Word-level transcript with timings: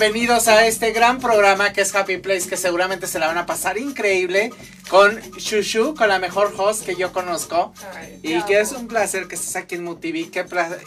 bienvenidos 0.00 0.48
a 0.48 0.66
este 0.66 0.92
gran 0.92 1.18
programa 1.18 1.74
que 1.74 1.82
es 1.82 1.94
Happy 1.94 2.16
Place, 2.16 2.48
que 2.48 2.56
seguramente 2.56 3.06
se 3.06 3.18
la 3.18 3.26
van 3.26 3.36
a 3.36 3.44
pasar 3.44 3.76
increíble 3.76 4.50
con 4.88 5.20
Shushu, 5.36 5.94
con 5.94 6.08
la 6.08 6.18
mejor 6.18 6.54
host 6.56 6.86
que 6.86 6.96
yo 6.96 7.12
conozco. 7.12 7.74
Y 8.22 8.42
que 8.42 8.60
es 8.60 8.72
un 8.72 8.88
placer 8.88 9.28
que 9.28 9.34
estés 9.34 9.56
aquí 9.56 9.74
en 9.76 9.84
MUTV. 9.84 10.30
Qué 10.30 10.44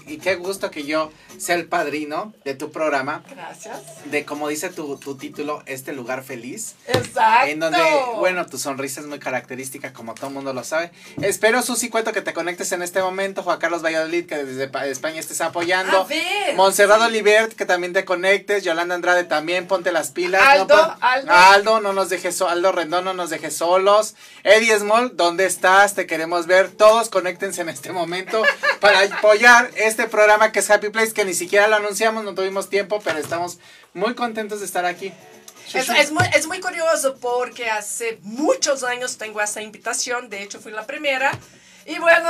y 0.08 0.18
qué 0.18 0.36
gusto 0.36 0.70
que 0.72 0.84
yo 0.84 1.12
sea 1.38 1.56
el 1.56 1.66
padrino 1.66 2.34
de 2.46 2.54
tu 2.54 2.72
programa. 2.72 3.24
Gracias. 3.30 3.80
De 4.06 4.26
como 4.26 4.48
dice 4.48 4.70
tu, 4.70 4.98
tu 4.98 5.16
título, 5.18 5.64
este 5.66 5.94
lugar 5.94 6.24
feliz. 6.24 6.76
Exacto. 6.88 7.48
En 7.50 7.60
donde, 7.60 7.80
bueno, 8.18 8.46
tu 8.46 8.58
sonrisa 8.58 9.02
es 9.02 9.08
muy 9.08 9.20
característica, 9.20 9.94
como 9.94 10.14
todo 10.14 10.28
el 10.28 10.34
mundo 10.34 10.54
lo 10.54 10.64
sabe. 10.64 10.92
Espero, 11.22 11.62
Susi 11.62 11.90
Cueto, 11.90 12.12
que 12.14 12.22
te 12.22 12.34
conectes 12.34 12.72
en 12.72 12.82
este 12.82 13.02
momento. 13.02 13.44
Juan 13.44 13.60
Carlos 13.60 13.84
Valladolid, 13.84 14.26
que 14.26 14.44
desde 14.44 14.68
Pa- 14.68 14.86
España 14.88 15.20
estés 15.20 15.42
apoyando. 15.42 16.02
A 16.02 16.04
ver. 16.06 16.56
Montserrat 16.56 17.02
Olivert, 17.02 17.54
que 17.54 17.66
también 17.66 17.94
te 17.94 18.06
conectes. 18.06 18.64
Yolanda 18.64 18.96
Andrade 18.96 19.24
también, 19.24 19.68
ponte 19.68 19.92
las 19.92 20.12
pilas. 20.12 20.42
Aldo, 20.44 20.76
no, 20.76 20.98
Aldo. 21.02 21.32
Aldo, 21.32 21.80
no 21.82 21.94
nos 21.94 22.10
dejes, 22.10 22.36
so- 22.38 22.48
Aldo 22.50 22.72
Rendón, 22.72 23.06
no 23.06 23.14
nos 23.14 23.30
dejes 23.30 23.56
solos. 23.56 24.16
Eddie 24.44 24.78
Small, 24.78 25.16
¿dónde 25.16 25.46
estás? 25.46 25.96
Te 25.96 26.06
queremos 26.06 26.48
ver. 26.48 26.70
Todos 26.70 27.10
conéctense 27.24 27.62
en 27.62 27.70
este 27.70 27.94
momento 27.94 28.44
para 28.82 29.00
apoyar 29.00 29.72
este 29.78 30.10
programa 30.10 30.52
que 30.52 30.60
es 30.60 30.70
Happy 30.70 30.90
Place, 30.90 31.14
que 31.14 31.24
ni 31.24 31.34
siquiera 31.34 31.70
lo 31.70 31.78
anunciamos, 31.78 32.26
no 32.26 32.36
tuvimos 32.36 32.70
tiempo, 32.70 33.00
pero 33.02 33.18
estamos 33.18 33.60
muy 33.94 34.14
contentos 34.14 34.60
de 34.60 34.66
estar 34.66 34.84
aquí. 34.84 35.14
Es, 35.74 35.88
es 35.88 36.12
muy, 36.12 36.26
es 36.36 36.48
muy 36.48 36.60
curioso 36.60 37.16
porque 37.22 37.70
hace 37.70 38.20
muchos 38.24 38.84
años 38.84 39.18
tengo 39.18 39.42
esa 39.42 39.62
invitación, 39.62 40.30
de 40.30 40.44
hecho 40.44 40.60
fui 40.60 40.74
la 40.74 40.86
primera. 40.86 41.32
Y 41.86 41.98
bueno, 41.98 42.30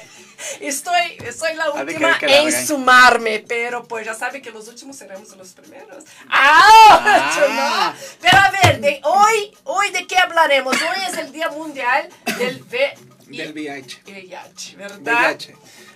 estoy, 0.60 1.18
soy 1.32 1.54
la 1.54 1.70
última 1.70 2.18
querer 2.18 2.18
que 2.18 2.26
la 2.26 2.36
en 2.38 2.46
regañe. 2.46 2.66
sumarme, 2.66 3.44
pero 3.46 3.86
pues 3.86 4.06
ya 4.06 4.14
saben 4.14 4.42
que 4.42 4.50
los 4.50 4.66
últimos 4.66 4.96
seremos 4.96 5.36
los 5.36 5.52
primeros. 5.52 6.02
¡Ah! 6.28 6.64
Ah. 6.90 7.94
¿no? 7.94 8.18
Pero 8.20 8.38
a 8.38 8.50
ver, 8.50 8.80
de 8.80 9.00
hoy, 9.04 9.56
hoy 9.62 9.90
de 9.90 10.04
qué 10.08 10.18
hablaremos? 10.18 10.74
Hoy 10.74 11.04
es 11.08 11.16
el 11.16 11.30
Día 11.30 11.48
Mundial 11.50 12.08
del 12.38 12.60
V 12.62 13.15
Del 13.26 13.52
VIH. 13.52 14.02
VIH, 14.06 14.76
¿verdad? 14.76 15.00
VIH. 15.00 15.54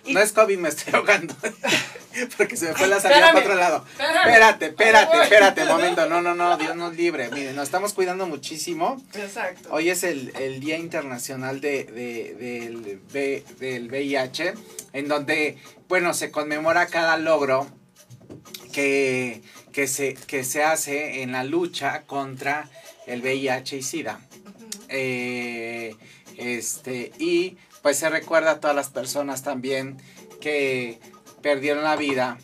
No 0.08 0.20
es 0.20 0.32
COVID, 0.32 0.58
me 0.58 0.68
estoy 0.70 0.94
ahogando. 0.94 1.34
Porque 2.36 2.56
se 2.56 2.66
me 2.68 2.74
fue 2.74 2.88
la 2.88 3.00
salida 3.00 3.28
para 3.32 3.38
otro 3.40 3.54
lado. 3.54 3.84
espérame. 3.92 4.16
Espérate, 4.26 4.66
espérate, 4.66 5.16
Ay, 5.16 5.22
espérate, 5.22 5.64
momento. 5.66 6.06
No, 6.08 6.20
no, 6.20 6.34
no, 6.34 6.56
Dios 6.56 6.74
nos 6.74 6.96
libre. 6.96 7.28
Miren, 7.30 7.54
nos 7.54 7.64
estamos 7.64 7.92
cuidando 7.92 8.26
muchísimo. 8.26 9.00
Exacto. 9.14 9.68
Hoy 9.72 9.90
es 9.90 10.02
el, 10.02 10.32
el 10.36 10.58
Día 10.60 10.76
Internacional 10.78 11.60
de, 11.60 11.84
de- 11.84 13.00
del, 13.12 13.48
del 13.58 13.88
VIH, 13.90 14.54
en 14.92 15.06
donde, 15.08 15.58
bueno, 15.88 16.14
se 16.14 16.30
conmemora 16.32 16.86
cada 16.86 17.16
logro 17.16 17.68
que, 18.72 19.42
que, 19.72 19.86
se, 19.86 20.14
que 20.14 20.44
se 20.44 20.62
hace 20.64 21.22
en 21.22 21.32
la 21.32 21.44
lucha 21.44 22.02
contra 22.06 22.68
el 23.06 23.20
VIH 23.22 23.76
y 23.76 23.82
SIDA. 23.82 24.20
Eh, 24.88 25.94
este, 26.40 27.12
y 27.18 27.56
pues 27.82 27.98
se 27.98 28.08
recuerda 28.08 28.52
a 28.52 28.60
todas 28.60 28.74
las 28.74 28.88
personas 28.88 29.42
también 29.42 29.98
que 30.40 30.98
perdieron 31.42 31.84
la 31.84 31.96
vida 31.96 32.38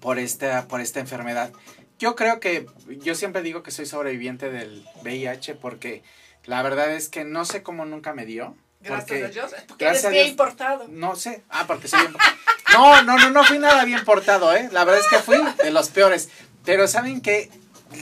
por 0.00 0.18
esta, 0.18 0.66
por 0.66 0.80
esta 0.80 1.00
enfermedad. 1.00 1.52
Yo 1.98 2.16
creo 2.16 2.40
que, 2.40 2.66
yo 2.88 3.14
siempre 3.14 3.42
digo 3.42 3.62
que 3.62 3.70
soy 3.70 3.86
sobreviviente 3.86 4.50
del 4.50 4.84
VIH 5.02 5.54
porque 5.54 6.02
la 6.44 6.62
verdad 6.62 6.92
es 6.92 7.08
que 7.08 7.24
no 7.24 7.44
sé 7.44 7.62
cómo 7.62 7.84
nunca 7.84 8.12
me 8.12 8.26
dio. 8.26 8.56
Gracias 8.80 9.22
a 9.22 9.28
Dios. 9.28 9.54
Porque 9.68 9.84
gracias 9.84 10.04
eres 10.04 10.04
a 10.04 10.08
bien 10.08 10.22
Dios. 10.24 10.30
importado. 10.30 10.88
No 10.88 11.14
sé. 11.14 11.42
Ah, 11.50 11.64
porque 11.66 11.86
soy 11.86 12.00
bien. 12.00 12.14
No, 12.72 13.02
no, 13.02 13.18
no, 13.18 13.30
no 13.30 13.44
fui 13.44 13.58
nada 13.58 13.84
bien 13.84 14.04
portado, 14.04 14.54
¿eh? 14.54 14.68
La 14.72 14.84
verdad 14.84 15.00
es 15.00 15.08
que 15.08 15.18
fui 15.18 15.38
de 15.62 15.70
los 15.70 15.90
peores. 15.90 16.30
Pero 16.64 16.88
saben 16.88 17.20
que 17.20 17.50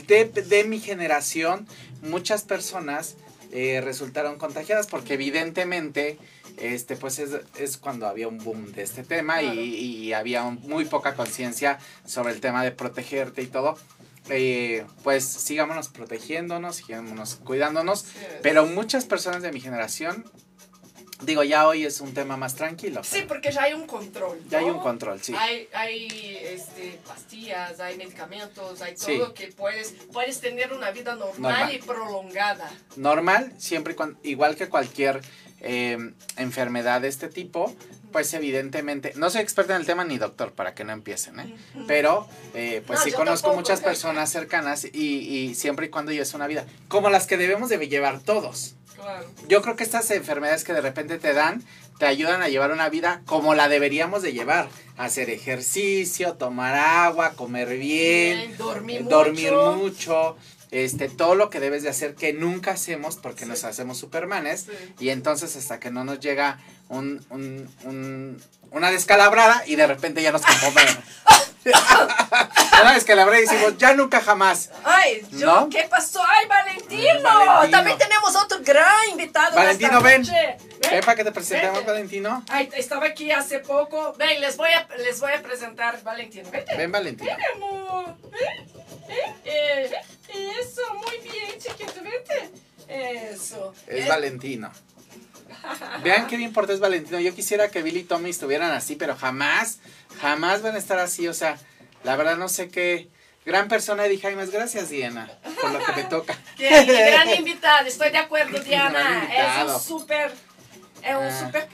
de, 0.07 0.25
de 0.25 0.63
mi 0.63 0.79
generación, 0.79 1.67
muchas 2.01 2.43
personas 2.43 3.17
eh, 3.51 3.81
resultaron 3.83 4.37
contagiadas 4.37 4.87
porque 4.87 5.15
evidentemente, 5.15 6.17
este, 6.57 6.95
pues 6.95 7.19
es, 7.19 7.31
es 7.57 7.77
cuando 7.77 8.07
había 8.07 8.27
un 8.27 8.37
boom 8.37 8.71
de 8.73 8.83
este 8.83 9.03
tema 9.03 9.41
y, 9.41 9.59
y 9.59 10.13
había 10.13 10.43
un- 10.43 10.59
muy 10.61 10.85
poca 10.85 11.15
conciencia 11.15 11.79
sobre 12.05 12.33
el 12.33 12.41
tema 12.41 12.63
de 12.63 12.71
protegerte 12.71 13.41
y 13.41 13.47
todo. 13.47 13.77
Eh, 14.29 14.85
pues 15.03 15.23
sigámonos 15.25 15.87
protegiéndonos, 15.89 16.75
sigámonos 16.77 17.35
cuidándonos. 17.43 18.01
Sí. 18.01 18.07
Pero 18.43 18.65
muchas 18.67 19.05
personas 19.05 19.41
de 19.41 19.51
mi 19.51 19.59
generación, 19.59 20.23
digo, 21.21 21.43
ya 21.43 21.67
hoy 21.67 21.85
es 21.85 21.99
un 22.01 22.13
tema 22.13 22.37
más 22.37 22.55
tranquilo. 22.55 23.03
Sí, 23.03 23.23
porque 23.27 23.51
ya 23.51 23.63
hay 23.63 23.73
un 23.73 23.85
control. 23.87 24.39
Ya 24.49 24.59
hay 24.59 24.65
un 24.65 24.79
control, 24.79 25.21
sí. 25.21 25.33
Hay, 25.37 25.67
hay 25.73 26.37
este, 26.43 26.99
pastillas, 27.07 27.79
hay 27.79 27.97
medicamentos, 27.97 28.81
hay 28.81 28.95
Sí. 28.97 29.17
todo 29.17 29.33
que 29.33 29.47
puedes, 29.47 29.93
puedes 30.13 30.39
tener 30.39 30.71
una 30.73 30.91
vida 30.91 31.15
normal, 31.15 31.51
Normal. 31.53 31.73
y 31.73 31.77
prolongada. 31.79 32.69
Normal, 32.95 33.53
siempre 33.57 33.93
y 33.93 33.95
cuando, 33.95 34.19
igual 34.23 34.55
que 34.55 34.69
cualquier 34.69 35.21
eh, 35.61 35.97
enfermedad 36.37 37.01
de 37.01 37.09
este 37.09 37.27
tipo, 37.27 37.75
pues 38.13 38.33
evidentemente, 38.33 39.13
no 39.17 39.29
soy 39.29 39.41
experta 39.41 39.75
en 39.75 39.81
el 39.81 39.85
tema 39.85 40.03
ni 40.05 40.17
doctor, 40.17 40.53
para 40.53 40.73
que 40.73 40.83
no 40.83 40.93
empiecen, 40.93 41.39
¿eh? 41.39 41.55
Pero, 41.85 42.27
eh, 42.55 42.81
pues 42.87 42.99
No, 42.99 43.05
sí 43.05 43.11
yo 43.11 43.17
conozco 43.17 43.47
tampoco. 43.49 43.57
muchas 43.61 43.81
personas 43.81 44.31
cercanas 44.31 44.85
y, 44.85 44.89
y 45.17 45.55
siempre 45.55 45.87
y 45.87 45.89
cuando 45.89 46.11
es 46.11 46.33
una 46.33 46.47
vida, 46.47 46.65
como 46.87 47.09
las 47.09 47.27
que 47.27 47.37
debemos 47.37 47.69
de 47.69 47.77
llevar 47.87 48.21
todos. 48.21 48.75
Claro. 49.01 49.25
Yo 49.47 49.61
creo 49.61 49.75
que 49.75 49.83
estas 49.83 50.09
enfermedades 50.11 50.63
que 50.63 50.73
de 50.73 50.81
repente 50.81 51.17
te 51.17 51.33
dan, 51.33 51.63
te 51.99 52.05
ayudan 52.05 52.41
a 52.41 52.47
llevar 52.49 52.71
una 52.71 52.89
vida 52.89 53.21
como 53.25 53.55
la 53.55 53.67
deberíamos 53.67 54.21
de 54.21 54.33
llevar. 54.33 54.67
Hacer 54.97 55.29
ejercicio, 55.29 56.33
tomar 56.33 56.75
agua, 56.75 57.31
comer 57.33 57.69
bien, 57.77 58.37
Bien, 58.47 58.57
dormir 58.57 59.01
eh, 59.01 59.03
dormir 59.09 59.51
mucho. 59.53 59.75
mucho, 59.75 60.37
este, 60.71 61.09
todo 61.09 61.35
lo 61.35 61.49
que 61.49 61.59
debes 61.59 61.83
de 61.83 61.89
hacer 61.89 62.15
que 62.15 62.33
nunca 62.33 62.71
hacemos 62.71 63.15
porque 63.17 63.43
Sí. 63.45 63.49
nos 63.49 63.63
hacemos 63.63 63.97
supermanes. 63.97 64.61
Sí. 64.69 64.93
Y 65.05 65.09
entonces 65.09 65.55
hasta 65.55 65.79
que 65.79 65.91
no 65.91 66.03
nos 66.03 66.19
llega 66.19 66.59
un, 66.89 67.25
un- 67.29 67.69
un- 67.85 68.41
una 68.71 68.91
descalabrada 68.91 69.63
y 69.65 69.75
de 69.75 69.87
repente 69.87 70.21
ya 70.21 70.31
nos 70.31 70.41
conformamos. 70.45 70.97
una 72.81 72.93
descalabrada 72.93 73.39
y 73.39 73.41
decimos, 73.45 73.77
ya 73.77 73.93
nunca 73.93 74.21
jamás. 74.21 74.69
Ay, 74.83 75.25
yo, 75.31 75.45
¿No? 75.45 75.69
¿qué 75.69 75.83
pasó? 75.89 76.21
Ay, 76.25 76.47
Valentino. 76.47 77.21
Valentino. 77.21 77.69
También 77.77 77.97
tenemos 77.97 78.35
otro 78.35 78.59
gran 78.63 79.09
invitado. 79.11 79.55
Valentino, 79.55 80.01
ven. 80.01 80.21
noche. 80.21 80.57
Ven 80.89 81.01
para 81.01 81.15
que 81.15 81.23
te 81.23 81.31
presentemos, 81.31 81.75
Vente. 81.77 81.91
Valentino. 81.91 82.43
Ay, 82.49 82.69
estaba 82.75 83.07
aquí 83.07 83.31
hace 83.31 83.59
poco. 83.59 84.13
Ven, 84.17 84.39
les 84.41 84.55
voy 84.57 84.71
a, 84.71 84.87
les 84.97 85.19
voy 85.19 85.31
a 85.33 85.41
presentar 85.41 86.01
Valentino. 86.03 86.49
Vete. 86.49 86.75
Ven, 86.77 86.91
Valentino. 86.91 87.29
Ven, 87.35 87.45
amor. 87.55 88.05
Ven. 88.31 88.67
Ven. 89.07 89.35
Eh, 89.45 89.91
eso, 90.59 90.81
muy 90.95 91.17
bien, 91.29 91.59
chiquito. 91.59 92.01
Vete. 92.03 92.49
Eso. 92.87 93.73
Es 93.85 94.05
Eh, 94.05 94.09
Valentino. 94.09 94.71
Vean 96.03 96.27
qué 96.27 96.37
bien 96.37 96.53
porta 96.53 96.73
es 96.73 96.79
Valentino. 96.79 97.19
Yo 97.19 97.33
quisiera 97.35 97.69
que 97.69 97.81
Billy 97.81 97.99
y 97.99 98.03
Tommy 98.03 98.29
estuvieran 98.29 98.71
así, 98.71 98.95
pero 98.95 99.15
jamás, 99.15 99.79
jamás 100.21 100.61
van 100.61 100.75
a 100.75 100.77
estar 100.77 100.99
así. 100.99 101.27
O 101.27 101.33
sea, 101.33 101.57
la 102.03 102.15
verdad 102.15 102.37
no 102.37 102.49
sé 102.49 102.69
qué. 102.69 103.09
Gran 103.45 103.67
persona, 103.67 104.05
Eddie 104.05 104.19
Jaimes. 104.19 104.51
Gracias, 104.51 104.89
Diana, 104.89 105.31
por 105.61 105.71
lo 105.71 105.79
que 105.79 105.91
me 105.93 106.03
toca. 106.03 106.37
Qué 106.57 106.83
gran 106.83 107.29
invitado, 107.33 107.87
estoy 107.87 108.11
de 108.11 108.17
acuerdo, 108.17 108.59
Diana. 108.63 109.27
Es 109.33 109.73
un 109.73 109.79
súper. 109.79 110.31
Es 111.03 111.15
un 111.15 111.23
Ah. 111.23 111.39
súper. 111.45 111.67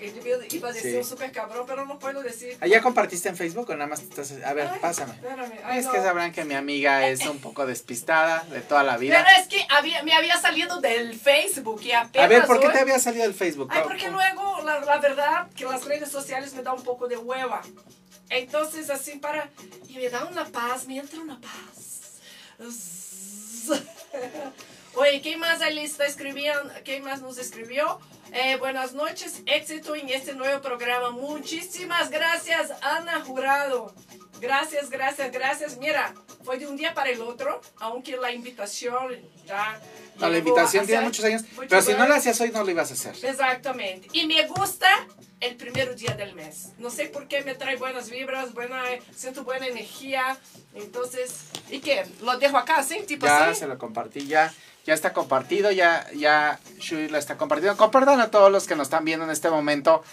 Iba 0.54 0.70
a 0.70 0.72
decir 0.72 0.92
Sí. 0.92 0.98
un 0.98 1.04
súper 1.06 1.32
cabrón, 1.32 1.66
pero 1.68 1.86
no 1.86 1.98
puedo 2.00 2.22
decir. 2.22 2.58
¿Ya 2.66 2.82
compartiste 2.82 3.30
en 3.30 3.36
Facebook 3.38 3.70
o 3.70 3.74
nada 3.74 3.88
más 3.88 4.02
estás.? 4.02 4.32
A 4.46 4.54
ver, 4.54 4.68
Ay, 4.72 4.80
pásame. 4.80 5.14
Espérame. 5.16 5.52
ay, 5.64 5.80
Es 5.80 5.86
no. 5.86 5.92
que 5.92 5.98
sabrán 6.02 6.32
que 6.32 6.46
mi 6.46 6.54
amiga 6.56 7.08
es 7.08 7.26
un 7.26 7.40
poco 7.40 7.66
despistada 7.66 8.44
de 8.52 8.62
toda 8.62 8.84
la 8.84 8.98
vida. 8.98 9.24
Pero 9.26 9.42
es 9.42 9.48
que 9.48 9.66
había, 9.70 10.04
me 10.04 10.14
había 10.14 10.38
salido 10.40 10.80
del 10.82 11.18
Facebook 11.20 11.82
y 11.84 11.92
apenas. 11.92 12.26
A 12.26 12.28
ver, 12.30 12.46
¿por 12.46 12.60
qué 12.60 12.68
hoy- 12.68 12.74
te 12.74 12.80
había 12.80 13.00
salido 13.00 13.24
del 13.24 13.34
Facebook? 13.34 13.70
Ay, 13.72 13.82
porque 13.84 14.10
luego, 14.10 14.62
la, 14.64 14.80
la 14.82 14.98
verdad, 15.00 15.48
que 15.56 15.66
las 15.66 15.84
redes 15.86 16.10
sociales 16.10 16.54
me 16.54 16.62
da 16.64 16.74
un 16.74 16.84
poco 16.84 17.08
de 17.08 17.18
hueva. 17.18 17.62
Entonces, 18.30 18.90
así 18.90 19.18
para... 19.20 19.50
Y 19.88 19.96
me 19.98 20.10
da 20.10 20.26
una 20.26 20.46
paz, 20.46 20.88
me 20.88 20.98
entra 20.98 21.20
una 21.20 21.40
paz. 21.40 22.20
Oye, 24.96 25.22
¿qué 25.22 25.36
más 25.38 25.62
ahí 25.62 25.80
está 25.80 26.06
escribiendo? 26.06 26.72
¿Qué 26.84 27.02
más 27.02 27.22
nos 27.22 27.38
escribió? 27.38 28.00
Eh, 28.32 28.58
buenas 28.58 28.94
noches, 28.94 29.42
éxito 29.46 29.96
en 29.96 30.10
este 30.10 30.34
nuevo 30.34 30.62
programa. 30.62 31.12
Muchísimas 31.12 32.10
gracias, 32.10 32.72
Ana 32.82 33.22
Jurado. 33.22 33.94
Gracias, 34.42 34.90
gracias, 34.90 35.32
gracias. 35.32 35.78
Mira, 35.78 36.14
fue 36.44 36.58
de 36.58 36.68
un 36.68 36.76
día 36.76 36.94
para 36.94 37.10
el 37.10 37.22
otro, 37.22 37.62
aunque 37.80 38.18
la 38.18 38.32
invitación 38.32 39.16
ya... 39.46 39.80
No, 40.18 40.30
la 40.30 40.38
invitación 40.38 40.86
tiene 40.86 41.02
muchos 41.04 41.24
años. 41.26 41.44
Pero 41.70 41.82
si 41.82 41.94
no 41.94 42.08
la 42.08 42.16
hacías 42.16 42.40
hoy, 42.42 42.52
no 42.52 42.64
lo 42.64 42.72
ibas 42.72 42.90
a 42.92 42.94
hacer. 42.94 43.16
Exactamente. 43.30 44.08
Y 44.12 44.26
me 44.28 44.46
gusta 44.48 44.88
el 45.40 45.56
primer 45.56 45.96
día 45.96 46.16
del 46.16 46.36
mes. 46.36 46.70
No 46.78 46.90
sé 46.90 47.06
por 47.06 47.28
qué 47.28 47.42
me 47.44 47.56
trae 47.56 47.78
buenas 47.78 48.10
vibras, 48.10 48.54
buena, 48.54 48.84
siento 49.16 49.44
buena 49.44 49.68
energía. 49.68 50.38
Entonces, 50.74 51.46
¿y 51.70 51.80
qué? 51.80 52.06
¿Lo 52.22 52.38
dejo 52.38 52.58
acá 52.58 52.78
así? 52.78 53.02
Tipo 53.08 53.26
Ya 53.26 53.50
así. 53.50 53.60
se 53.62 53.68
lo 53.68 53.78
compartí, 53.78 54.26
ya, 54.28 54.54
ya 54.86 54.94
está 54.94 55.14
compartido, 55.14 55.72
ya, 55.72 56.08
ya 56.16 56.60
Shui 56.80 57.10
lo 57.10 57.18
está 57.18 57.38
compartiendo. 57.38 57.76
Compartan 57.76 58.22
a 58.22 58.30
todos 58.30 58.52
los 58.52 58.68
que 58.68 58.76
nos 58.76 58.88
están 58.88 59.04
viendo 59.04 59.26
en 59.26 59.32
este 59.32 59.50
momento. 59.50 60.04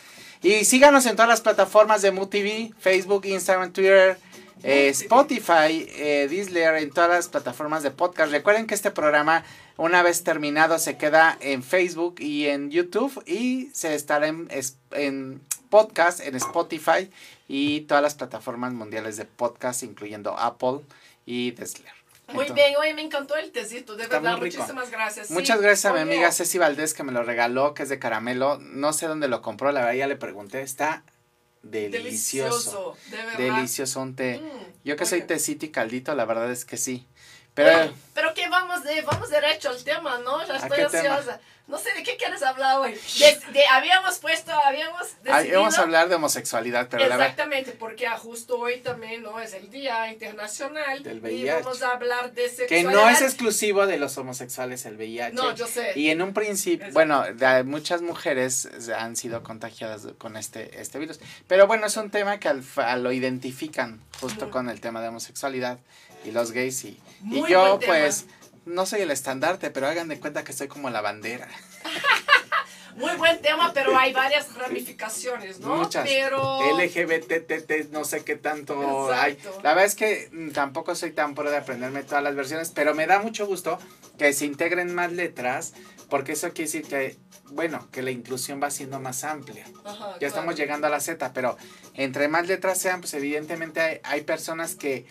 Y 0.43 0.65
síganos 0.65 1.07
en 1.07 1.15
todas 1.15 1.29
las 1.29 1.41
plataformas 1.41 2.03
de 2.03 2.11
MUTV, 2.11 2.75
Facebook, 2.79 3.27
Instagram, 3.27 3.73
Twitter, 3.73 4.19
eh. 4.63 4.89
Spotify, 4.89 5.87
eh, 5.91 6.27
Disler, 6.29 6.77
en 6.77 6.91
todas 6.91 7.11
las 7.11 7.29
plataformas 7.29 7.83
de 7.83 7.91
podcast. 7.91 8.33
Recuerden 8.33 8.67
que 8.67 8.75
este 8.75 8.91
programa, 8.91 9.45
una 9.77 10.03
vez 10.03 10.25
terminado, 10.25 10.79
se 10.79 10.97
queda 10.97 11.37
en 11.41 11.63
Facebook 11.63 12.17
y 12.19 12.47
en 12.47 12.71
YouTube 12.71 13.23
y 13.27 13.71
se 13.73 13.95
estará 13.95 14.27
en, 14.27 14.49
en 14.93 15.41
podcast, 15.69 16.21
en 16.21 16.35
Spotify 16.37 17.11
y 17.47 17.83
todas 17.83 18.03
las 18.03 18.15
plataformas 18.15 18.73
mundiales 18.73 19.17
de 19.17 19.27
podcast, 19.27 19.83
incluyendo 19.83 20.37
Apple 20.39 20.81
y 21.27 21.53
Disler. 21.53 22.02
Muy 22.33 22.45
Entonces- 22.45 22.55
bien, 22.55 22.77
hoy 22.79 22.95
me 22.95 23.03
encantó 23.03 23.37
el 23.37 23.51
tecito, 23.53 23.97
de 23.97 24.07
verdad, 24.07 24.39
muchísimas 24.39 24.91
gracias. 24.91 25.29
sí. 25.29 25.33
Muchas 25.35 25.61
gracias 25.61 25.85
a 25.87 25.95
mi 25.95 26.01
Oye, 26.03 26.13
amiga 26.15 26.33
Ceci 26.33 26.59
Valdés 26.59 26.95
que 26.95 27.03
me 27.03 27.13
lo 27.13 27.23
regaló, 27.23 27.75
que 27.75 27.83
es 27.85 27.89
de 27.89 27.99
caramelo. 27.99 28.59
No 28.59 28.93
sé 28.93 29.07
dónde 29.07 29.29
lo 29.29 29.43
compró, 29.43 29.71
la 29.73 29.81
verdad 29.81 29.95
ya 29.95 30.07
le 30.07 30.17
pregunté. 30.17 30.63
Está 30.63 31.05
delicioso. 31.63 31.99
Delicioso, 32.03 32.97
de 33.11 33.17
verdad. 33.17 33.57
Delicioso 33.57 34.01
un 34.01 34.17
té. 34.17 34.39
Mm, 34.41 34.73
Yo 34.85 34.97
que 34.97 35.07
soy 35.07 35.19
oye. 35.19 35.27
tecito 35.29 35.67
y 35.67 35.71
caldito, 35.71 36.15
la 36.15 36.25
verdad 36.25 36.51
es 36.51 36.65
que 36.65 36.77
sí. 36.77 37.07
Pero 37.55 37.69
Oye, 37.69 37.93
vamos 38.73 38.85
de, 38.85 39.03
vamos 39.03 39.29
derecho 39.31 39.69
al 39.71 39.83
tema, 39.85 40.19
¿no? 40.19 40.47
Ya 40.47 40.55
¿A 40.55 40.57
estoy 40.57 40.79
qué 40.79 40.87
tema? 40.87 41.17
ansiosa. 41.17 41.41
No 41.69 41.79
sé 41.79 41.93
de 41.95 42.03
qué 42.03 42.17
quieres 42.17 42.43
hablar 42.43 42.81
hoy. 42.81 42.93
De, 43.19 43.53
de- 43.53 43.67
habíamos 43.67 44.19
puesto, 44.19 44.51
habíamos 44.53 45.03
ah, 45.29 45.39
decidido. 45.39 45.61
vamos 45.61 45.79
a 45.79 45.83
hablar 45.83 46.09
de 46.09 46.17
homosexualidad, 46.17 46.89
pero 46.91 47.07
la. 47.07 47.15
Exactamente, 47.15 47.71
porque 47.73 48.07
ah, 48.07 48.19
justo 48.19 48.59
hoy 48.59 48.81
también 48.81 49.23
no 49.23 49.39
es 49.41 49.55
el 49.55 49.71
Día 49.71 50.11
Internacional 50.13 51.03
Del 51.05 51.19
y 51.19 51.21
VIH. 51.21 51.63
vamos 51.63 51.83
a 51.83 51.91
hablar 51.93 52.33
de 52.33 52.43
Que 52.43 52.49
sexualidad. 52.51 52.93
no 52.93 53.09
es 53.09 53.23
exclusivo 53.23 53.87
de 53.87 53.97
los 53.99 54.19
homosexuales 54.19 54.85
el 54.87 54.97
VIH. 54.97 55.35
No, 55.35 55.55
yo 55.55 55.67
sé. 55.69 55.93
Y 55.95 56.11
en 56.11 56.21
un 56.21 56.35
principio, 56.35 56.89
bueno, 56.93 57.23
de- 57.33 57.63
muchas 57.63 58.03
mujeres 58.03 58.69
han 58.99 59.15
sido 59.17 59.43
contagiadas 59.45 60.03
con 60.19 60.37
este, 60.37 60.81
este 60.81 60.99
virus. 60.99 61.21
Pero 61.47 61.67
bueno, 61.69 61.87
es 61.87 61.97
un 61.97 62.11
tema 62.11 62.39
que 62.41 62.49
al, 62.49 62.65
lo 63.03 63.13
identifican 63.13 64.03
justo 64.21 64.51
con 64.51 64.69
el 64.69 64.81
tema 64.81 65.01
de 65.01 65.09
homosexualidad 65.09 65.79
y 66.25 66.33
los 66.33 66.51
gays. 66.51 66.85
Y, 66.85 66.89
y 66.89 67.01
Muy 67.23 67.51
yo, 67.51 67.77
buen 67.79 67.79
tema. 67.79 68.09
No 68.65 68.87
soy 68.87 69.01
el 69.01 69.11
estandarte, 69.11 69.71
pero 69.71 69.87
hagan 69.87 70.09
de 70.09 70.21
cuenta 70.21 70.45
que 70.45 70.53
soy 70.53 70.69
como 70.69 70.91
la 70.91 71.01
bandera. 71.01 71.49
Muy 72.97 73.17
buen 73.17 73.41
tema, 73.41 73.73
pero 73.73 73.97
hay 73.97 74.13
varias 74.13 74.55
ramificaciones, 74.55 75.61
¿no? 75.61 75.77
Muchas. 75.77 76.07
Pero 76.07 76.61
LGBT, 76.77 77.91
no 77.91 78.05
sé 78.05 78.23
qué 78.23 78.37
tanto 78.37 79.11
hay. 79.13 79.39
La 79.63 79.71
verdad 79.71 79.85
es 79.85 79.95
que 79.95 80.29
mm, 80.31 80.51
tampoco 80.51 80.95
soy 80.95 81.13
tan 81.13 81.35
pro 81.35 81.51
de 81.51 81.57
aprenderme 81.57 82.03
todas 82.03 82.23
las 82.23 82.35
versiones, 82.35 82.71
pero 82.71 82.95
me 82.95 83.07
da 83.07 83.21
mucho 83.21 83.47
gusto 83.47 83.79
que 84.19 84.33
se 84.35 84.45
integren 84.45 84.95
más 84.95 85.11
letras, 85.13 85.73
porque 86.11 86.33
eso 86.33 86.49
quiere 86.53 86.71
decir 86.71 86.83
que, 86.83 87.17
bueno, 87.51 87.89
que 87.91 88.03
la 88.03 88.11
inclusión 88.11 88.61
va 88.63 88.71
siendo 88.71 89.01
más 89.01 89.25
amplia. 89.25 89.65
Ajá, 89.85 90.19
Ya 90.21 90.29
estamos 90.29 90.55
llegando 90.55 90.87
a 90.87 90.91
la 90.91 91.01
Z, 91.01 91.33
pero 91.33 91.57
entre 91.95 92.29
más 92.29 92.47
letras 92.47 92.79
sean, 92.79 93.01
pues 93.01 93.15
evidentemente 93.15 93.81
hay, 93.81 94.01
hay 94.05 94.21
personas 94.21 94.75
que, 94.75 95.07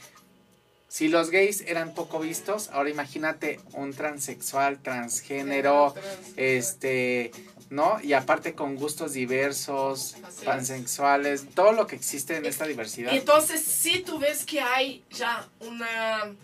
si 0.91 1.07
los 1.07 1.29
gays 1.29 1.61
eran 1.67 1.93
poco 1.93 2.19
vistos, 2.19 2.67
ahora 2.73 2.89
imagínate 2.89 3.61
un 3.71 3.93
transexual, 3.93 4.77
transgénero, 4.81 5.93
Trans- 5.93 6.33
este, 6.35 7.31
¿no? 7.69 7.97
Y 8.03 8.11
aparte 8.11 8.55
con 8.55 8.75
gustos 8.75 9.13
diversos, 9.13 10.17
pansexuales, 10.43 11.45
todo 11.55 11.71
lo 11.71 11.87
que 11.87 11.95
existe 11.95 12.35
en 12.35 12.45
esta 12.45 12.65
diversidad. 12.67 13.13
Entonces, 13.13 13.61
si 13.63 14.01
tú 14.01 14.19
ves 14.19 14.45
que 14.45 14.59
hay 14.59 15.01
ya 15.11 15.47
una, 15.61 16.35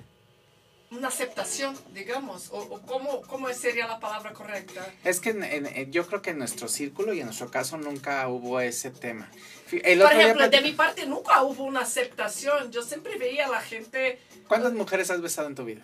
una 0.91 1.07
aceptación, 1.09 1.77
digamos, 1.93 2.47
o, 2.51 2.59
o 2.59 2.81
cómo, 2.83 3.23
cómo 3.23 3.49
sería 3.53 3.85
la 3.85 3.99
palabra 3.99 4.31
correcta. 4.31 4.87
Es 5.03 5.19
que 5.19 5.31
en- 5.31 5.43
en- 5.43 5.91
yo 5.91 6.07
creo 6.07 6.21
que 6.21 6.29
en 6.29 6.37
nuestro 6.39 6.69
círculo 6.69 7.11
y 7.13 7.19
en 7.19 7.25
nuestro 7.25 7.51
caso 7.51 7.77
nunca 7.77 8.25
hubo 8.29 8.61
ese 8.61 8.91
tema. 8.91 9.29
El 9.71 9.99
Por 10.01 10.11
ejemplo, 10.13 10.49
de 10.49 10.61
mi 10.61 10.71
parte 10.73 11.05
nunca 11.05 11.41
hubo 11.43 11.63
una 11.63 11.81
aceptación. 11.81 12.71
Yo 12.71 12.81
siempre 12.81 13.17
veía 13.17 13.45
a 13.47 13.49
la 13.49 13.61
gente. 13.61 14.19
¿Cuántas 14.47 14.73
mujeres 14.73 15.09
has 15.11 15.21
besado 15.21 15.47
en 15.47 15.55
tu 15.55 15.65
vida? 15.65 15.81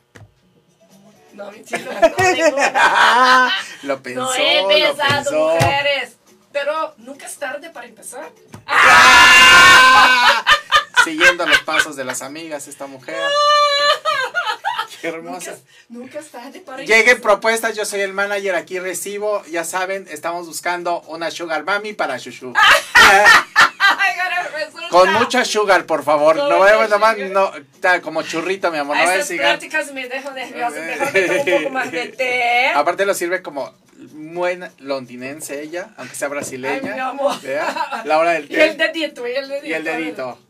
No, 1.33 1.51
mentira, 1.51 1.99
no, 1.99 3.51
lo 3.87 4.03
pensó, 4.03 4.21
No 4.21 4.33
he 4.35 4.61
lo 4.61 4.67
besado 4.67 5.23
pensó. 5.23 5.49
mujeres. 5.55 6.13
Pero 6.51 6.93
nunca 6.97 7.25
es 7.25 7.35
tarde 7.37 7.69
para 7.71 7.87
empezar. 7.87 8.29
Siguiendo 11.03 11.45
los 11.47 11.59
pasos 11.61 11.95
de 11.95 12.03
las 12.05 12.21
amigas, 12.21 12.67
esta 12.67 12.85
mujer. 12.87 13.17
Qué 15.01 15.07
hermosa. 15.09 15.57
nunca 15.89 16.19
es 16.19 16.29
tarde 16.29 16.61
para 16.61 16.83
Lleguen 16.83 17.19
propuestas, 17.19 17.75
yo 17.75 17.83
soy 17.83 17.99
el 18.01 18.13
manager, 18.13 18.55
aquí 18.55 18.79
recibo, 18.79 19.43
ya 19.47 19.65
saben, 19.65 20.07
estamos 20.09 20.47
buscando 20.47 21.01
una 21.07 21.29
sugar 21.29 21.65
mami 21.65 21.91
para 21.93 22.17
Shushu. 22.17 22.53
Con 24.93 25.13
mucha 25.13 25.43
sugar, 25.45 25.85
por 25.85 26.03
favor. 26.03 26.37
Con 26.37 26.49
No 26.49 26.59
vayamos 26.59 26.89
nomás, 26.89 27.17
no, 27.17 27.51
como 28.01 28.21
churrito, 28.23 28.71
mi 28.71 28.77
amor, 28.77 28.95
no 28.97 29.03
vayas 29.05 29.29
Esas 29.29 29.39
a 29.39 29.41
pláticas 29.49 29.91
me 29.93 30.07
dejan 30.07 30.35
nerviosa. 30.35 30.79
Mejor 30.79 31.13
me 31.13 31.21
tomo 31.21 31.39
un 31.41 31.45
poco 31.63 31.69
más 31.73 31.91
de 31.91 32.07
té. 32.17 32.67
Aparte 32.75 33.05
lo 33.05 33.13
sirve 33.13 33.41
como 33.41 33.73
buena 34.13 34.71
londinense 34.79 35.61
ella, 35.61 35.89
aunque 35.97 36.15
sea 36.15 36.27
Ay, 36.27 36.29
mi 36.31 36.35
brasileña. 36.35 37.09
amor. 37.09 37.41
¿vea? 37.41 38.01
La 38.05 38.17
hora 38.19 38.31
del 38.31 38.45
Y 38.51 38.55
el 38.55 38.77
té 38.77 38.87
dedito, 38.89 39.27
y 39.27 39.31
el 39.35 39.47
dedito. 39.49 39.67
y 39.67 39.73
el 39.73 39.83
dedito. 39.83 40.39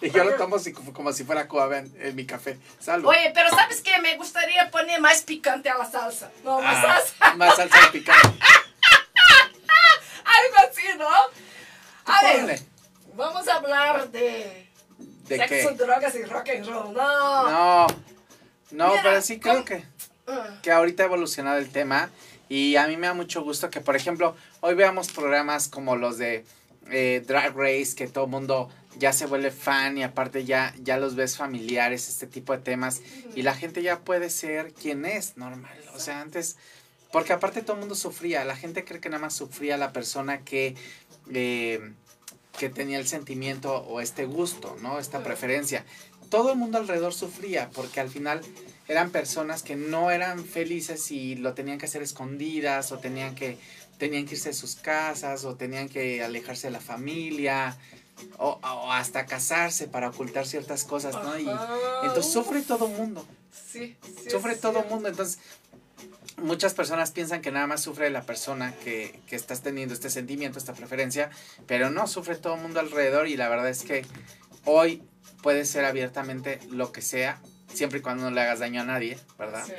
Y 0.00 0.10
yo 0.10 0.22
lo 0.22 0.34
tomo 0.34 0.54
así 0.56 0.72
como, 0.72 1.12
si 1.12 1.24
fuera 1.24 1.48
Cuba, 1.48 1.76
en 1.78 2.14
mi 2.14 2.24
café. 2.24 2.56
Salvo. 2.78 3.08
Oye, 3.08 3.32
pero 3.34 3.50
¿sabes 3.50 3.80
qué? 3.82 3.98
Me 4.00 4.16
gustaría 4.16 4.70
poner 4.70 5.00
más 5.00 5.22
picante 5.22 5.68
a 5.70 5.76
la 5.76 5.90
salsa. 5.90 6.30
No, 6.44 6.60
más 6.60 6.76
Ah, 6.84 7.00
salsa. 7.18 7.34
más 7.34 7.56
salsa 7.56 7.90
picante. 7.90 8.28
Algo 10.24 10.70
así, 10.70 10.82
¿no? 10.96 11.08
A 12.04 12.22
ver, 12.22 12.36
Ponle. 12.36 12.60
Vamos 13.18 13.46
a 13.48 13.56
hablar 13.56 14.10
de, 14.10 14.66
¿De 15.26 15.36
sexo, 15.36 15.68
qué? 15.70 15.74
drogas 15.74 16.14
y 16.14 16.22
rock 16.24 16.48
and 16.56 16.66
roll. 16.66 16.94
No. 16.94 17.50
No, 17.50 17.86
no, 18.70 18.88
Mira, 18.88 19.02
pero 19.02 19.20
sí 19.22 19.38
creo 19.38 19.64
que, 19.64 19.84
Ah, 20.26 20.58
que 20.62 20.70
ahorita 20.70 21.02
ha 21.02 21.06
evolucionado 21.06 21.58
el 21.58 21.70
tema 21.70 22.10
y 22.50 22.76
a 22.76 22.86
mí 22.86 22.96
me 22.96 23.06
da 23.06 23.14
mucho 23.14 23.42
gusto 23.42 23.70
que, 23.70 23.80
por 23.80 23.96
ejemplo, 23.96 24.36
hoy 24.60 24.74
veamos 24.74 25.10
programas 25.10 25.68
como 25.68 25.96
los 25.96 26.18
de 26.18 26.44
eh, 26.90 27.22
Drag 27.26 27.54
Race, 27.56 27.94
que 27.96 28.08
todo 28.08 28.24
el 28.24 28.30
mundo 28.30 28.70
ya 28.98 29.12
se 29.12 29.26
vuelve 29.26 29.50
fan 29.50 29.96
y 29.96 30.02
aparte 30.02 30.44
ya, 30.44 30.74
ya 30.82 30.98
los 30.98 31.14
ves 31.14 31.36
familiares, 31.36 32.08
este 32.08 32.26
tipo 32.26 32.52
de 32.52 32.58
temas, 32.58 33.00
y 33.34 33.42
la 33.42 33.54
gente 33.54 33.82
ya 33.82 34.00
puede 34.00 34.28
ser 34.28 34.72
quien 34.74 35.04
es 35.06 35.36
normal. 35.38 35.78
O 35.94 35.98
sea, 35.98 36.20
antes, 36.20 36.56
porque 37.10 37.32
aparte 37.32 37.62
todo 37.62 37.74
el 37.74 37.80
mundo 37.80 37.94
sufría, 37.94 38.44
la 38.44 38.56
gente 38.56 38.84
cree 38.84 39.00
que 39.00 39.08
nada 39.08 39.22
más 39.22 39.34
sufría 39.34 39.76
la 39.78 39.92
persona 39.92 40.40
que... 40.44 40.74
eh, 41.32 41.92
que 42.58 42.68
tenía 42.68 42.98
el 42.98 43.06
sentimiento 43.06 43.76
o 43.76 44.00
este 44.00 44.26
gusto, 44.26 44.76
¿no? 44.82 44.98
Esta 44.98 45.22
preferencia. 45.22 45.84
Todo 46.28 46.52
el 46.52 46.58
mundo 46.58 46.78
alrededor 46.78 47.14
sufría 47.14 47.70
porque 47.70 48.00
al 48.00 48.10
final 48.10 48.42
eran 48.88 49.10
personas 49.10 49.62
que 49.62 49.76
no 49.76 50.10
eran 50.10 50.44
felices 50.44 51.10
y 51.10 51.36
lo 51.36 51.54
tenían 51.54 51.78
que 51.78 51.86
hacer 51.86 52.02
escondidas 52.02 52.92
o 52.92 52.98
tenían 52.98 53.34
que 53.34 53.58
tenían 53.98 54.26
que 54.26 54.34
irse 54.34 54.50
de 54.50 54.54
sus 54.54 54.76
casas 54.76 55.44
o 55.44 55.56
tenían 55.56 55.88
que 55.88 56.22
alejarse 56.22 56.68
de 56.68 56.72
la 56.72 56.80
familia 56.80 57.76
o, 58.38 58.58
o 58.62 58.92
hasta 58.92 59.26
casarse 59.26 59.88
para 59.88 60.08
ocultar 60.10 60.46
ciertas 60.46 60.84
cosas, 60.84 61.14
¿no? 61.14 61.38
Y 61.38 61.48
entonces 62.02 62.36
uf, 62.36 62.44
sufre 62.44 62.62
todo 62.62 62.86
el 62.86 62.92
mundo, 62.92 63.26
Sí, 63.52 63.96
sí, 64.02 64.30
sufre 64.30 64.56
todo 64.56 64.80
el 64.80 64.88
mundo, 64.88 65.08
entonces 65.08 65.38
muchas 66.38 66.74
personas 66.74 67.10
piensan 67.10 67.42
que 67.42 67.50
nada 67.52 67.66
más 67.66 67.82
sufre 67.82 68.10
la 68.10 68.22
persona 68.22 68.74
que, 68.84 69.20
que 69.26 69.36
estás 69.36 69.62
teniendo 69.62 69.94
este 69.94 70.10
sentimiento, 70.10 70.58
esta 70.58 70.72
preferencia, 70.74 71.30
pero 71.66 71.90
no, 71.90 72.06
sufre 72.06 72.36
todo 72.36 72.54
el 72.54 72.60
mundo 72.62 72.80
alrededor 72.80 73.28
y 73.28 73.36
la 73.36 73.48
verdad 73.48 73.68
es 73.68 73.82
que 73.82 74.04
hoy 74.64 75.02
puede 75.42 75.64
ser 75.64 75.84
abiertamente 75.84 76.58
lo 76.70 76.90
que 76.92 77.02
sea, 77.02 77.40
siempre 77.72 77.98
y 78.00 78.02
cuando 78.02 78.24
no 78.24 78.30
le 78.30 78.40
hagas 78.40 78.58
daño 78.60 78.80
a 78.80 78.84
nadie, 78.84 79.18
¿verdad? 79.38 79.64
Sí. 79.66 79.72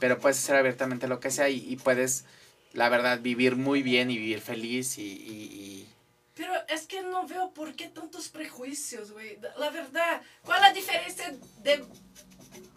Pero 0.00 0.18
puedes 0.18 0.36
ser 0.36 0.56
abiertamente 0.56 1.08
lo 1.08 1.20
que 1.20 1.30
sea 1.30 1.48
y, 1.48 1.56
y 1.66 1.76
puedes, 1.76 2.24
la 2.72 2.88
verdad, 2.88 3.20
vivir 3.20 3.56
muy 3.56 3.82
bien 3.82 4.10
y 4.10 4.18
vivir 4.18 4.40
feliz 4.40 4.98
y... 4.98 5.02
y- 5.02 5.06
y- 5.06 5.88
Pero 6.34 6.52
es 6.68 6.82
que 6.86 7.02
no 7.02 7.26
veo 7.26 7.52
por 7.52 7.74
qué 7.74 7.88
tantos 7.88 8.28
prejuicios, 8.28 9.10
güey. 9.12 9.38
La 9.58 9.70
verdad, 9.70 10.22
¿cuál 10.44 10.58
es 10.58 10.68
la 10.68 10.72
diferencia 10.72 11.34
de 11.62 11.84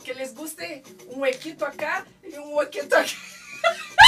que 0.04 0.14
les 0.14 0.34
guste 0.36 0.84
un 1.08 1.22
huequito 1.22 1.66
acá 1.66 2.06
y 2.24 2.36
un 2.38 2.54
huequito 2.54 2.96
acá? 2.98 3.08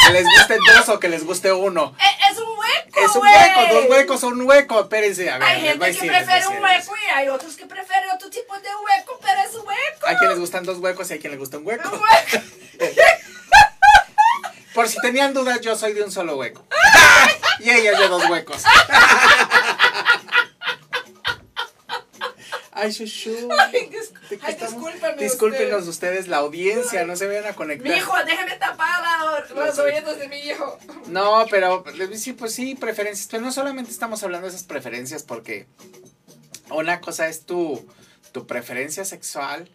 Que 0.08 0.14
les 0.14 0.24
guste 0.26 0.58
dos 0.76 0.90
o 0.90 1.00
que 1.00 1.08
les 1.10 1.24
guste 1.26 1.52
uno. 1.54 1.96
Eh, 2.00 2.32
Es 2.32 2.38
un 2.40 2.50
hueco, 2.58 3.00
Es 3.06 3.16
un 3.16 3.22
hueco, 3.22 3.74
dos 3.74 3.86
huecos 3.90 4.20
son 4.20 4.34
un 4.42 4.48
hueco, 4.50 4.82
espérense, 4.82 5.30
a 5.30 5.38
ver. 5.38 5.48
Hay 5.48 5.62
gente 5.62 5.80
que 5.80 5.86
decir, 5.92 6.12
prefiere 6.12 6.48
un 6.48 6.64
hueco 6.64 6.96
y 6.98 7.10
hay 7.14 7.30
otros 7.30 7.56
que 7.56 7.66
prefieren 7.68 8.10
otro 8.10 8.30
tipo 8.30 8.56
de 8.56 8.70
hueco, 8.76 9.20
pero 9.22 9.42
es 9.48 9.54
un 9.56 9.68
hueco. 9.68 10.08
Hay 10.08 10.16
quien 10.18 10.30
les 10.32 10.40
gustan 10.40 10.64
dos 10.66 10.80
huecos 10.80 11.10
y 11.10 11.14
hay 11.14 11.20
quien 11.20 11.32
les 11.32 11.40
gusta 11.40 11.58
un 11.58 11.68
hueco. 11.68 11.90
Un 11.90 12.02
hueco. 12.02 12.46
Por 14.74 14.90
si 14.90 15.00
tenían 15.02 15.36
dudas, 15.36 15.62
yo 15.62 15.76
soy 15.76 15.94
de 15.94 16.02
un 16.04 16.12
solo 16.12 16.36
hueco. 16.38 16.66
y 17.60 17.70
ella 17.70 17.92
es 17.92 18.00
de 18.00 18.08
dos 18.08 18.28
huecos. 18.30 18.64
Ay, 22.84 22.92
Shushu. 22.92 23.50
Ay, 23.60 23.90
dis- 23.90 24.14
Discúlpenos 25.20 25.88
ustedes, 25.88 26.28
la 26.28 26.38
audiencia, 26.38 27.06
no 27.06 27.16
se 27.16 27.28
vayan 27.28 27.46
a 27.46 27.54
conectar. 27.54 27.90
Mi 27.92 27.98
hijo, 27.98 28.14
déjeme 28.26 28.56
tapar 28.58 29.04
los 29.56 29.80
oídos 29.80 30.18
de 30.20 30.28
mi 30.28 30.38
hijo. 30.40 30.78
No, 31.08 31.46
pero 31.50 31.84
sí, 32.16 32.34
pues 32.34 32.54
sí, 32.54 32.76
preferencias. 32.76 33.28
Pero 33.30 33.44
no 33.44 33.52
solamente 33.52 33.92
estamos 33.92 34.24
hablando 34.24 34.48
de 34.48 34.54
esas 34.56 34.66
preferencias 34.68 35.24
porque 35.24 35.68
una 36.70 37.00
cosa 37.02 37.28
es 37.28 37.46
tu, 37.46 37.86
tu 38.32 38.48
preferencia 38.48 39.06
sexual 39.06 39.70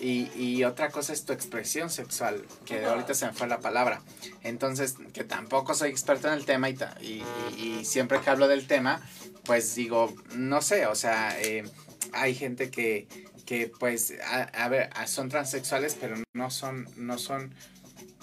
y, 0.00 0.30
y 0.40 0.64
otra 0.64 0.90
cosa 0.90 1.12
es 1.12 1.24
tu 1.24 1.32
expresión 1.32 1.90
sexual, 1.90 2.44
que 2.64 2.84
ahorita 2.84 3.14
se 3.14 3.26
me 3.26 3.32
fue 3.32 3.46
la 3.48 3.58
palabra. 3.58 4.00
Entonces, 4.44 4.94
que 5.12 5.24
tampoco 5.24 5.74
soy 5.74 5.90
experto 5.90 6.28
en 6.28 6.34
el 6.34 6.44
tema 6.44 6.68
y, 6.70 6.76
y- 7.00 7.24
y 7.56 7.84
siempre 7.84 8.20
que 8.20 8.30
hablo 8.30 8.46
del 8.48 8.66
tema, 8.66 9.00
pues 9.44 9.74
digo, 9.74 10.14
no 10.34 10.62
sé, 10.62 10.86
o 10.86 10.94
sea, 10.94 11.36
eh, 11.40 11.64
hay 12.12 12.34
gente 12.34 12.70
que, 12.70 13.08
que 13.46 13.70
pues, 13.78 14.14
a, 14.24 14.42
a 14.42 14.68
ver, 14.68 14.90
a- 14.94 15.06
son 15.06 15.28
transexuales, 15.28 15.96
pero 16.00 16.16
no 16.34 16.50
son, 16.50 16.88
no 16.96 17.18
son, 17.18 17.54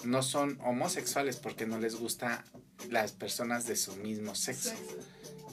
no 0.04 0.22
son 0.22 0.58
homosexuales 0.64 1.36
porque 1.36 1.66
no 1.66 1.78
les 1.78 1.96
gusta 1.96 2.44
las 2.90 3.12
personas 3.12 3.66
de 3.66 3.76
su 3.76 3.96
mismo 3.96 4.34
sexo. 4.34 4.72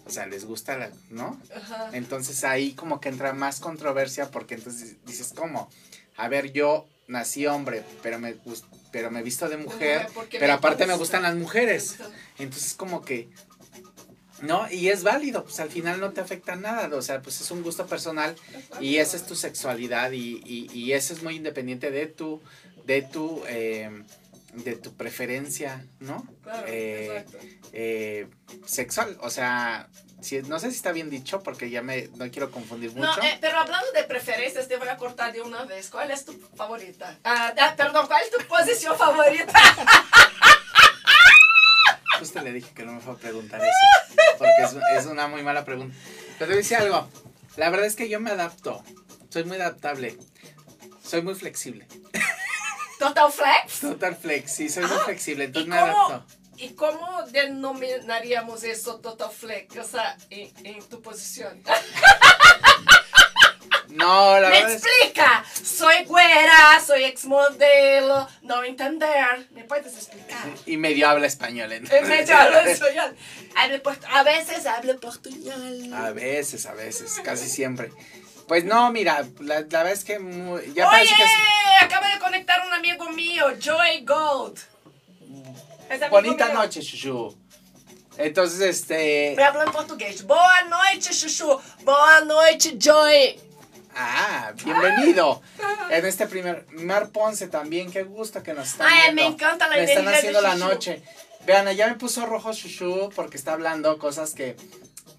O 0.05 0.09
sea, 0.09 0.25
les 0.27 0.45
gusta 0.45 0.77
la, 0.77 0.91
¿no? 1.09 1.39
Ajá. 1.55 1.89
Entonces 1.93 2.43
ahí 2.43 2.73
como 2.73 2.99
que 2.99 3.09
entra 3.09 3.33
más 3.33 3.59
controversia 3.61 4.31
porque 4.31 4.55
entonces 4.55 4.97
dices, 5.05 5.31
¿cómo? 5.33 5.69
A 6.17 6.27
ver, 6.27 6.51
yo 6.51 6.87
nací 7.07 7.47
hombre, 7.47 7.83
pero 8.01 8.19
me, 8.19 8.35
pero 8.91 9.11
me 9.11 9.23
visto 9.23 9.47
de 9.47 9.57
mujer, 9.57 10.07
pero 10.31 10.53
aparte 10.53 10.85
me 10.85 10.93
gusta. 10.93 10.97
gustan 10.99 11.23
las 11.23 11.35
mujeres. 11.35 11.97
Entonces 12.37 12.73
como 12.73 13.01
que, 13.03 13.29
¿no? 14.43 14.69
Y 14.69 14.89
es 14.89 15.03
válido, 15.03 15.43
pues 15.43 15.59
al 15.59 15.69
final 15.69 15.99
no 15.99 16.11
te 16.11 16.21
afecta 16.21 16.55
nada, 16.55 16.95
o 16.95 17.01
sea, 17.01 17.21
pues 17.21 17.39
es 17.41 17.49
un 17.49 17.63
gusto 17.63 17.87
personal 17.87 18.35
y 18.79 18.97
esa 18.97 19.17
es 19.17 19.25
tu 19.25 19.35
sexualidad 19.35 20.11
y, 20.11 20.41
y, 20.45 20.69
y 20.73 20.93
eso 20.93 21.13
es 21.13 21.23
muy 21.23 21.35
independiente 21.37 21.89
de 21.91 22.07
tu, 22.07 22.41
de 22.85 23.01
tu, 23.01 23.41
eh, 23.47 24.03
de 24.53 24.75
tu 24.75 24.93
preferencia, 24.93 25.85
¿no? 25.99 26.27
Claro, 26.43 26.65
Eh, 26.67 27.25
eh, 27.71 28.27
sexual, 28.65 29.17
o 29.21 29.29
sea, 29.29 29.87
si, 30.21 30.41
no 30.43 30.59
sé 30.59 30.69
si 30.71 30.75
está 30.77 30.91
bien 30.91 31.09
dicho 31.09 31.41
porque 31.41 31.69
ya 31.69 31.81
me, 31.81 32.09
no 32.15 32.29
quiero 32.29 32.51
confundir 32.51 32.91
mucho. 32.91 33.15
No, 33.17 33.23
eh, 33.23 33.37
pero 33.41 33.59
hablando 33.59 33.91
de 33.93 34.03
preferencias, 34.03 34.67
te 34.67 34.77
voy 34.77 34.87
a 34.89 34.97
cortar 34.97 35.33
de 35.33 35.41
una 35.41 35.65
vez. 35.65 35.89
¿Cuál 35.89 36.11
es 36.11 36.23
tu 36.25 36.33
favorita? 36.55 37.17
Ah, 37.23 37.53
perdón, 37.75 38.07
¿cuál 38.07 38.23
es 38.23 38.29
tu 38.29 38.45
posición 38.47 38.97
favorita? 38.97 39.53
Justo 42.19 42.41
le 42.41 42.51
dije 42.53 42.71
que 42.73 42.83
no 42.83 42.93
me 42.93 43.01
fue 43.01 43.13
a 43.13 43.17
preguntar 43.17 43.61
eso, 43.61 44.15
porque 44.37 44.63
es, 44.63 44.75
es 44.99 45.05
una 45.07 45.27
muy 45.27 45.43
mala 45.43 45.65
pregunta. 45.65 45.95
Pero 46.37 46.37
te 46.39 46.45
voy 46.45 46.53
a 46.53 46.57
decir 46.57 46.77
algo, 46.77 47.07
la 47.57 47.69
verdad 47.69 47.85
es 47.87 47.95
que 47.95 48.09
yo 48.09 48.19
me 48.19 48.31
adapto, 48.31 48.83
soy 49.29 49.43
muy 49.45 49.57
adaptable, 49.57 50.17
soy 51.03 51.21
muy 51.21 51.35
flexible. 51.35 51.87
Total 52.99 53.31
Flex. 53.31 53.79
Total 53.81 54.15
flex, 54.15 54.51
sí, 54.53 54.69
soy 54.69 54.83
muy 54.85 54.95
Ah, 54.97 55.03
flexible, 55.05 55.43
¿Y 55.43 55.47
entonces 55.47 55.69
me 55.69 55.79
cómo, 55.79 56.05
adapto. 56.07 56.25
¿Y 56.57 56.69
cómo 56.69 57.23
denominaríamos 57.31 58.63
eso, 58.63 58.99
Total 59.01 59.29
Flex? 59.31 59.75
O 59.77 59.83
sea, 59.83 60.15
en, 60.29 60.51
en 60.65 60.83
tu 60.87 61.01
posición. 61.01 61.61
No, 63.95 64.39
la 64.39 64.49
¡Me 64.49 64.55
verdad 64.55 64.71
es 64.71 64.83
explica! 64.85 65.45
Soy 65.63 66.03
güera, 66.05 66.81
soy 66.85 67.03
exmodelo, 67.03 68.27
no 68.41 68.63
entender. 68.63 69.47
¿Me 69.51 69.63
puedes 69.65 69.93
explicar? 69.95 70.45
y 70.65 70.77
medio 70.77 71.07
habla 71.07 71.27
español. 71.27 71.71
En 71.71 71.83
entonces. 71.85 72.07
medio 72.07 72.35
hablo 72.37 72.59
español. 72.59 73.15
A 74.11 74.23
veces 74.23 74.65
hablo 74.65 74.99
portuñol. 74.99 75.93
A 75.93 76.11
veces, 76.11 76.65
a 76.65 76.73
veces, 76.73 77.19
casi 77.23 77.47
siempre. 77.47 77.91
Pues 78.47 78.65
no, 78.65 78.91
mira, 78.91 79.25
la, 79.39 79.61
la 79.61 79.61
verdad 79.61 79.91
es 79.91 80.03
que 80.03 80.19
muy- 80.19 80.73
ya 80.73 80.89
Oye, 80.89 81.05
que 81.15 81.23
es 81.23 81.31
acaba 81.81 82.09
de 82.09 82.19
conectar 82.19 82.65
un 82.65 82.73
amigo 82.73 83.09
mío, 83.11 83.45
Joy 83.59 84.03
Gold. 84.05 84.59
Es 85.89 86.09
bonita 86.09 86.45
mío. 86.47 86.55
noche, 86.55 86.81
Chuchu. 86.81 87.37
Entonces, 88.17 88.59
este, 88.61 89.33
Me 89.37 89.43
habla 89.43 89.63
en 89.63 89.71
portugués. 89.71 90.25
Boa 90.25 90.63
noite, 90.63 91.09
Chuchu. 91.11 91.59
Boa 91.83 92.21
noite, 92.21 92.75
Joy. 92.77 93.39
Ah, 93.95 94.53
bienvenido. 94.63 95.41
En 95.89 96.05
este 96.05 96.27
primer, 96.27 96.65
Mar 96.71 97.09
Ponce 97.09 97.47
también, 97.47 97.91
qué 97.91 98.03
gusto 98.03 98.41
que 98.43 98.53
nos 98.53 98.69
están 98.71 98.87
Ay, 98.87 99.01
viendo. 99.13 99.21
me 99.21 99.27
encanta 99.27 99.67
la 99.67 99.75
Me 99.75 99.83
están 99.83 100.07
haciendo 100.07 100.41
la 100.41 100.55
noche. 100.55 101.03
Vean, 101.45 101.69
ya 101.75 101.87
me 101.87 101.95
puso 101.95 102.25
rojo 102.25 102.53
Chuchu 102.53 103.09
porque 103.15 103.37
está 103.37 103.53
hablando 103.53 103.97
cosas 103.99 104.33
que, 104.33 104.55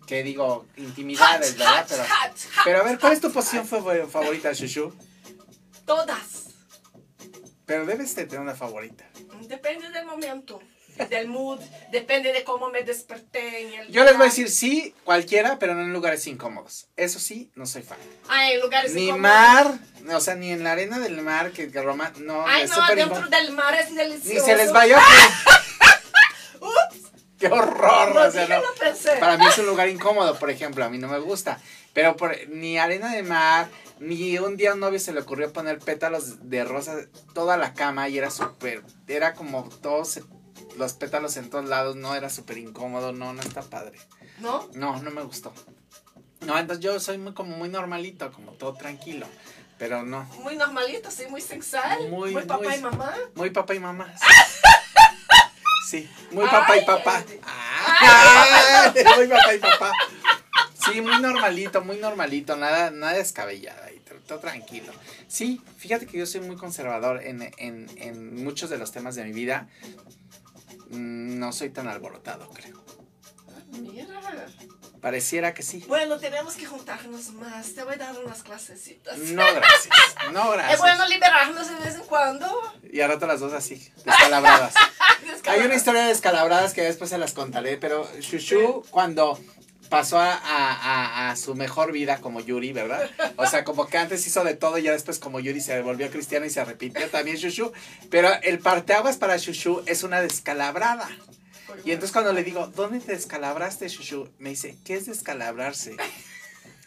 que 0.06 0.22
digo, 0.22 0.66
intimidades, 0.76 1.50
Hot, 1.52 1.58
¿verdad? 1.58 1.86
hot, 1.86 1.88
Pero, 1.88 2.02
hot, 2.04 2.64
pero 2.64 2.80
a 2.80 2.82
ver, 2.84 2.98
¿cuál 2.98 3.12
es 3.12 3.20
tu 3.20 3.30
posición 3.30 3.66
favorita, 3.66 4.54
Chuchu? 4.54 4.92
Todas. 5.84 6.44
Pero 7.66 7.84
debes 7.86 8.14
de 8.14 8.24
tener 8.24 8.40
una 8.40 8.54
favorita. 8.54 9.04
Depende 9.42 9.90
del 9.90 10.06
momento, 10.06 10.60
del 11.10 11.28
mood, 11.28 11.60
depende 11.90 12.32
de 12.32 12.44
cómo 12.44 12.70
me 12.70 12.82
desperté 12.82 13.62
en 13.62 13.80
el 13.80 13.88
Yo 13.88 14.04
les 14.04 14.14
voy 14.14 14.22
a 14.22 14.28
decir 14.30 14.48
sí, 14.50 14.94
cualquiera, 15.04 15.58
pero 15.58 15.74
no 15.74 15.82
en 15.82 15.92
lugares 15.92 16.26
incómodos. 16.26 16.86
Eso 16.96 17.18
sí, 17.18 17.50
no 17.54 17.66
soy 17.66 17.82
fan. 17.82 17.98
Ah, 18.28 18.50
en 18.50 18.60
lugares 18.60 18.94
Ni 18.94 19.04
incómodos. 19.08 19.20
mar, 19.22 19.78
o 20.14 20.20
sea, 20.20 20.34
ni 20.34 20.50
en 20.52 20.64
la 20.64 20.72
arena 20.72 20.98
del 20.98 21.20
mar, 21.22 21.50
que, 21.52 21.70
que 21.70 21.82
Roma, 21.82 22.12
no, 22.18 22.46
Ay, 22.46 22.62
es 22.64 22.70
no, 22.70 22.76
súper 22.76 22.96
dentro 22.96 23.18
incómodo. 23.18 23.30
del 23.40 23.52
mar 23.52 23.74
es 23.74 23.94
delicioso. 23.94 24.34
Ni 24.34 24.40
se 24.40 24.56
les 24.56 24.72
vaya. 24.72 24.98
Ups, 26.60 27.10
¡Qué 27.38 27.48
horror! 27.48 28.14
no, 28.14 28.20
o 28.22 28.30
sea, 28.30 28.42
dije, 28.42 28.54
no. 28.54 28.62
no 28.62 28.74
pensé. 28.78 29.12
Para 29.18 29.36
mí 29.36 29.44
es 29.46 29.58
un 29.58 29.66
lugar 29.66 29.88
incómodo, 29.88 30.38
por 30.38 30.50
ejemplo, 30.50 30.84
a 30.84 30.88
mí 30.88 30.98
no 30.98 31.08
me 31.08 31.18
gusta. 31.18 31.58
Pero 31.92 32.16
por, 32.16 32.36
ni 32.48 32.78
arena 32.78 33.12
de 33.12 33.22
mar, 33.22 33.68
ni 34.00 34.38
un 34.38 34.56
día 34.56 34.70
a 34.70 34.74
un 34.74 34.80
novio 34.80 34.98
se 34.98 35.12
le 35.12 35.20
ocurrió 35.20 35.52
poner 35.52 35.78
pétalos 35.78 36.48
de 36.48 36.64
rosa 36.64 36.96
toda 37.34 37.56
la 37.56 37.72
cama 37.74 38.08
y 38.08 38.18
era 38.18 38.30
súper, 38.30 38.82
era 39.06 39.34
como 39.34 39.68
todos 39.80 40.20
los 40.76 40.92
pétalos 40.94 41.36
en 41.36 41.50
todos 41.50 41.66
lados, 41.68 41.96
no 41.96 42.14
era 42.14 42.30
súper 42.30 42.58
incómodo, 42.58 43.12
no, 43.12 43.32
no 43.32 43.42
está 43.42 43.62
padre. 43.62 43.98
¿No? 44.38 44.68
No, 44.74 45.00
no 45.02 45.10
me 45.10 45.22
gustó. 45.22 45.52
No, 46.40 46.58
entonces 46.58 46.84
yo 46.84 46.98
soy 47.00 47.18
muy 47.18 47.32
como 47.34 47.56
muy 47.56 47.68
normalito, 47.68 48.30
como 48.32 48.52
todo 48.52 48.74
tranquilo, 48.74 49.26
pero 49.78 50.02
no, 50.02 50.24
Muy 50.42 50.56
normalito, 50.56 51.10
sí, 51.10 51.24
muy 51.30 51.40
sexual. 51.40 52.08
Muy, 52.10 52.32
Muy, 52.32 52.42
papá 52.42 52.64
muy- 52.64 52.74
y 52.74 52.80
mamá. 52.80 53.14
muy 53.34 53.50
papá 53.50 53.74
y 53.74 53.80
mamá. 53.80 54.14
Sí, 55.88 56.08
muy 56.32 56.44
papá 56.46 56.66
Ay, 56.72 56.80
y 56.80 56.84
papá. 56.84 57.24
ay. 57.42 58.92
Ay, 58.96 59.04
muy 59.16 59.28
papá 59.28 59.54
y 59.54 59.58
papá. 59.58 59.92
Sí, 60.84 61.00
muy 61.00 61.18
normalito, 61.20 61.80
muy 61.82 61.96
normalito, 61.96 62.56
nada, 62.56 62.90
nada 62.90 63.14
descabellado 63.14 63.82
ahí, 63.84 64.00
todo, 64.00 64.18
todo 64.20 64.38
tranquilo. 64.40 64.92
Sí, 65.28 65.62
fíjate 65.78 66.06
que 66.06 66.18
yo 66.18 66.26
soy 66.26 66.40
muy 66.42 66.56
conservador 66.56 67.22
en, 67.22 67.42
en, 67.56 67.88
en 67.96 68.44
muchos 68.44 68.68
de 68.68 68.76
los 68.76 68.92
temas 68.92 69.14
de 69.14 69.24
mi 69.24 69.32
vida. 69.32 69.68
Mm, 70.94 71.38
No 71.38 71.52
soy 71.52 71.70
tan 71.70 71.88
alborotado, 71.88 72.48
creo. 72.50 72.82
Mira. 73.72 74.06
Pareciera 75.00 75.52
que 75.52 75.62
sí. 75.62 75.84
Bueno, 75.86 76.18
tenemos 76.18 76.54
que 76.54 76.64
juntarnos 76.64 77.30
más. 77.34 77.74
Te 77.74 77.82
voy 77.84 77.94
a 77.94 77.98
dar 77.98 78.18
unas 78.24 78.42
clasecitas. 78.42 79.18
No, 79.18 79.42
gracias. 79.54 79.94
No, 80.32 80.44
Es 80.54 80.58
gracias. 80.58 80.78
bueno 80.80 81.06
liberarnos 81.08 81.68
de 81.68 81.74
vez 81.84 81.94
en 81.96 82.02
cuando. 82.04 82.46
Y 82.90 83.00
a 83.00 83.08
rato 83.08 83.26
las 83.26 83.40
dos 83.40 83.52
así, 83.52 83.92
descalabradas. 84.04 84.74
Hay 85.48 85.60
una 85.60 85.74
historia 85.74 86.02
de 86.02 86.08
descalabradas 86.08 86.72
que 86.72 86.82
después 86.82 87.10
se 87.10 87.18
las 87.18 87.32
contaré, 87.34 87.76
pero 87.76 88.08
Shushu 88.20 88.84
cuando 88.90 89.38
pasó 89.88 90.18
a, 90.18 90.32
a- 90.32 90.38
a- 91.28 91.30
a 91.30 91.36
su 91.36 91.54
mejor 91.54 91.92
vida 91.92 92.18
como 92.20 92.40
Yuri, 92.40 92.72
¿verdad? 92.72 93.08
O 93.36 93.46
sea, 93.46 93.64
como 93.64 93.86
que 93.86 93.98
antes 93.98 94.26
hizo 94.26 94.42
de 94.44 94.54
todo 94.54 94.78
y 94.78 94.82
ya 94.82 94.92
después 94.92 95.18
como 95.18 95.40
Yuri 95.40 95.60
se 95.60 95.80
volvió 95.82 96.10
cristiana 96.10 96.46
y 96.46 96.50
se 96.50 96.60
arrepintió 96.60 97.08
también 97.10 97.36
Shushu. 97.36 97.72
Pero 98.10 98.30
el 98.42 98.58
parteaguas 98.58 99.16
para 99.16 99.36
Shushu 99.36 99.82
es 99.86 100.02
una 100.02 100.20
descalabrada. 100.20 101.08
Y 101.84 101.90
entonces 101.90 102.12
cuando 102.12 102.32
le 102.32 102.44
digo, 102.44 102.66
¿dónde 102.68 103.00
te 103.00 103.12
descalabraste, 103.12 103.88
Shushu? 103.88 104.28
Me 104.38 104.50
dice, 104.50 104.76
¿qué 104.84 104.94
es 104.94 105.06
descalabrarse? 105.06 105.96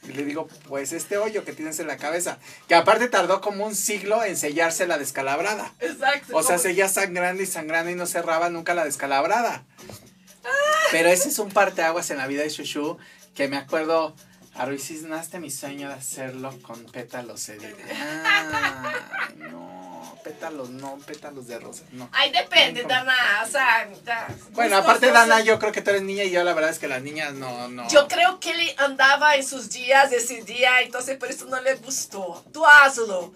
Y 0.08 0.14
le 0.14 0.24
digo, 0.24 0.48
pues 0.70 0.94
este 0.94 1.18
hoyo 1.18 1.44
que 1.44 1.52
tienes 1.52 1.80
en 1.80 1.88
la 1.88 1.98
cabeza. 1.98 2.40
Que 2.70 2.76
aparte 2.76 3.10
tardó 3.10 3.42
como 3.42 3.66
un 3.66 3.76
siglo 3.76 4.24
en 4.24 4.38
sellarse 4.38 4.88
la 4.88 4.98
descalabrada. 4.98 5.74
Exacto. 5.82 6.38
O 6.38 6.44
sea, 6.44 6.58
seguía 6.58 6.88
sangrando 6.88 7.44
y 7.44 7.46
sangrando 7.46 7.92
y 7.92 7.96
no 7.96 8.06
cerraba 8.06 8.50
nunca 8.50 8.74
la 8.74 8.86
descalabrada. 8.86 9.66
Pero 10.92 11.10
ese 11.10 11.30
es 11.30 11.40
un 11.40 11.50
parteaguas 11.50 12.10
en 12.12 12.18
la 12.18 12.28
vida 12.28 12.44
de 12.44 12.50
Shushu 12.50 12.98
que 13.36 13.48
me 13.48 13.58
acuerdo, 13.58 14.16
a 14.56 14.66
Ruiz 14.66 15.04
naste 15.04 15.40
mi 15.40 15.52
sueño 15.52 15.90
de 15.90 15.96
hacerlo 15.96 16.58
con 16.62 16.84
pétalos 16.86 17.46
de 17.48 17.76
no, 19.38 19.87
pétalos, 20.28 20.70
no 20.70 20.98
pétalos 21.06 21.48
de 21.48 21.60
rosas, 21.60 21.84
no. 21.92 22.10
Ay, 22.12 22.32
depende. 22.32 22.84
Dana, 22.84 23.16
o 23.44 23.48
sea... 23.48 23.88
da- 24.04 24.28
Bueno, 24.52 24.78
aparte 24.78 25.12
Dana, 25.12 25.42
yo 25.42 25.58
creo 25.60 25.72
que 25.72 25.82
tú 25.82 25.90
eres 25.92 26.04
niña 26.04 26.24
y 26.24 26.32
yo 26.32 26.44
la 26.44 26.54
verdad 26.54 26.72
es 26.72 26.80
que 26.80 26.88
las 26.88 27.02
niñas 27.02 27.34
no, 27.34 27.68
no. 27.70 27.88
Yo 27.90 28.08
creo 28.08 28.40
que 28.40 28.52
él 28.52 28.76
andaba 28.78 29.36
en 29.36 29.46
sus 29.46 29.70
días 29.70 30.12
ese 30.12 30.42
día, 30.44 30.82
entonces 30.82 31.18
por 31.18 31.30
eso 31.30 31.46
no 31.46 31.62
le 31.62 31.76
gustó. 31.76 32.44
Tú 32.52 32.66
hazlo, 32.66 33.34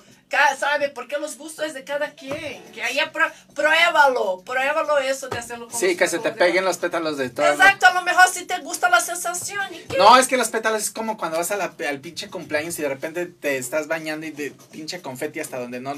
¿sabe? 0.57 0.89
Porque 0.89 1.17
los 1.17 1.37
gustos 1.37 1.65
es 1.65 1.73
de 1.73 1.83
cada 1.83 2.11
quien. 2.11 2.63
Que 2.73 2.81
ahí 2.83 2.97
prue- 3.11 3.31
pruébalo, 3.53 4.41
pruébalo 4.45 4.97
eso 4.99 5.27
de 5.27 5.37
hacerlo 5.37 5.67
con 5.67 5.77
Sí, 5.79 5.95
que 5.97 6.07
se 6.07 6.19
te 6.19 6.31
peguen 6.31 6.63
los 6.65 6.77
pétalos 6.77 7.17
de 7.17 7.29
todo. 7.29 7.45
Exacto, 7.51 7.85
a 7.87 7.93
lo 7.93 8.01
mejor 8.03 8.27
si 8.29 8.45
te 8.45 8.57
gusta 8.59 8.89
la 8.89 9.01
sensación. 9.01 9.61
¿y 9.73 9.79
qué? 9.79 9.97
No, 9.97 10.17
es 10.17 10.27
que 10.27 10.37
los 10.37 10.47
pétalos 10.49 10.83
es 10.83 10.91
como 10.91 11.17
cuando 11.17 11.37
vas 11.37 11.51
a 11.51 11.57
la- 11.57 11.73
al 11.89 11.99
pinche 11.99 12.29
cumpleaños 12.29 12.77
y 12.79 12.81
de 12.81 12.89
repente 12.89 13.25
te 13.25 13.57
estás 13.57 13.87
bañando 13.87 14.25
y 14.25 14.31
de 14.31 14.51
pinche 14.71 15.01
confeti 15.01 15.39
hasta 15.41 15.59
donde 15.59 15.79
no. 15.81 15.95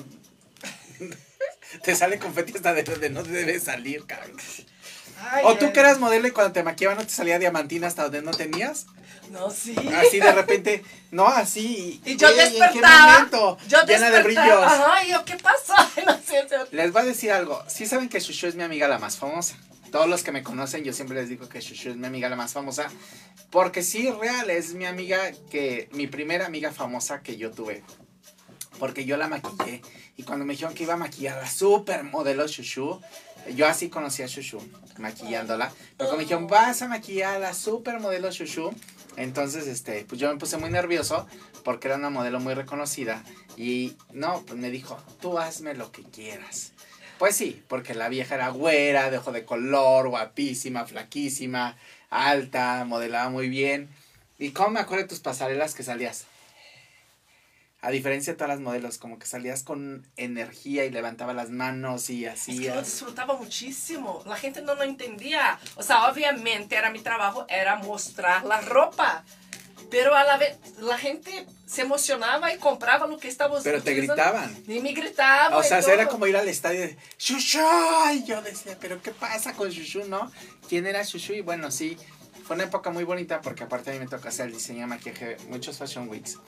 Te 1.84 1.96
sale 1.96 2.20
confeti 2.20 2.54
hasta 2.56 2.74
de 2.74 2.84
donde 2.84 3.10
no 3.10 3.24
debe 3.24 3.60
salir, 3.60 4.06
cabrón. 4.06 4.38
Ay, 5.32 5.44
O 5.46 5.56
tú 5.58 5.66
ay. 5.68 5.74
que 5.74 5.80
eras 5.80 6.00
modelo 6.00 6.28
y 6.28 6.32
cuando 6.32 6.52
te 6.54 6.64
maquillaban 6.64 6.98
no 6.98 7.06
te 7.06 7.14
salía 7.14 7.40
diamantina 7.40 7.88
hasta 7.88 8.04
donde 8.04 8.22
no 8.22 8.32
tenías. 8.32 8.86
No, 9.32 9.50
sí. 9.50 9.74
Así 9.96 10.20
de 10.20 10.32
repente, 10.34 10.84
no, 11.12 11.26
así. 11.28 12.02
Y 12.06 12.18
yo 12.18 12.28
Güey, 12.28 12.40
¿en 12.40 12.52
qué 12.54 12.60
despertaba. 12.60 13.14
momento? 13.14 13.58
Yo 13.68 13.84
Llena 13.86 14.10
de 14.10 14.18
despertaba. 14.18 14.24
brillos. 14.24 14.64
Ajá, 14.64 15.06
y 15.06 15.12
yo, 15.12 15.26
¿qué 15.26 15.38
pasa? 15.38 15.90
No 16.06 16.14
sé. 16.20 16.46
Les 16.72 16.92
voy 16.92 17.02
a 17.04 17.06
decir 17.06 17.32
algo. 17.32 17.64
Sí 17.68 17.86
saben 17.86 18.10
que 18.10 18.20
Shushu 18.20 18.48
es 18.48 18.56
mi 18.56 18.64
amiga 18.64 18.88
la 18.88 19.00
más 19.00 19.16
famosa. 19.18 19.56
Todos 19.92 20.08
los 20.10 20.24
que 20.24 20.32
me 20.32 20.44
conocen, 20.44 20.84
yo 20.84 20.92
siempre 20.92 21.16
les 21.16 21.30
digo 21.30 21.48
que 21.48 21.62
Shushu 21.62 21.92
es 21.92 21.96
mi 21.96 22.06
amiga 22.08 22.28
la 22.28 22.36
más 22.36 22.52
famosa. 22.54 22.90
Porque 23.50 23.82
sí, 23.82 24.12
real, 24.12 24.50
es 24.50 24.74
mi 24.74 24.86
amiga 24.86 25.20
que, 25.50 25.88
mi 25.94 26.08
primera 26.08 26.46
amiga 26.48 26.72
famosa 26.72 27.22
que 27.22 27.38
yo 27.38 27.52
tuve. 27.52 27.84
Porque 28.80 29.06
yo 29.06 29.18
la 29.18 29.28
maquillé. 29.28 29.82
Y 30.18 30.24
cuando 30.24 30.46
me 30.46 30.54
dijeron 30.54 30.74
que 30.74 30.84
iba 30.84 30.94
a 30.94 30.98
maquillar 30.98 31.38
a 31.38 31.42
la 31.42 31.50
supermodelo 31.50 32.48
Shushu, 32.48 33.02
yo 33.56 33.68
así 33.68 33.90
conocí 33.90 34.24
a 34.24 34.28
Shushu, 34.28 34.60
maquillándola. 34.98 35.72
Pero 35.98 36.10
cuando 36.10 36.18
me 36.18 36.24
dijeron, 36.24 36.48
vas 36.48 36.82
a 36.82 36.88
maquillar 36.88 37.36
a 37.36 37.40
la 37.40 37.54
supermodelo 37.54 38.32
Shushu, 38.32 38.74
entonces, 39.16 39.68
este, 39.68 40.06
pues 40.06 40.20
yo 40.20 40.32
me 40.32 40.40
puse 40.40 40.58
muy 40.58 40.70
nervioso 40.70 41.28
porque 41.64 41.88
era 41.88 41.98
una 41.98 42.10
modelo 42.10 42.40
muy 42.40 42.54
reconocida. 42.54 43.24
Y 43.58 43.96
no, 44.12 44.44
pues 44.46 44.60
me 44.60 44.72
dijo, 44.72 44.98
tú 45.22 45.38
hazme 45.38 45.74
lo 45.76 45.92
que 45.92 46.04
quieras. 46.04 46.72
Pues 47.20 47.36
sí, 47.36 47.64
porque 47.68 47.94
la 47.94 48.10
vieja 48.10 48.36
era 48.36 48.50
güera, 48.50 49.12
de 49.12 49.20
ojo 49.20 49.32
de 49.32 49.46
color, 49.46 50.10
guapísima, 50.10 50.86
flaquísima, 50.86 51.78
alta, 52.10 52.84
modelaba 52.86 53.30
muy 53.30 53.50
bien. 53.50 53.90
¿Y 54.40 54.52
cómo 54.52 54.72
me 54.72 54.80
acuerdo 54.80 55.04
de 55.04 55.10
tus 55.10 55.20
pasarelas 55.20 55.76
que 55.76 55.84
salías? 55.84 56.26
A 57.84 57.92
diferencia 57.92 58.32
de 58.32 58.38
todas 58.38 58.48
las 58.48 58.62
modelos, 58.62 58.98
como 58.98 59.20
que 59.20 59.26
salías 59.26 59.62
con 59.62 60.08
energía 60.16 60.86
y 60.86 60.90
levantaba 60.90 61.34
las 61.34 61.50
manos 61.50 62.10
y 62.10 62.24
Es 62.26 62.46
que 62.46 62.54
yo 62.54 62.72
hacías. 62.72 62.86
disfrutaba 62.86 63.36
muchísimo. 63.36 64.24
La 64.26 64.38
gente 64.38 64.62
no 64.62 64.74
lo 64.74 64.84
entendía. 64.84 65.60
O 65.76 65.84
sea, 65.84 66.10
obviamente 66.10 66.78
era 66.78 66.92
mi 66.92 67.00
trabajo, 67.00 67.46
era 67.50 67.76
mostrar 67.76 68.46
la 68.46 68.62
ropa. 68.62 69.26
Pero 69.92 70.16
a 70.16 70.24
la 70.24 70.38
vez 70.38 70.58
la 70.80 70.98
gente 70.98 71.46
se 71.66 71.82
emocionaba 71.82 72.54
y 72.54 72.58
compraba 72.58 73.06
lo 73.06 73.18
que 73.20 73.28
estaba 73.28 73.60
Pero 73.62 73.84
te 73.84 73.94
gritaban. 73.94 74.56
Y 74.66 74.80
me 74.80 74.94
gritaban. 74.94 75.54
O 75.54 75.62
sea, 75.62 75.80
era 75.80 76.08
como 76.08 76.26
ir 76.26 76.38
al 76.38 76.48
estadio 76.48 76.80
de 76.80 76.98
Shushu. 77.20 77.60
Y 78.14 78.24
yo 78.24 78.42
decía, 78.42 78.78
¿pero 78.80 79.02
qué 79.02 79.12
pasa 79.12 79.54
con 79.54 79.70
Shushu, 79.70 80.08
no? 80.08 80.32
¿Quién 80.70 80.88
era 80.88 81.04
Shushu? 81.04 81.34
Y 81.34 81.42
bueno, 81.42 81.70
sí, 81.70 81.98
fue 82.46 82.56
una 82.56 82.66
época 82.66 82.90
muy 82.90 83.04
bonita 83.04 83.42
porque 83.42 83.64
aparte 83.64 83.92
a 83.92 83.94
mí 83.94 84.00
me 84.00 84.08
toca 84.08 84.30
hacer 84.30 84.48
el 84.48 84.54
diseño 84.54 84.82
de 84.82 84.88
maquillaje, 84.88 85.38
muchos 85.50 85.78
Fashion 85.78 86.10
Weeks. 86.10 86.40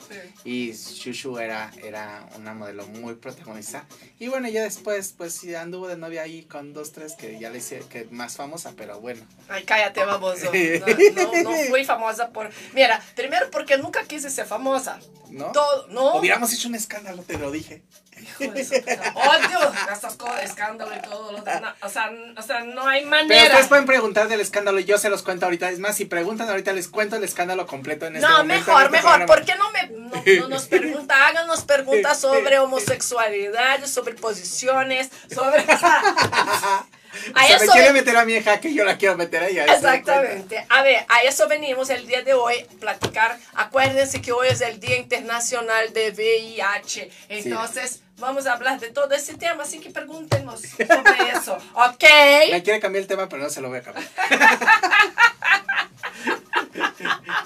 Sí. 0.43 0.49
Y 0.49 0.71
Shushu 0.73 1.37
era, 1.37 1.71
era 1.83 2.27
una 2.35 2.53
modelo 2.53 2.85
muy 2.87 3.15
protagonista. 3.15 3.85
Y 4.19 4.27
bueno, 4.27 4.49
ya 4.49 4.63
después, 4.63 5.13
pues 5.17 5.33
sí, 5.33 5.55
anduvo 5.55 5.87
de 5.87 5.97
novia 5.97 6.23
ahí 6.23 6.43
con 6.43 6.73
dos, 6.73 6.91
tres 6.91 7.13
que 7.13 7.39
ya 7.39 7.49
le 7.49 7.59
hice 7.59 7.79
que 7.89 8.05
más 8.11 8.35
famosa, 8.35 8.73
pero 8.75 8.99
bueno. 8.99 9.25
Ay, 9.47 9.63
cállate, 9.63 10.03
baboso. 10.03 10.51
No, 10.51 11.23
no, 11.23 11.43
no 11.43 11.57
fui 11.69 11.85
famosa 11.85 12.29
por... 12.29 12.49
Mira, 12.73 13.01
primero 13.15 13.49
porque 13.51 13.77
nunca 13.77 14.03
quise 14.03 14.29
ser 14.29 14.45
famosa. 14.45 14.99
¿No? 15.29 15.51
Todo, 15.51 15.87
¿no? 15.87 16.15
Hubiéramos 16.17 16.53
hecho 16.53 16.67
un 16.67 16.75
escándalo, 16.75 17.23
te 17.23 17.37
lo 17.37 17.51
dije. 17.51 17.83
Hijo 18.21 18.51
de 18.53 18.63
puta- 18.63 19.13
Odio 19.15 19.73
estas 19.93 20.15
cosas, 20.15 20.43
escándalo 20.43 20.91
y 20.95 21.01
todo 21.01 21.31
lo. 21.31 21.39
O 21.39 21.89
sea, 21.89 22.11
o 22.37 22.41
sea, 22.41 22.61
no 22.61 22.87
hay 22.87 23.01
Pero 23.01 23.09
manera. 23.11 23.43
ustedes 23.45 23.67
pueden 23.67 23.85
preguntar 23.85 24.27
del 24.27 24.41
escándalo 24.41 24.79
y 24.79 24.85
yo 24.85 24.97
se 24.97 25.09
los 25.09 25.21
cuento 25.23 25.45
ahorita. 25.45 25.69
Es 25.69 25.79
más, 25.79 25.95
si 25.95 26.05
preguntan 26.05 26.49
ahorita, 26.49 26.73
les 26.73 26.87
cuento 26.87 27.15
el 27.15 27.23
escándalo 27.23 27.65
completo 27.67 28.05
en 28.07 28.15
este 28.17 28.27
No, 28.27 28.37
momento, 28.39 28.65
mejor, 28.71 28.83
este 28.85 28.91
mejor. 28.97 29.11
programa. 29.11 29.25
¿Por 29.35 29.45
qué 29.45 29.55
no, 29.55 29.71
me, 29.71 29.87
no, 29.87 30.41
no 30.41 30.47
nos 30.49 30.65
preguntan? 30.67 31.21
Háganos 31.21 31.63
preguntas 31.63 32.19
sobre 32.19 32.59
homosexualidad, 32.59 33.85
sobre 33.85 34.15
posiciones, 34.15 35.09
sobre... 35.33 35.61
o 35.61 35.65
sea, 35.79 36.85
a 37.33 37.43
Se 37.45 37.49
me 37.57 37.63
eso 37.63 37.71
quiere 37.73 37.87
ven- 37.87 37.93
meter 37.95 38.17
a 38.17 38.25
mi 38.25 38.33
hija 38.33 38.59
que 38.59 38.73
yo 38.73 38.83
la 38.85 38.97
quiero 38.97 39.15
meter 39.17 39.43
a 39.43 39.47
ella. 39.47 39.65
Exactamente. 39.65 40.65
A 40.69 40.81
ver, 40.83 41.05
a 41.09 41.21
eso 41.23 41.47
venimos 41.47 41.89
el 41.89 42.05
día 42.07 42.21
de 42.21 42.33
hoy, 42.33 42.65
platicar. 42.79 43.37
Acuérdense 43.53 44.21
que 44.21 44.31
hoy 44.31 44.47
es 44.49 44.61
el 44.61 44.79
Día 44.79 44.97
Internacional 44.97 45.91
de 45.93 46.11
VIH. 46.11 47.09
Entonces, 47.29 48.01
vamos 48.17 48.47
a 48.47 48.53
hablar 48.53 48.79
de 48.79 48.89
todo 48.91 49.13
ese 49.13 49.33
tema, 49.35 49.63
así 49.63 49.79
que 49.79 49.89
pregúntenos 49.89 50.61
sobre 50.61 51.31
eso. 51.35 51.57
¿Ok? 51.73 52.03
Me 52.51 52.63
quiere 52.63 52.79
cambiar 52.79 53.01
el 53.03 53.07
tema, 53.07 53.27
pero 53.29 53.43
no 53.43 53.49
se 53.49 53.61
lo 53.61 53.69
voy 53.69 53.79
a 53.79 53.81
cambiar. 53.81 54.05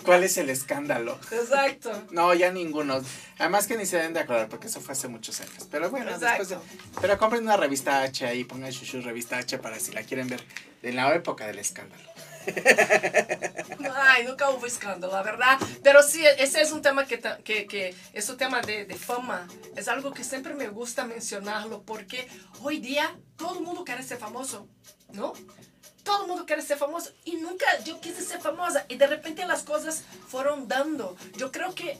¿Cuál 0.09 0.23
es 0.23 0.37
el 0.37 0.49
escándalo? 0.49 1.19
Exacto. 1.31 1.91
No, 2.11 2.33
ya 2.33 2.51
ninguno. 2.51 2.99
Además 3.37 3.67
que 3.67 3.77
ni 3.77 3.85
se 3.85 3.97
deben 3.97 4.13
de 4.13 4.21
aclarar 4.21 4.49
porque 4.49 4.65
eso 4.67 4.81
fue 4.81 4.93
hace 4.93 5.07
muchos 5.07 5.39
años. 5.39 5.67
Pero 5.69 5.91
bueno, 5.91 6.09
Exacto. 6.11 6.43
después 6.45 6.49
de- 6.49 6.99
Pero 7.01 7.17
compren 7.19 7.43
una 7.43 7.57
revista 7.57 8.01
H 8.01 8.25
ahí, 8.25 8.43
pongan 8.43 8.71
Shushu 8.71 9.01
revista 9.01 9.37
H 9.37 9.59
para 9.59 9.79
si 9.79 9.91
la 9.91 10.01
quieren 10.03 10.27
ver 10.27 10.43
en 10.81 10.95
la 10.95 11.13
época 11.13 11.45
del 11.45 11.59
escándalo. 11.59 12.01
Ay, 13.95 14.25
nunca 14.25 14.49
hubo 14.49 14.65
escándalo, 14.65 15.13
la 15.13 15.21
verdad. 15.23 15.59
Pero 15.83 16.01
sí, 16.01 16.23
ese 16.37 16.61
es 16.61 16.71
un 16.71 16.81
tema 16.81 17.05
que, 17.05 17.19
que 17.43 17.95
es 18.13 18.29
un 18.29 18.37
tema 18.37 18.61
de, 18.61 18.85
de 18.85 18.95
fama. 18.95 19.47
Es 19.75 19.87
algo 19.87 20.11
que 20.11 20.23
siempre 20.23 20.53
me 20.55 20.67
gusta 20.69 21.05
mencionarlo 21.05 21.83
porque 21.83 22.27
hoy 22.63 22.79
día 22.79 23.15
todo 23.37 23.59
el 23.59 23.63
mundo 23.63 23.83
quiere 23.85 24.01
ser 24.03 24.17
famoso, 24.17 24.67
¿no? 25.13 25.33
Todo 26.09 26.23
el 26.23 26.27
mundo 26.27 26.45
quiere 26.47 26.63
ser 26.63 26.77
famoso 26.79 27.11
y 27.23 27.35
nunca 27.35 27.67
yo 27.85 28.01
quise 28.01 28.23
ser 28.23 28.41
famosa 28.41 28.83
y 28.89 28.95
de 28.97 29.05
repente 29.05 29.45
las 29.45 29.61
cosas 29.61 30.03
fueron 30.27 30.67
dando. 30.67 31.15
Yo 31.37 31.51
creo 31.51 31.75
que 31.75 31.99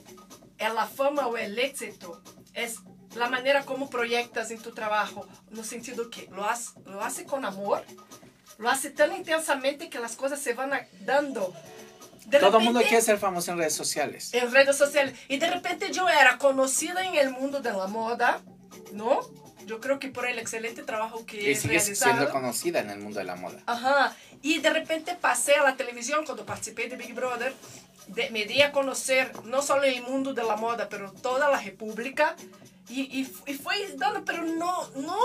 la 0.58 0.84
fama 0.86 1.28
o 1.28 1.36
el 1.36 1.56
éxito 1.60 2.20
es 2.52 2.78
la 3.14 3.28
manera 3.28 3.64
como 3.64 3.88
proyectas 3.88 4.50
en 4.50 4.60
tu 4.60 4.72
trabajo, 4.72 5.28
no 5.50 5.62
sentido 5.62 6.10
que 6.10 6.28
lo, 6.32 6.44
has, 6.44 6.74
lo 6.86 7.02
hace 7.02 7.24
con 7.24 7.44
amor, 7.44 7.84
lo 8.58 8.68
hace 8.68 8.90
tan 8.90 9.14
intensamente 9.14 9.88
que 9.88 10.00
las 10.00 10.16
cosas 10.16 10.40
se 10.40 10.54
van 10.54 10.74
a- 10.74 10.88
dando. 11.02 11.54
De 12.26 12.38
Todo 12.40 12.58
el 12.58 12.64
mundo 12.64 12.80
repente, 12.80 12.88
quiere 12.88 13.02
ser 13.02 13.18
famoso 13.18 13.52
en 13.52 13.58
redes 13.58 13.74
sociales. 13.76 14.34
en 14.34 14.50
redes 14.50 14.76
sociales. 14.76 15.16
Y 15.28 15.38
de 15.38 15.50
repente 15.50 15.92
yo 15.92 16.08
era 16.08 16.36
conocida 16.36 17.04
en 17.06 17.14
el 17.14 17.30
mundo 17.30 17.60
de 17.60 17.72
la 17.72 17.86
moda, 17.86 18.40
¿no? 18.92 19.20
Yo 19.70 19.80
creo 19.80 20.00
que 20.00 20.08
por 20.08 20.26
el 20.26 20.38
excelente 20.40 20.82
trabajo 20.82 21.24
que 21.24 21.36
Y 21.52 21.54
sigues 21.54 21.84
realizado. 21.84 22.12
siendo 22.16 22.32
conocida 22.32 22.80
en 22.80 22.90
el 22.90 22.98
mundo 22.98 23.20
de 23.20 23.24
la 23.24 23.36
moda. 23.36 23.62
Ajá. 23.66 24.16
Y 24.42 24.58
de 24.58 24.70
repente 24.70 25.14
pasé 25.20 25.54
a 25.54 25.62
la 25.62 25.76
televisión 25.76 26.24
cuando 26.24 26.44
participé 26.44 26.88
de 26.88 26.96
Big 26.96 27.14
Brother. 27.14 27.54
de- 28.08 28.28
me 28.30 28.44
di 28.44 28.60
a 28.62 28.72
conocer 28.72 29.30
no 29.44 29.62
solo 29.62 29.84
el 29.84 30.02
mundo 30.02 30.34
de 30.34 30.42
la 30.42 30.56
moda, 30.56 30.88
pero 30.88 31.12
toda 31.12 31.48
la 31.48 31.60
república. 31.60 32.34
Y, 32.88 33.02
y, 33.02 33.32
y 33.46 33.54
fue 33.54 33.76
dando, 33.96 34.24
pero 34.24 34.42
no, 34.42 34.88
no, 34.96 35.16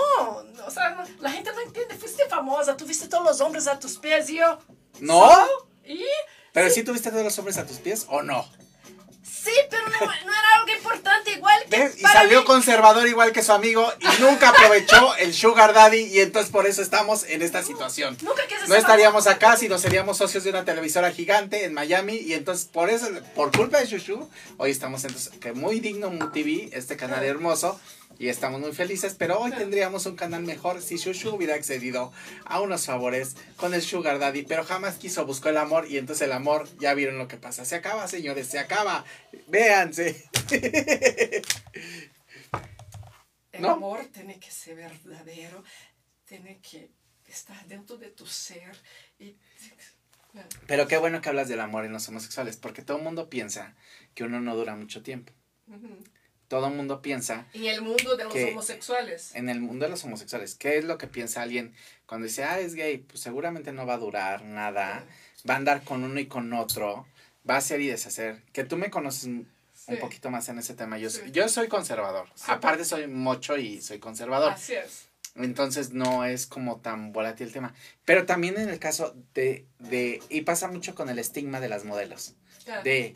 o 0.64 0.70
sea, 0.70 0.90
no, 0.90 1.02
la 1.18 1.32
gente 1.32 1.50
no 1.52 1.60
entiende. 1.62 1.96
Fuiste 1.96 2.24
famosa, 2.28 2.76
tuviste 2.76 3.08
todos 3.08 3.24
los 3.24 3.40
hombres 3.40 3.66
a 3.66 3.80
tus 3.80 3.98
pies 3.98 4.30
y 4.30 4.36
yo. 4.36 4.60
¿No? 5.00 5.28
¿so? 5.28 5.68
¿Y? 5.84 6.04
¿Pero 6.52 6.70
sí 6.70 6.84
tuviste 6.84 7.10
todos 7.10 7.24
los 7.24 7.36
hombres 7.40 7.58
a 7.58 7.66
tus 7.66 7.78
pies 7.78 8.06
o 8.08 8.22
no? 8.22 8.46
Sí, 9.26 9.52
pero 9.70 9.84
no, 9.88 9.98
no 10.00 10.06
era 10.32 10.48
algo 10.56 10.72
importante, 10.76 11.30
igual 11.32 11.54
que 11.70 11.78
¿Ves? 11.78 11.98
Y 11.98 12.02
para 12.02 12.14
salió 12.14 12.40
mí- 12.40 12.46
conservador 12.46 13.06
igual 13.06 13.30
que 13.32 13.42
su 13.42 13.52
amigo 13.52 13.92
y 14.00 14.22
nunca 14.22 14.48
aprovechó 14.48 15.14
el 15.16 15.32
Sugar 15.34 15.72
Daddy 15.72 16.00
y 16.06 16.20
entonces 16.20 16.50
por 16.50 16.66
eso 16.66 16.82
estamos 16.82 17.22
en 17.24 17.42
esta 17.42 17.62
situación. 17.62 18.16
Nunca 18.22 18.46
quise 18.48 18.66
No 18.66 18.74
estaríamos 18.74 19.26
acá 19.28 19.56
si 19.56 19.68
no 19.68 19.78
seríamos 19.78 20.18
socios 20.18 20.42
de 20.44 20.50
una 20.50 20.64
televisora 20.64 21.12
gigante 21.12 21.64
en 21.64 21.74
Miami 21.74 22.16
y 22.16 22.32
entonces 22.34 22.66
por 22.66 22.90
eso, 22.90 23.08
por 23.34 23.56
culpa 23.56 23.78
de 23.78 23.86
Shushu, 23.86 24.28
hoy 24.56 24.70
estamos 24.72 25.04
entonces, 25.04 25.32
que 25.40 25.52
muy 25.52 25.78
digno 25.80 26.10
Mu 26.10 26.30
TV, 26.30 26.70
este 26.72 26.96
canal 26.96 27.22
hermoso 27.24 27.80
y 28.18 28.28
estamos 28.28 28.60
muy 28.60 28.72
felices, 28.72 29.14
pero 29.18 29.38
hoy 29.38 29.50
tendríamos 29.50 30.06
un 30.06 30.16
canal 30.16 30.42
mejor 30.42 30.80
si 30.80 30.96
Shushu 30.96 31.34
hubiera 31.34 31.54
accedido 31.54 32.12
a 32.44 32.60
unos 32.60 32.86
favores 32.86 33.36
con 33.56 33.74
el 33.74 33.82
Sugar 33.82 34.18
Daddy, 34.18 34.42
pero 34.42 34.64
jamás 34.64 34.96
quiso, 34.96 35.26
buscó 35.26 35.50
el 35.50 35.58
amor 35.58 35.86
y 35.88 35.98
entonces 35.98 36.26
el 36.26 36.32
amor, 36.32 36.68
ya 36.78 36.94
vieron 36.94 37.18
lo 37.18 37.28
que 37.28 37.36
pasa, 37.36 37.64
se 37.64 37.76
acaba 37.76 38.08
señores, 38.08 38.46
se 38.46 38.58
acaba, 38.58 39.04
véanse. 39.48 40.28
El 43.52 43.62
¿No? 43.62 43.70
amor 43.70 44.04
tiene 44.12 44.38
que 44.38 44.50
ser 44.50 44.76
verdadero, 44.76 45.64
tiene 46.26 46.60
que 46.60 46.90
estar 47.26 47.66
dentro 47.66 47.96
de 47.96 48.10
tu 48.10 48.26
ser. 48.26 48.76
Y, 49.18 49.36
Pero 50.66 50.86
qué 50.86 50.98
bueno 50.98 51.22
que 51.22 51.30
hablas 51.30 51.48
del 51.48 51.60
amor 51.60 51.86
en 51.86 51.92
los 51.92 52.06
homosexuales, 52.08 52.58
porque 52.58 52.82
todo 52.82 52.98
el 52.98 53.04
mundo 53.04 53.30
piensa 53.30 53.74
que 54.14 54.24
uno 54.24 54.40
no 54.40 54.54
dura 54.54 54.76
mucho 54.76 55.02
tiempo. 55.02 55.32
Todo 56.48 56.68
el 56.68 56.74
mundo 56.74 57.02
piensa. 57.02 57.46
En 57.54 57.64
el 57.66 57.82
mundo 57.82 58.16
de 58.16 58.24
los 58.24 58.34
homosexuales. 58.34 59.34
En 59.34 59.48
el 59.48 59.60
mundo 59.60 59.84
de 59.86 59.90
los 59.90 60.04
homosexuales, 60.04 60.54
¿qué 60.54 60.78
es 60.78 60.84
lo 60.84 60.98
que 60.98 61.06
piensa 61.06 61.42
alguien 61.42 61.74
cuando 62.06 62.26
dice, 62.26 62.44
ah, 62.44 62.58
es 62.60 62.74
gay? 62.74 62.98
Pues 62.98 63.20
seguramente 63.20 63.72
no 63.72 63.86
va 63.86 63.94
a 63.94 63.98
durar 63.98 64.42
nada, 64.44 65.04
va 65.48 65.54
a 65.54 65.56
andar 65.56 65.82
con 65.82 66.04
uno 66.04 66.18
y 66.20 66.26
con 66.26 66.52
otro, 66.52 67.06
va 67.48 67.54
a 67.54 67.58
hacer 67.58 67.80
y 67.80 67.88
deshacer. 67.88 68.42
Que 68.52 68.64
tú 68.64 68.76
me 68.76 68.90
conoces 68.90 69.24
un 69.24 69.54
Sí. 69.74 69.92
un 69.92 69.98
poquito 70.00 70.30
más 70.30 70.48
en 70.48 70.58
ese 70.58 70.74
tema. 70.74 70.98
Yo, 70.98 71.10
Sí. 71.10 71.18
soy- 71.20 71.30
yo 71.32 71.48
soy 71.48 71.68
conservador. 71.68 72.28
Sí. 72.34 72.44
Aparte 72.48 72.84
soy 72.84 73.06
mocho 73.06 73.56
y 73.56 73.80
soy 73.82 73.98
conservador. 74.00 74.52
Así 74.52 74.74
es. 74.74 75.06
Entonces 75.36 75.90
no 75.92 76.24
es 76.24 76.46
como 76.46 76.80
tan 76.80 77.12
volátil 77.12 77.46
el 77.48 77.52
tema. 77.52 77.74
Pero 78.04 78.24
también 78.26 78.56
en 78.58 78.68
el 78.70 78.78
caso 78.80 79.14
de, 79.34 79.66
de 79.78 80.20
y 80.28 80.40
pasa 80.40 80.66
mucho 80.68 80.94
con 80.94 81.08
el 81.10 81.18
estigma 81.20 81.60
de 81.60 81.68
las 81.68 81.84
modelos. 81.84 82.34
De, 82.84 83.14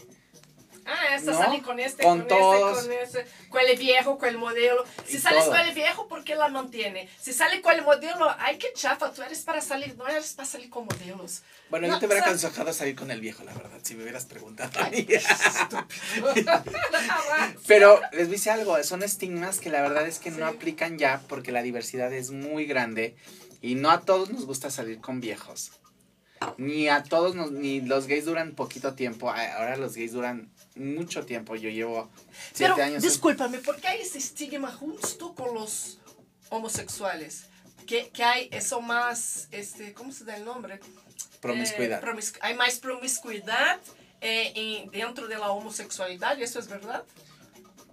Ah, 0.86 1.14
esta 1.14 1.32
¿No? 1.32 1.38
sale 1.38 1.62
con 1.62 1.78
este, 1.78 2.02
Con 2.02 2.20
con, 2.20 2.28
todos. 2.28 2.78
este, 2.78 2.88
con 2.94 3.02
ese, 3.22 3.26
con 3.48 3.60
el 3.60 3.78
viejo, 3.78 4.18
el 4.22 4.38
modelo. 4.38 4.84
Si 5.06 5.16
Y 5.16 5.20
sales 5.20 5.44
todo. 5.44 5.52
con 5.56 5.60
el 5.60 5.74
viejo, 5.74 6.08
¿por 6.08 6.24
qué 6.24 6.34
la 6.34 6.48
mantiene? 6.48 7.08
Si 7.20 7.32
sale 7.32 7.60
con 7.60 7.72
el 7.74 7.82
modelo, 7.82 8.28
ay, 8.38 8.58
qué 8.58 8.72
chafa, 8.74 9.12
tú 9.12 9.22
eres 9.22 9.40
para 9.42 9.60
salir, 9.60 9.96
no 9.96 10.06
eres 10.08 10.32
para 10.34 10.48
salir 10.48 10.70
con 10.70 10.86
modelos. 10.86 11.42
bueno, 11.68 11.86
No, 11.86 11.94
yo 11.94 12.00
te 12.00 12.06
hubiera 12.06 12.22
o 12.22 12.24
sea- 12.24 12.32
aconsejado 12.48 12.72
salir 12.72 12.96
con 12.96 13.10
el 13.10 13.20
viejo, 13.20 13.44
la 13.44 13.52
verdad, 13.54 13.78
si 13.82 13.94
me 13.94 14.02
hubieras 14.02 14.24
preguntado. 14.26 14.80
a 14.80 14.90
mí. 14.90 15.06
Jamás. 15.06 15.86
Pero 17.66 18.00
les 18.12 18.30
dice 18.30 18.50
algo, 18.50 18.82
son 18.82 19.02
estigmas 19.02 19.60
que 19.60 19.70
la 19.70 19.82
verdad 19.82 20.06
es 20.06 20.18
que 20.18 20.30
no 20.30 20.46
aplican 20.46 20.98
ya 20.98 21.20
porque 21.28 21.52
la 21.52 21.62
diversidad 21.62 22.12
es 22.12 22.30
muy 22.30 22.64
grande 22.66 23.16
y 23.60 23.74
no 23.74 23.90
a 23.90 24.00
todos 24.00 24.30
nos 24.30 24.46
gusta 24.46 24.70
salir 24.70 25.00
con 25.00 25.20
viejos. 25.20 25.72
Ni 26.56 26.88
a 26.88 27.02
todos, 27.02 27.34
nos, 27.34 27.50
ni 27.52 27.82
los 27.82 28.06
gays 28.06 28.24
duran 28.24 28.54
poquito 28.54 28.94
tiempo, 28.94 29.28
ahora 29.30 29.76
los 29.76 29.94
gays 29.94 30.12
duran 30.12 30.50
mucho 30.76 31.24
tiempo. 31.26 31.56
Yo 31.56 31.68
llevo 31.70 32.10
siete 32.52 32.72
Pero, 32.74 32.86
años. 32.86 33.02
discúlpame, 33.02 33.58
¿por 33.58 33.80
qué 33.80 33.88
hay 33.88 34.00
ese 34.02 34.18
estigma 34.18 34.70
justo 34.72 35.34
con 35.34 35.54
los 35.54 35.98
homosexuales? 36.50 37.46
Que, 37.86 38.10
que 38.10 38.22
hay 38.22 38.48
eso 38.52 38.80
más, 38.80 39.48
este, 39.50 39.92
¿cómo 39.94 40.12
se 40.12 40.24
da 40.24 40.36
el 40.36 40.44
nombre? 40.44 40.78
Promiscuidad. 41.40 42.00
Eh, 42.02 42.06
promis- 42.06 42.38
hay 42.40 42.54
más 42.54 42.78
promiscuidad 42.78 43.80
eh, 44.20 44.52
en- 44.54 44.90
dentro 44.90 45.26
de 45.26 45.36
la 45.38 45.50
homosexualidad, 45.50 46.38
¿y 46.38 46.44
eso 46.44 46.60
es 46.60 46.68
verdad? 46.68 47.02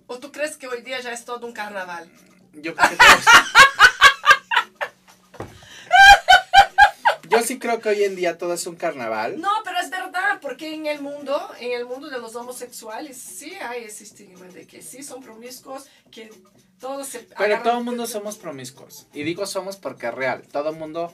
¿O 0.06 0.20
tú 0.20 0.32
crees 0.32 0.56
que 0.58 0.68
hoy 0.68 0.84
día 0.84 1.00
ya 1.00 1.12
es 1.12 1.26
todo 1.26 1.48
un 1.48 1.54
carnaval? 1.54 2.12
Yo 2.54 2.76
creo 2.76 2.90
que 2.90 2.98
Yo 7.30 7.42
sí 7.44 7.60
creo 7.60 7.82
que 7.82 7.90
hoy 7.90 8.04
en 8.06 8.16
día 8.16 8.38
todo 8.38 8.54
es 8.54 8.66
un 8.68 8.78
carnaval. 8.78 9.42
No, 9.42 9.50
porque 10.48 10.74
en 10.74 10.86
el 10.86 11.02
mundo, 11.02 11.38
en 11.60 11.74
el 11.74 11.86
mundo 11.86 12.10
de 12.10 12.20
los 12.20 12.34
homosexuales, 12.36 13.18
sí 13.18 13.52
hay 13.56 13.84
ese 13.84 14.06
estigma 14.06 14.46
de 14.48 14.66
que 14.66 14.82
sí 14.82 15.04
son 15.04 15.22
promiscuos, 15.22 15.88
que 16.10 16.30
todos 16.80 17.06
se 17.08 17.20
Pero 17.38 17.62
todo 17.64 17.80
el 17.80 17.84
mundo 17.84 18.08
somos 18.08 18.38
promiscuos. 18.38 19.08
Y 19.14 19.24
digo 19.24 19.46
somos 19.46 19.76
porque 19.76 20.08
es 20.08 20.14
real. 20.14 20.44
Todo 20.50 20.70
el 20.70 20.78
mundo, 20.78 21.12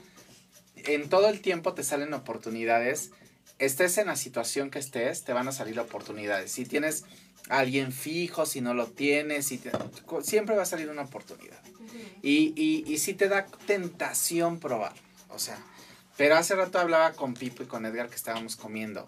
en 0.76 1.10
todo 1.10 1.30
el 1.30 1.42
tiempo 1.42 1.74
te 1.74 1.84
salen 1.84 2.14
oportunidades. 2.14 3.10
Estés 3.58 3.98
en 3.98 4.06
la 4.06 4.16
situación 4.16 4.70
que 4.70 4.78
estés, 4.78 5.24
te 5.24 5.34
van 5.34 5.48
a 5.48 5.52
salir 5.52 5.80
oportunidades. 5.80 6.52
Si 6.52 6.66
tienes 6.66 7.04
a 7.50 7.58
alguien 7.60 7.92
fijo, 7.92 8.46
si 8.46 8.62
no 8.62 8.76
lo 8.76 8.86
tienes, 8.86 9.48
si 9.48 9.58
te- 9.58 9.72
siempre 10.22 10.56
va 10.56 10.62
a 10.62 10.68
salir 10.68 10.90
una 10.90 11.02
oportunidad. 11.04 11.60
Ujú. 11.80 11.98
Y, 12.22 12.54
y, 12.56 12.84
y 12.94 12.98
sí 13.00 13.16
te 13.16 13.30
da 13.30 13.48
tentación 13.66 14.60
probar. 14.60 14.94
O 15.30 15.40
sea, 15.40 15.58
pero 16.18 16.36
hace 16.36 16.54
rato 16.56 16.78
hablaba 16.78 17.14
con 17.14 17.34
Pipo 17.34 17.64
y 17.64 17.66
con 17.66 17.88
Edgar 17.88 18.10
que 18.10 18.16
estábamos 18.16 18.56
comiendo. 18.56 19.08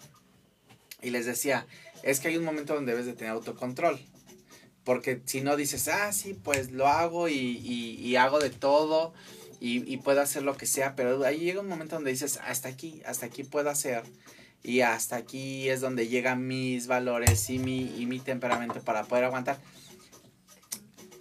Y 1.02 1.10
les 1.10 1.26
decía, 1.26 1.66
es 2.02 2.20
que 2.20 2.28
hay 2.28 2.36
un 2.36 2.44
momento 2.44 2.74
donde 2.74 2.92
debes 2.92 3.06
de 3.06 3.12
tener 3.12 3.32
autocontrol. 3.32 4.00
Porque 4.84 5.20
si 5.24 5.40
no 5.40 5.56
dices, 5.56 5.88
ah, 5.88 6.12
sí, 6.12 6.34
pues 6.34 6.70
lo 6.70 6.86
hago 6.86 7.28
y, 7.28 8.16
hago 8.16 8.38
de 8.38 8.50
todo 8.50 9.12
y, 9.60 9.92
y 9.92 9.96
puedo 9.98 10.20
hacer 10.20 10.42
lo 10.42 10.56
que 10.56 10.66
sea. 10.66 10.94
Pero 10.94 11.24
ahí 11.24 11.40
llega 11.40 11.60
un 11.60 11.68
momento 11.68 11.96
donde 11.96 12.12
dices, 12.12 12.38
hasta 12.44 12.68
aquí, 12.68 13.02
hasta 13.04 13.26
aquí 13.26 13.42
puedo 13.42 13.68
hacer. 13.68 14.04
Y 14.62 14.80
hasta 14.80 15.16
aquí 15.16 15.68
es 15.68 15.80
donde 15.80 16.08
llegan 16.08 16.46
mis 16.46 16.86
valores 16.86 17.50
y 17.50 17.58
mi, 17.58 17.94
y 17.98 18.06
mi 18.06 18.20
temperamento 18.20 18.80
para 18.80 19.04
poder 19.04 19.24
aguantar. 19.24 19.58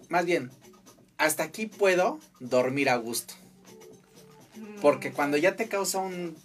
Más 0.10 0.26
bien, 0.26 0.52
hasta 1.18 1.44
aquí 1.44 1.66
puedo 1.66 2.20
dormir 2.40 2.90
a 2.90 2.96
gusto. 2.98 3.34
Porque 4.82 5.12
cuando 5.12 5.38
ya 5.38 5.56
te 5.56 5.68
causa 5.68 6.00
un, 6.00 6.36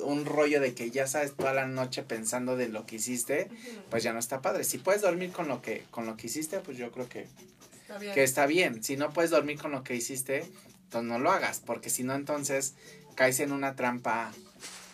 un 0.00 0.24
rollo 0.26 0.60
de 0.60 0.74
que 0.74 0.90
ya 0.90 1.06
sabes 1.06 1.34
toda 1.34 1.52
la 1.52 1.66
noche 1.66 2.02
pensando 2.02 2.56
de 2.56 2.68
lo 2.68 2.86
que 2.86 2.96
hiciste, 2.96 3.48
pues 3.90 4.02
ya 4.02 4.12
no 4.12 4.18
está 4.18 4.40
padre. 4.42 4.64
Si 4.64 4.78
puedes 4.78 5.02
dormir 5.02 5.32
con 5.32 5.48
lo 5.48 5.62
que, 5.62 5.84
con 5.90 6.06
lo 6.06 6.16
que 6.16 6.26
hiciste, 6.26 6.60
pues 6.60 6.76
yo 6.76 6.90
creo 6.90 7.08
que, 7.08 7.26
Está 7.82 7.98
bien. 7.98 8.14
que 8.14 8.22
está 8.22 8.46
bien. 8.46 8.84
Si 8.84 8.96
no 8.96 9.12
puedes 9.12 9.30
dormir 9.30 9.58
con 9.58 9.72
lo 9.72 9.82
que 9.84 9.94
hiciste, 9.94 10.44
entonces 10.84 11.08
no 11.08 11.18
lo 11.18 11.30
hagas. 11.30 11.60
Porque 11.60 11.90
si 11.90 12.02
no, 12.02 12.14
entonces 12.14 12.74
caes 13.14 13.40
en 13.40 13.52
una 13.52 13.76
trampa 13.76 14.32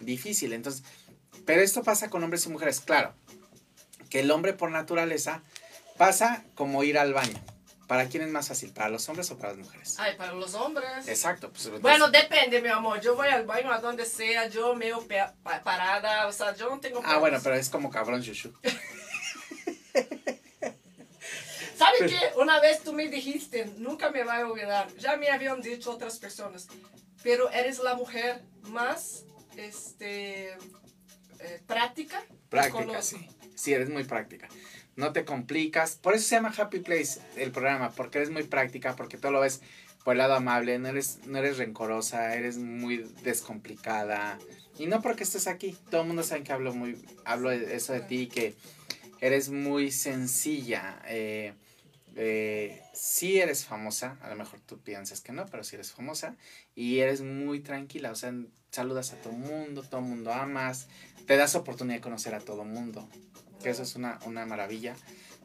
difícil. 0.00 0.52
Entonces, 0.52 0.82
pero 1.46 1.62
esto 1.62 1.82
pasa 1.82 2.10
con 2.10 2.22
hombres 2.22 2.46
y 2.46 2.50
mujeres. 2.50 2.80
Claro, 2.80 3.14
que 4.08 4.20
el 4.20 4.30
hombre 4.30 4.52
por 4.52 4.70
naturaleza 4.70 5.42
pasa 5.96 6.44
como 6.54 6.82
ir 6.84 6.98
al 6.98 7.12
baño. 7.14 7.38
¿Para 7.90 8.06
quién 8.08 8.22
es 8.22 8.30
más 8.30 8.46
fácil? 8.46 8.72
¿Para 8.72 8.88
los 8.88 9.08
hombres 9.08 9.28
o 9.32 9.36
para 9.36 9.48
las 9.48 9.58
mujeres? 9.66 9.96
Ay, 9.98 10.14
para 10.16 10.32
los 10.32 10.54
hombres. 10.54 11.08
Exacto. 11.08 11.50
Pues, 11.52 11.80
Bueno, 11.80 12.08
depende, 12.08 12.62
mi 12.62 12.68
amor. 12.68 13.00
Yo 13.00 13.16
voy 13.16 13.26
al 13.26 13.44
baño 13.44 13.72
a 13.72 13.80
donde 13.80 14.06
sea, 14.06 14.46
yo 14.46 14.76
medio 14.76 15.04
pa- 15.08 15.34
parada, 15.64 16.28
o 16.28 16.32
sea, 16.32 16.54
yo 16.54 16.70
no 16.70 16.78
tengo 16.78 16.98
Ah, 17.00 17.18
bueno, 17.18 17.20
problemas. 17.38 17.42
pero 17.42 17.56
es 17.56 17.68
como 17.68 17.90
cabrón, 17.90 18.20
Shushu. 18.20 18.52
¿Sabe 21.76 21.98
qué? 22.06 22.16
Una 22.36 22.60
vez 22.60 22.80
tú 22.84 22.92
me 22.92 23.08
dijiste, 23.08 23.64
nunca 23.78 24.10
me 24.10 24.22
va 24.22 24.36
a 24.38 24.46
olvidar, 24.48 24.86
ya 24.96 25.16
me 25.16 25.28
habían 25.28 25.60
dicho 25.60 25.90
otras 25.90 26.20
personas, 26.20 26.68
pero 27.24 27.50
eres 27.50 27.80
la 27.80 27.96
mujer 27.96 28.40
más, 28.68 29.24
este, 29.56 30.50
eh, 31.40 31.60
práctica. 31.66 32.22
Práctica, 32.50 33.02
sí. 33.02 33.28
Sí, 33.56 33.72
eres 33.72 33.88
muy 33.88 34.04
práctica. 34.04 34.48
No 35.00 35.14
te 35.14 35.24
complicas. 35.24 35.96
Por 35.96 36.14
eso 36.14 36.28
se 36.28 36.34
llama 36.34 36.52
Happy 36.54 36.80
Place 36.80 37.20
el 37.36 37.52
programa, 37.52 37.90
porque 37.90 38.18
eres 38.18 38.28
muy 38.28 38.42
práctica, 38.42 38.96
porque 38.96 39.16
todo 39.16 39.32
lo 39.32 39.40
ves 39.40 39.62
por 40.04 40.12
el 40.12 40.18
lado 40.18 40.34
amable, 40.34 40.78
no 40.78 40.88
eres, 40.88 41.20
no 41.24 41.38
eres 41.38 41.56
rencorosa, 41.56 42.34
eres 42.34 42.58
muy 42.58 43.10
descomplicada. 43.22 44.38
Y 44.78 44.88
no 44.88 45.00
porque 45.00 45.22
estés 45.22 45.46
aquí, 45.46 45.74
todo 45.90 46.02
el 46.02 46.06
mundo 46.08 46.22
sabe 46.22 46.42
que 46.42 46.52
hablo 46.52 46.74
muy, 46.74 47.02
hablo 47.24 47.50
eso 47.50 47.94
de 47.94 48.00
ti, 48.00 48.26
que 48.26 48.54
eres 49.22 49.48
muy 49.48 49.90
sencilla. 49.90 51.00
Eh, 51.06 51.54
eh, 52.16 52.82
sí 52.92 53.40
eres 53.40 53.64
famosa, 53.64 54.18
a 54.20 54.28
lo 54.28 54.36
mejor 54.36 54.60
tú 54.60 54.80
piensas 54.80 55.22
que 55.22 55.32
no, 55.32 55.46
pero 55.46 55.64
sí 55.64 55.76
eres 55.76 55.92
famosa. 55.92 56.36
Y 56.74 56.98
eres 56.98 57.22
muy 57.22 57.60
tranquila, 57.60 58.10
o 58.10 58.16
sea, 58.16 58.34
saludas 58.70 59.14
a 59.14 59.16
todo 59.16 59.32
mundo, 59.32 59.82
todo 59.82 60.02
mundo 60.02 60.30
amas, 60.30 60.88
te 61.26 61.38
das 61.38 61.54
oportunidad 61.54 61.96
de 61.96 62.02
conocer 62.02 62.34
a 62.34 62.40
todo 62.40 62.64
el 62.64 62.68
mundo, 62.68 63.08
que 63.62 63.70
eso 63.70 63.82
es 63.82 63.94
una, 63.94 64.18
una 64.24 64.46
maravilla. 64.46 64.96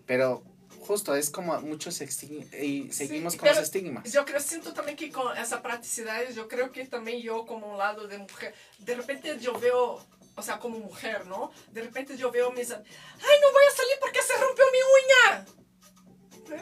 Pero 0.05 0.43
justo 0.85 1.15
es 1.15 1.29
como 1.29 1.59
muchos 1.61 1.99
y 2.01 2.91
seguimos 2.91 3.33
Sí, 3.33 3.39
con 3.39 3.49
los 3.49 3.57
estigmas. 3.57 4.11
Yo 4.11 4.23
creo, 4.25 4.39
siento 4.39 4.73
también 4.73 4.97
que 4.97 5.11
con 5.11 5.35
esa 5.37 5.61
practicidad, 5.61 6.29
yo 6.31 6.47
creo 6.47 6.71
que 6.71 6.85
también 6.85 7.21
yo 7.21 7.45
como 7.45 7.71
un 7.71 7.77
lado 7.77 8.07
de 8.07 8.17
mujer, 8.17 8.53
de 8.79 8.95
repente 8.95 9.37
yo 9.39 9.59
veo, 9.59 10.05
o 10.35 10.41
sea, 10.41 10.59
como 10.59 10.79
mujer, 10.79 11.25
¿no? 11.25 11.51
De 11.71 11.81
repente 11.81 12.15
yo 12.17 12.31
veo 12.31 12.51
mis... 12.51 12.71
Ay, 12.71 12.77
no 12.77 13.51
voy 13.51 13.63
a 13.71 13.75
salir 13.75 13.95
porque 13.99 14.21
se 14.21 14.33
rompió 14.37 14.65
mi 14.71 14.79
uña. 14.97 15.45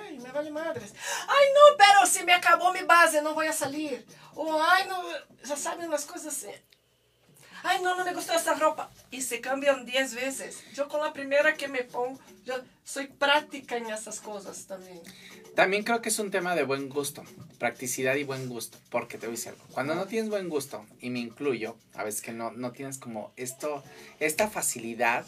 Ay, 0.02 0.20
me 0.20 0.32
vale 0.32 0.50
madres. 0.50 0.94
Ay, 1.28 1.46
no, 1.54 1.78
pero 1.78 2.06
se 2.06 2.24
me 2.24 2.34
acabó 2.34 2.72
mi 2.72 2.84
base, 2.84 3.22
no 3.22 3.34
voy 3.34 3.48
a 3.48 3.54
salir. 3.54 4.06
O, 4.36 4.62
ay, 4.62 4.88
no, 4.88 5.04
ya 5.44 5.58
saben 5.58 5.90
las 5.90 6.06
cosas 6.06 6.28
así. 6.28 6.48
Ay, 7.64 7.82
no, 7.82 7.98
no 7.98 8.04
me 8.04 8.14
gustó 8.14 8.34
esta 8.34 8.56
ropa. 8.56 8.92
Y 9.10 9.22
se 9.22 9.40
cambian 9.40 9.86
10 9.86 10.16
veces. 10.16 10.64
Yo 10.74 10.88
con 10.90 11.02
la 11.02 11.14
primera 11.14 11.54
que 11.54 11.68
me 11.68 11.84
pongo, 11.84 12.20
yo 12.44 12.56
soy 12.84 13.08
práctica 13.08 13.78
en 13.78 13.90
esas 13.90 14.20
cosas 14.20 14.66
también. 14.68 15.02
También 15.56 15.84
creo 15.84 16.02
que 16.02 16.10
es 16.10 16.20
un 16.20 16.32
tema 16.32 16.56
de 16.56 16.64
buen 16.64 16.90
gusto, 16.90 17.24
practicidad 17.60 18.16
y 18.16 18.24
buen 18.24 18.50
gusto, 18.50 18.80
porque 18.90 19.20
te 19.20 19.28
voy 19.28 19.36
a 19.36 19.38
decir 19.38 19.50
algo. 19.50 19.64
Cuando 19.72 19.94
no 19.94 20.08
tienes 20.08 20.30
buen 20.30 20.50
gusto, 20.50 20.86
y 21.00 21.12
me 21.12 21.20
incluyo, 21.20 21.78
a 21.94 22.04
veces 22.04 22.22
que 22.22 22.34
no, 22.34 22.52
no 22.52 22.72
tienes 22.72 22.98
como 22.98 23.32
esto, 23.36 23.84
esta 24.20 24.50
facilidad 24.50 25.26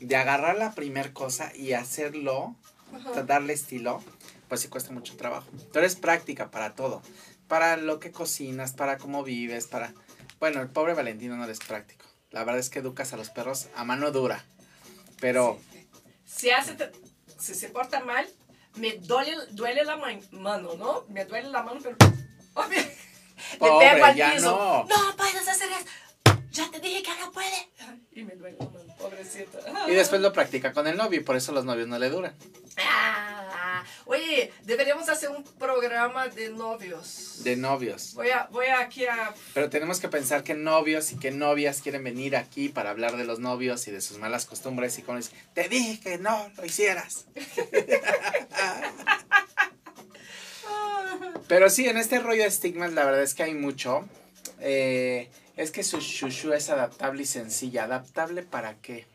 de 0.00 0.16
agarrar 0.16 0.58
la 0.58 0.74
primer 0.74 1.12
cosa 1.12 1.54
y 1.54 1.72
hacerlo, 1.74 2.56
o 2.92 3.14
sea, 3.14 3.22
darle 3.22 3.52
estilo, 3.52 4.02
pues 4.48 4.60
sí 4.60 4.68
cuesta 4.68 4.92
mucho 4.92 5.16
trabajo. 5.16 5.48
Tú 5.72 5.78
eres 5.78 5.94
práctica 5.94 6.50
para 6.50 6.74
todo, 6.74 7.00
para 7.46 7.76
lo 7.76 8.00
que 8.00 8.10
cocinas, 8.10 8.72
para 8.72 8.98
cómo 8.98 9.22
vives, 9.22 9.66
para... 9.66 9.94
Bueno, 10.40 10.60
el 10.62 10.68
pobre 10.70 10.94
Valentino 10.94 11.36
no 11.36 11.44
eres 11.44 11.58
práctico. 11.60 12.06
La 12.30 12.40
verdad 12.44 12.58
es 12.60 12.70
que 12.70 12.78
educas 12.80 13.12
a 13.12 13.16
los 13.16 13.30
perros 13.30 13.68
a 13.76 13.84
mano 13.84 14.10
dura, 14.10 14.44
pero... 15.20 15.58
Sí. 15.72 15.86
Si, 16.24 16.50
hace, 16.50 16.76
si 17.38 17.54
se 17.54 17.68
porta 17.68 18.00
mal, 18.00 18.26
me 18.76 18.92
duele, 18.98 19.34
duele 19.50 19.84
la 19.84 19.96
man- 19.96 20.22
mano, 20.30 20.74
¿no? 20.76 21.04
Me 21.08 21.24
duele 21.24 21.48
la 21.48 21.62
mano, 21.62 21.80
pero... 21.82 21.96
Oh, 22.54 22.66
me, 22.68 22.76
me 22.76 23.58
Pobre, 23.58 23.90
pego 23.90 24.04
al 24.06 24.14
ya 24.16 24.32
piso. 24.32 24.50
no. 24.56 24.84
no 24.84 25.16
puedes 25.16 25.46
hacer 25.46 25.68
eso. 25.72 25.86
Ya 26.52 26.70
te 26.70 26.80
dije 26.80 27.02
que 27.02 27.10
no 27.20 27.30
puede. 27.32 27.68
Y 28.12 28.24
me 28.24 28.34
duele 28.34 28.56
la 28.58 28.66
mano, 28.66 28.96
pobrecita. 28.98 29.58
Y 29.88 29.94
después 29.94 30.20
lo 30.20 30.32
practica 30.32 30.72
con 30.72 30.86
el 30.86 30.96
novio 30.96 31.20
y 31.20 31.22
por 31.22 31.36
eso 31.36 31.52
los 31.52 31.64
novios 31.64 31.88
no 31.88 31.98
le 31.98 32.10
duran. 32.10 32.34
Ah, 32.76 33.40
Oye, 34.06 34.52
deberíamos 34.64 35.08
hacer 35.08 35.30
un 35.30 35.44
programa 35.44 36.26
de 36.28 36.50
novios. 36.50 37.42
De 37.44 37.56
novios. 37.56 38.14
Voy 38.14 38.30
a, 38.30 38.48
voy 38.50 38.66
aquí 38.66 39.06
a... 39.06 39.32
Pero 39.54 39.70
tenemos 39.70 40.00
que 40.00 40.08
pensar 40.08 40.42
que 40.42 40.54
novios 40.54 41.12
y 41.12 41.16
que 41.16 41.30
novias 41.30 41.80
quieren 41.82 42.02
venir 42.04 42.34
aquí 42.36 42.68
para 42.68 42.90
hablar 42.90 43.16
de 43.16 43.24
los 43.24 43.38
novios 43.38 43.86
y 43.88 43.92
de 43.92 44.00
sus 44.00 44.18
malas 44.18 44.46
costumbres 44.46 44.98
y 44.98 45.02
con 45.02 45.16
dicen, 45.16 45.38
te 45.54 45.68
dije 45.68 46.00
que 46.00 46.18
no 46.18 46.50
lo 46.56 46.64
hicieras. 46.64 47.26
Pero 51.48 51.70
sí, 51.70 51.88
en 51.88 51.96
este 51.96 52.20
rollo 52.20 52.42
de 52.42 52.48
estigmas 52.48 52.92
la 52.92 53.04
verdad 53.04 53.22
es 53.22 53.34
que 53.34 53.42
hay 53.42 53.54
mucho. 53.54 54.08
Eh, 54.60 55.30
es 55.62 55.70
que 55.70 55.82
su 55.82 55.98
shushu 56.00 56.52
es 56.52 56.70
adaptable 56.70 57.22
y 57.22 57.26
sencilla. 57.26 57.84
¿Adaptable 57.84 58.42
para 58.42 58.74
qué? 58.76 59.06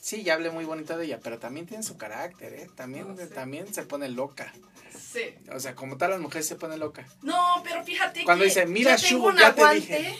Sí, 0.00 0.22
ya 0.22 0.34
hablé 0.34 0.50
muy 0.50 0.64
bonito 0.66 0.96
de 0.98 1.06
ella, 1.06 1.20
pero 1.22 1.38
también 1.38 1.66
tiene 1.66 1.82
su 1.82 1.96
carácter, 1.96 2.52
¿eh? 2.52 2.68
También, 2.76 3.16
también 3.30 3.72
se 3.72 3.82
pone 3.84 4.08
loca. 4.10 4.52
Sí. 4.94 5.34
O 5.50 5.58
sea, 5.58 5.74
como 5.74 5.96
tal, 5.96 6.10
las 6.10 6.20
mujeres 6.20 6.46
se 6.46 6.56
pone 6.56 6.76
loca. 6.76 7.06
No, 7.22 7.62
pero 7.64 7.82
fíjate 7.84 8.24
Cuando 8.24 8.42
que 8.42 8.48
dice, 8.50 8.66
"Mira, 8.66 8.96
yo 8.96 9.02
tengo 9.08 9.18
Shugo, 9.20 9.28
un 9.28 9.36
ya 9.38 9.54
te 9.54 9.60
aguante, 9.62 9.80
dije". 9.98 10.18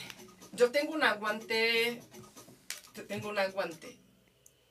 Yo 0.52 0.70
tengo 0.70 0.94
un 0.94 1.02
aguante, 1.02 2.00
te- 2.94 3.02
tengo 3.02 3.28
un 3.28 3.38
aguante. 3.38 3.98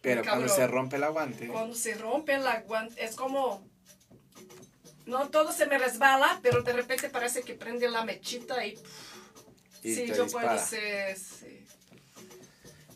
Pero 0.02 0.24
cuando 0.24 0.50
se 0.50 0.66
rompe 0.68 0.96
el 0.96 1.04
aguante. 1.04 1.48
Cuando 1.48 1.76
se 1.76 1.94
rompe 1.94 2.34
el 2.36 2.48
aguante, 2.48 3.04
es 3.06 3.16
como... 3.16 3.66
No 5.06 5.30
todo 5.30 5.52
se 5.52 5.66
me 5.68 5.78
resbala, 5.78 6.40
pero 6.42 6.62
de 6.64 6.74
repente 6.74 7.10
parece 7.10 7.42
que 7.44 7.54
prende 7.54 7.90
la 7.90 8.04
mechita 8.06 8.66
y... 8.66 8.78
Y 9.84 9.96
sí, 9.96 10.06
te 10.06 10.16
yo 10.16 10.24
dispara. 10.24 10.50
puedo 10.54 10.66
ser... 10.66 11.18
Sí. 11.18 11.66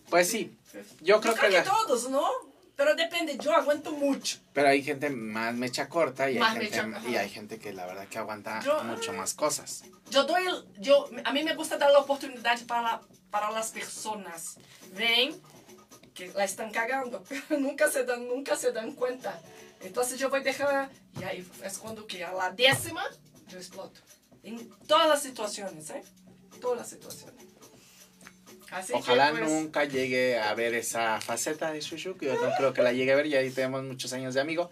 Pues 0.10 0.30
sí, 0.30 0.58
yo 1.02 1.20
creo 1.20 1.34
Yo 1.34 1.40
que 1.42 1.48
creo 1.48 1.52
la- 1.52 1.64
que 1.64 1.70
todos, 1.70 2.10
¿no? 2.10 2.26
Pero 2.76 2.96
depende, 2.96 3.38
yo 3.40 3.54
aguanto 3.56 3.92
mucho. 3.92 4.38
Pero 4.54 4.70
hay 4.70 4.84
gente 4.84 5.10
más 5.10 5.54
mecha 5.56 5.90
corta 5.90 6.30
y 6.30 6.36
hay, 6.36 6.40
Más 6.40 6.54
gente, 6.58 6.84
mecha, 6.84 6.98
ajá. 7.00 7.10
y 7.10 7.16
hay 7.18 7.30
gente 7.30 7.58
que 7.60 7.74
la 7.74 7.86
verdad 7.88 8.08
que 8.08 8.20
aguanta 8.20 8.62
Yo- 8.62 8.84
mucho 8.84 9.12
más 9.14 9.34
cosas. 9.34 9.84
Yo 10.12 10.24
doy, 10.26 10.44
yo, 10.80 11.10
a 11.26 11.34
mí 11.34 11.44
me 11.44 11.56
gusta 11.56 11.78
dar 11.78 11.92
la 11.92 12.00
oportunidad 12.00 12.60
para, 12.68 13.02
para 13.32 13.52
las 13.52 13.72
personas. 13.72 14.58
Ven 14.94 15.42
que 16.14 16.28
la 16.34 16.44
están 16.46 16.72
cagando, 16.72 17.24
pero 17.28 17.42
nunca 17.60 17.90
se 17.92 18.04
dan, 18.06 18.28
nunca 18.28 18.56
se 18.56 18.72
dan 18.72 18.92
cuenta. 18.94 19.42
Entonces 19.82 20.20
yo 20.20 20.30
voy 20.30 20.40
a 20.40 20.44
dejar, 20.44 20.90
y 21.20 21.24
ahí 21.24 21.48
es 21.64 21.78
cuando 21.80 22.06
que 22.08 22.24
a 22.24 22.32
la 22.32 22.52
décima 22.52 23.04
yo 23.48 23.58
exploto. 23.58 24.00
En 24.44 24.70
todas 24.88 25.08
las 25.10 25.22
situaciones, 25.24 25.90
¿eh? 25.90 26.04
Todas 26.60 26.80
las 26.80 26.90
situaciones. 26.90 27.46
Así 28.72 28.94
Ojalá 28.94 29.32
que, 29.32 29.40
pues, 29.40 29.50
nunca 29.50 29.86
llegue 29.86 30.38
a 30.38 30.54
ver 30.54 30.74
esa 30.74 31.22
faceta 31.22 31.72
de 31.72 31.80
Shushu, 31.80 32.18
que 32.18 32.26
yo 32.26 32.34
no 32.36 32.54
creo 32.58 32.74
que 32.74 32.82
la 32.82 32.92
llegue 32.92 33.14
a 33.14 33.16
ver, 33.16 33.28
ya 33.28 33.40
ahí 33.40 33.50
tenemos 33.50 33.84
muchos 33.84 34.12
años 34.14 34.34
de 34.34 34.42
amigo. 34.42 34.70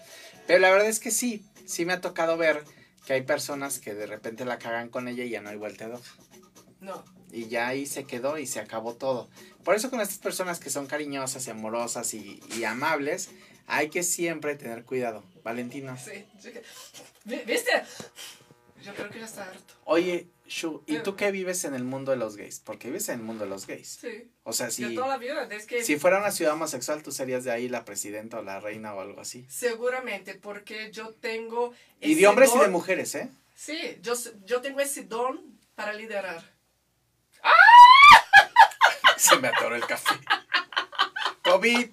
Pero 0.47 0.59
la 0.59 0.69
verdad 0.69 0.87
es 0.87 0.99
que 0.99 1.11
sí, 1.11 1.45
sí 1.65 1.85
me 1.85 1.93
ha 1.93 2.01
tocado 2.01 2.37
ver 2.37 2.63
que 3.05 3.13
hay 3.13 3.21
personas 3.21 3.79
que 3.79 3.93
de 3.93 4.05
repente 4.05 4.43
la 4.45 4.59
cagan 4.59 4.89
con 4.89 5.07
ella 5.07 5.23
y 5.23 5.29
ya 5.29 5.41
no 5.41 5.49
hay 5.49 5.55
vuelta 5.55 5.87
de. 5.87 5.97
No, 6.81 7.03
Y 7.31 7.47
ya 7.47 7.67
ahí 7.69 7.85
se 7.85 8.03
quedó 8.03 8.37
y 8.37 8.47
se 8.47 8.59
acabó 8.59 8.95
todo. 8.95 9.29
Por 9.63 9.75
eso 9.75 9.89
con 9.89 10.01
estas 10.01 10.19
personas 10.19 10.59
que 10.59 10.69
son 10.69 10.87
cariñosas 10.87 11.47
y 11.47 11.51
amorosas 11.51 12.13
y, 12.13 12.41
y 12.57 12.63
amables, 12.65 13.29
hay 13.65 13.89
que 13.89 14.03
siempre 14.03 14.55
tener 14.55 14.83
cuidado. 14.83 15.23
Valentino. 15.43 15.97
sí. 15.97 16.25
yo 16.41 16.51
¿Viste? 17.45 17.71
Yo 18.83 18.93
creo 18.93 19.09
que 19.09 19.19
ya 19.19 19.25
está 19.25 19.49
harto. 19.49 19.73
Oye, 19.85 20.27
Shu, 20.47 20.83
¿y 20.85 20.99
tú 20.99 21.15
qué 21.15 21.31
vives 21.31 21.63
en 21.65 21.73
el 21.73 21.83
mundo 21.83 22.11
de 22.11 22.17
los 22.17 22.35
gays? 22.35 22.59
Porque 22.59 22.87
vives 22.87 23.09
en 23.09 23.19
el 23.19 23.25
mundo 23.25 23.45
de 23.45 23.49
los 23.49 23.65
gays. 23.65 23.97
Sí. 23.99 24.29
O 24.43 24.53
sea, 24.53 24.67
De 24.67 24.71
si, 24.71 24.95
toda 24.95 25.07
la 25.07 25.17
vida, 25.17 25.47
es 25.49 25.65
que... 25.65 25.83
si 25.83 25.97
fuera 25.97 26.19
una 26.19 26.31
ciudad 26.31 26.53
homosexual, 26.53 27.01
tú 27.01 27.11
serías 27.11 27.43
de 27.43 27.51
ahí 27.51 27.67
la 27.67 27.83
presidenta 27.83 28.39
o 28.39 28.43
la 28.43 28.59
reina 28.59 28.93
o 28.93 29.01
algo 29.01 29.21
así. 29.21 29.45
Seguramente, 29.49 30.35
porque 30.35 30.91
yo 30.91 31.09
tengo... 31.15 31.73
Y 31.99 32.13
de 32.13 32.27
hombres 32.27 32.51
y 32.55 32.59
de 32.59 32.67
mujeres, 32.67 33.15
¿eh? 33.15 33.29
Sí, 33.55 33.97
yo, 34.01 34.13
yo 34.45 34.61
tengo 34.61 34.79
ese 34.81 35.03
don 35.03 35.41
para 35.75 35.93
liderar. 35.93 36.43
Se 39.17 39.37
me 39.37 39.47
atoró 39.47 39.75
el 39.75 39.85
café. 39.87 40.15
COVID. 41.43 41.89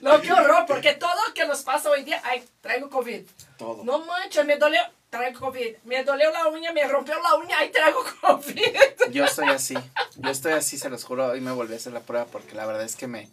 No, 0.00 0.20
qué 0.20 0.32
horror, 0.32 0.64
porque 0.66 0.94
todo 0.94 1.14
lo 1.26 1.34
que 1.34 1.46
nos 1.46 1.62
pasa 1.62 1.90
hoy 1.90 2.04
día, 2.04 2.20
ay, 2.24 2.44
traigo 2.60 2.90
COVID. 2.90 3.22
Todo. 3.58 3.84
No 3.84 4.04
manches, 4.04 4.44
me 4.44 4.56
dolió, 4.56 4.80
traigo 5.10 5.40
COVID. 5.40 5.76
Me 5.84 6.04
dolió 6.04 6.30
la 6.32 6.48
uña, 6.48 6.72
me 6.72 6.86
rompió 6.86 7.14
la 7.22 7.34
uña, 7.36 7.56
ay, 7.58 7.70
traigo 7.70 8.04
COVID. 8.20 9.12
Yo 9.12 9.24
estoy 9.24 9.48
así. 9.48 9.74
Yo 10.16 10.30
estoy 10.30 10.52
así, 10.52 10.78
se 10.78 10.88
los 10.88 11.04
juro. 11.04 11.26
Hoy 11.26 11.40
me 11.40 11.52
volví 11.52 11.74
a 11.74 11.76
hacer 11.76 11.92
la 11.92 12.00
prueba 12.00 12.26
porque 12.26 12.54
la 12.54 12.66
verdad 12.66 12.84
es 12.84 12.96
que 12.96 13.06
me 13.06 13.28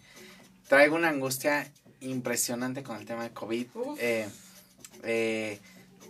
traigo 0.68 0.96
una 0.96 1.10
angustia 1.10 1.72
impresionante 2.02 2.84
con 2.84 2.98
el 2.98 3.06
tema 3.06 3.24
de 3.24 3.32
COVID. 3.32 3.68
Eh, 4.00 4.30
eh, 5.04 5.60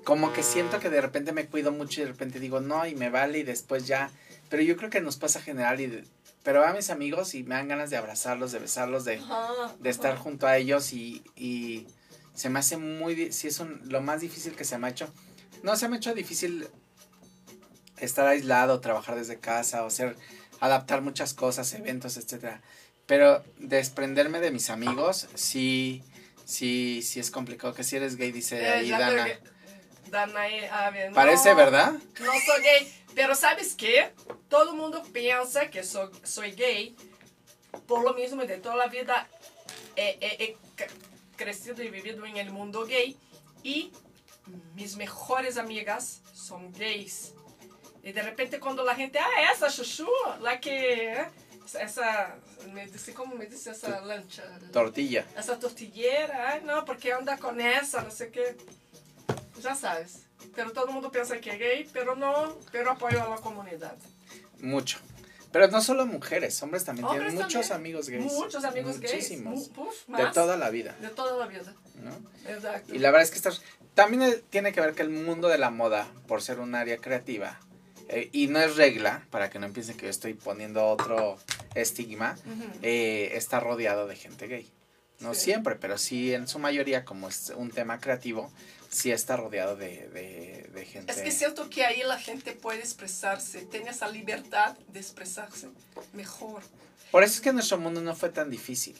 como 0.03 0.33
que 0.33 0.43
siento 0.43 0.79
que 0.79 0.89
de 0.89 0.99
repente 1.01 1.31
me 1.31 1.45
cuido 1.47 1.71
mucho 1.71 2.01
y 2.01 2.03
de 2.05 2.11
repente 2.11 2.39
digo 2.39 2.59
no 2.59 2.85
y 2.85 2.95
me 2.95 3.09
vale 3.09 3.39
y 3.39 3.43
después 3.43 3.87
ya. 3.87 4.09
Pero 4.49 4.61
yo 4.63 4.75
creo 4.77 4.89
que 4.89 5.01
nos 5.01 5.17
pasa 5.17 5.41
general 5.41 5.79
y... 5.81 5.87
de- 5.87 6.03
pero 6.43 6.65
a 6.65 6.73
mis 6.73 6.89
amigos 6.89 7.35
y 7.35 7.43
me 7.43 7.55
dan 7.55 7.69
ganas 7.69 7.89
de 7.89 7.95
abrazarlos, 7.95 8.51
de 8.51 8.59
besarlos, 8.59 9.05
de, 9.05 9.17
de 9.79 9.89
estar 9.89 10.17
junto 10.17 10.45
a 10.45 10.57
ellos 10.57 10.91
y, 10.91 11.23
y 11.37 11.87
se 12.33 12.49
me 12.49 12.59
hace 12.59 12.75
muy, 12.75 13.31
sí 13.31 13.47
es 13.47 13.61
un- 13.61 13.79
lo 13.85 14.01
más 14.01 14.19
difícil 14.19 14.53
que 14.53 14.65
se 14.65 14.77
me 14.77 14.87
ha 14.87 14.89
hecho. 14.89 15.09
No, 15.63 15.75
se 15.75 15.87
me 15.89 15.95
ha 15.95 15.97
hecho 15.97 16.13
difícil 16.13 16.67
estar 17.97 18.27
aislado, 18.27 18.79
trabajar 18.81 19.15
desde 19.15 19.39
casa 19.39 19.83
o 19.83 19.87
hacer, 19.87 20.15
adaptar 20.59 21.01
muchas 21.01 21.33
cosas, 21.33 21.73
eventos, 21.73 22.17
etcétera. 22.17 22.61
Pero 23.05 23.43
desprenderme 23.57 24.39
de 24.39 24.51
mis 24.51 24.69
amigos, 24.69 25.27
sí, 25.35 26.03
sí, 26.45 27.01
sí 27.01 27.19
es 27.19 27.31
complicado. 27.31 27.73
Que 27.73 27.83
si 27.83 27.95
eres 27.95 28.15
gay, 28.17 28.31
dice 28.31 28.61
Eh, 28.61 28.69
ahí 28.69 28.89
Dana. 28.91 29.25
que- 29.25 29.39
Dana, 30.11 30.41
a 30.71 30.89
ver, 30.91 31.09
no, 31.09 31.15
Parece, 31.15 31.53
¿verdad? 31.55 31.93
No 32.19 32.31
soy 32.45 32.61
gay, 32.63 32.93
pero 33.15 33.33
¿sabes 33.33 33.73
qué? 33.75 34.11
Todo 34.49 34.71
el 34.71 34.77
mundo 34.77 35.01
piensa 35.11 35.69
que 35.69 35.83
soy, 35.83 36.09
soy 36.23 36.51
gay 36.51 36.95
por 37.87 38.03
lo 38.03 38.13
mismo 38.13 38.43
de 38.45 38.57
toda 38.57 38.75
la 38.75 38.85
vida 38.87 39.27
he, 39.95 40.17
he- 40.21 40.43
he 40.43 40.57
cre- 40.77 40.91
crecido 41.35 41.81
y 41.81 41.89
vivido 41.89 42.23
en 42.25 42.37
el 42.37 42.51
mundo 42.51 42.85
gay 42.85 43.17
y 43.63 43.91
mis 44.75 44.95
mejores 44.95 45.57
amigas 45.57 46.21
son 46.33 46.71
gays. 46.73 47.33
Y 48.03 48.11
de 48.11 48.21
repente 48.21 48.59
cuando 48.59 48.83
la 48.83 48.95
gente, 48.95 49.17
ah, 49.19 49.51
esa 49.53 49.69
chuchu, 49.69 50.07
la 50.41 50.59
que, 50.59 51.25
esa, 51.79 52.35
me 52.73 52.85
dice, 52.87 53.13
¿cómo 53.13 53.35
me 53.35 53.45
dice 53.45 53.71
esa 53.71 54.01
lancha? 54.01 54.43
Tortilla. 54.73 55.25
essa 55.37 55.57
tortilleira, 55.57 56.49
ai 56.49 56.61
não, 56.61 56.83
porque 56.83 57.11
anda 57.11 57.37
com 57.37 57.57
essa, 57.59 58.01
não 58.01 58.11
sei 58.11 58.27
o 58.27 58.31
que. 58.31 58.55
Já 59.61 59.73
sabes. 59.75 60.25
Pero 60.53 60.71
todo 60.71 60.91
mundo 60.91 61.09
pensa 61.09 61.37
que 61.37 61.49
é 61.49 61.55
gay, 61.55 61.89
pero 61.93 62.15
não, 62.17 62.57
pero 62.71 62.91
apoio 62.91 63.21
a 63.23 63.29
la 63.29 63.37
comunidade. 63.37 64.01
Mucho. 64.59 64.99
Pero 65.53 65.67
no 65.69 65.81
solo 65.81 66.05
mujeres, 66.05 66.61
hombres 66.63 66.83
también 66.83 67.05
Hombres 67.05 67.27
tienen 67.29 67.45
muchos 67.45 67.67
también. 67.69 67.95
amigos 67.95 68.09
gays. 68.09 68.33
Muitos 68.33 68.63
amigos 68.65 68.97
Muchísimos. 68.97 69.53
gays. 69.53 69.67
Mu- 69.69 69.73
puf, 69.85 70.07
De 70.07 70.25
toda 70.33 70.57
la 70.57 70.69
vida, 70.69 70.93
De 70.99 71.09
toda 71.09 71.37
la 71.37 71.45
vida. 71.47 71.73
¿no? 71.95 72.11
Exacto. 72.49 72.93
Y 72.93 72.97
la 72.99 73.11
verdad 73.11 73.21
es 73.23 73.29
que 73.31 73.37
estar, 73.37 73.53
también 73.93 74.41
tiene 74.49 74.71
que 74.73 74.81
ver 74.81 74.93
que 74.93 75.01
el 75.01 75.09
mundo 75.09 75.47
de 75.47 75.57
la 75.57 75.69
moda, 75.69 76.07
por 76.27 76.41
ser 76.41 76.59
un 76.59 76.75
área 76.75 76.97
creativa, 76.97 77.59
eh, 78.09 78.29
y 78.31 78.47
no 78.47 78.59
es 78.59 78.75
regla, 78.75 79.25
para 79.29 79.49
que 79.49 79.59
no 79.59 79.71
piensen 79.71 79.95
que 79.97 80.05
yo 80.05 80.09
estoy 80.09 80.33
poniendo 80.33 80.85
otro 80.87 81.37
estigma, 81.75 82.37
eh, 82.81 83.31
está 83.33 83.59
rodeado 83.59 84.07
de 84.07 84.15
gente 84.15 84.47
gay. 84.47 84.71
No 85.19 85.33
Sí. 85.33 85.41
siempre, 85.41 85.75
pero 85.75 85.97
sí 85.97 86.33
en 86.33 86.47
su 86.47 86.59
mayoría, 86.59 87.05
como 87.05 87.29
es 87.29 87.53
un 87.55 87.69
tema 87.71 87.99
creativo, 87.99 88.51
sí 88.89 89.11
está 89.11 89.37
rodeado 89.37 89.75
de, 89.75 90.09
de, 90.09 90.69
de 90.73 90.85
gente. 90.85 91.11
Es 91.13 91.21
que 91.21 91.31
siento 91.31 91.69
que 91.69 91.85
ahí 91.85 92.01
la 92.05 92.19
gente 92.19 92.51
puede 92.53 92.79
expresarse, 92.79 93.61
tiene 93.61 93.91
esa 93.91 94.09
libertad 94.09 94.75
de 94.89 94.99
expresarse 94.99 95.69
mejor. 96.13 96.61
Por 97.11 97.23
eso 97.23 97.35
es 97.35 97.41
que 97.41 97.53
nuestro 97.53 97.77
mundo 97.77 98.01
no 98.01 98.15
fue 98.15 98.29
tan 98.29 98.49
difícil. 98.49 98.99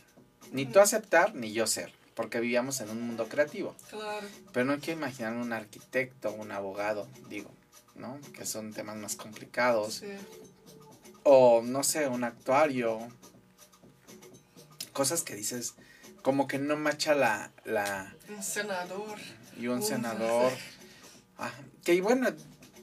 Ni 0.52 0.66
tú 0.66 0.80
aceptar, 0.80 1.34
ni 1.36 1.52
yo 1.52 1.66
ser, 1.68 1.92
porque 2.16 2.40
vivíamos 2.40 2.80
en 2.82 2.90
un 2.90 3.02
mundo 3.02 3.28
creativo. 3.28 3.76
Claro. 3.90 4.28
Pero 4.52 4.66
no 4.66 4.80
quiero 4.80 5.00
imaginar 5.00 5.34
un 5.34 5.54
arquitecto, 5.54 6.32
un 6.34 6.52
abogado, 6.52 7.08
digo, 7.30 7.52
¿no? 7.96 8.20
Que 8.34 8.46
son 8.46 8.74
temas 8.74 8.98
más 8.98 9.16
complicados. 9.16 9.96
Sí. 9.96 10.08
O, 11.24 11.62
no 11.64 11.84
sé, 11.84 12.08
un 12.08 12.24
actuario. 12.24 13.00
Cosas 14.94 15.24
que 15.24 15.36
dices, 15.36 15.74
como 16.22 16.48
que 16.48 16.60
no 16.60 16.76
macha 16.78 17.16
la... 17.16 17.52
la 17.66 18.16
Un 18.30 18.44
senador. 18.44 19.18
y 19.58 19.68
un 19.68 19.80
Uf, 19.80 19.88
senador. 19.88 20.52
Ah, 21.40 21.52
que 21.84 22.00
bueno, 22.00 22.30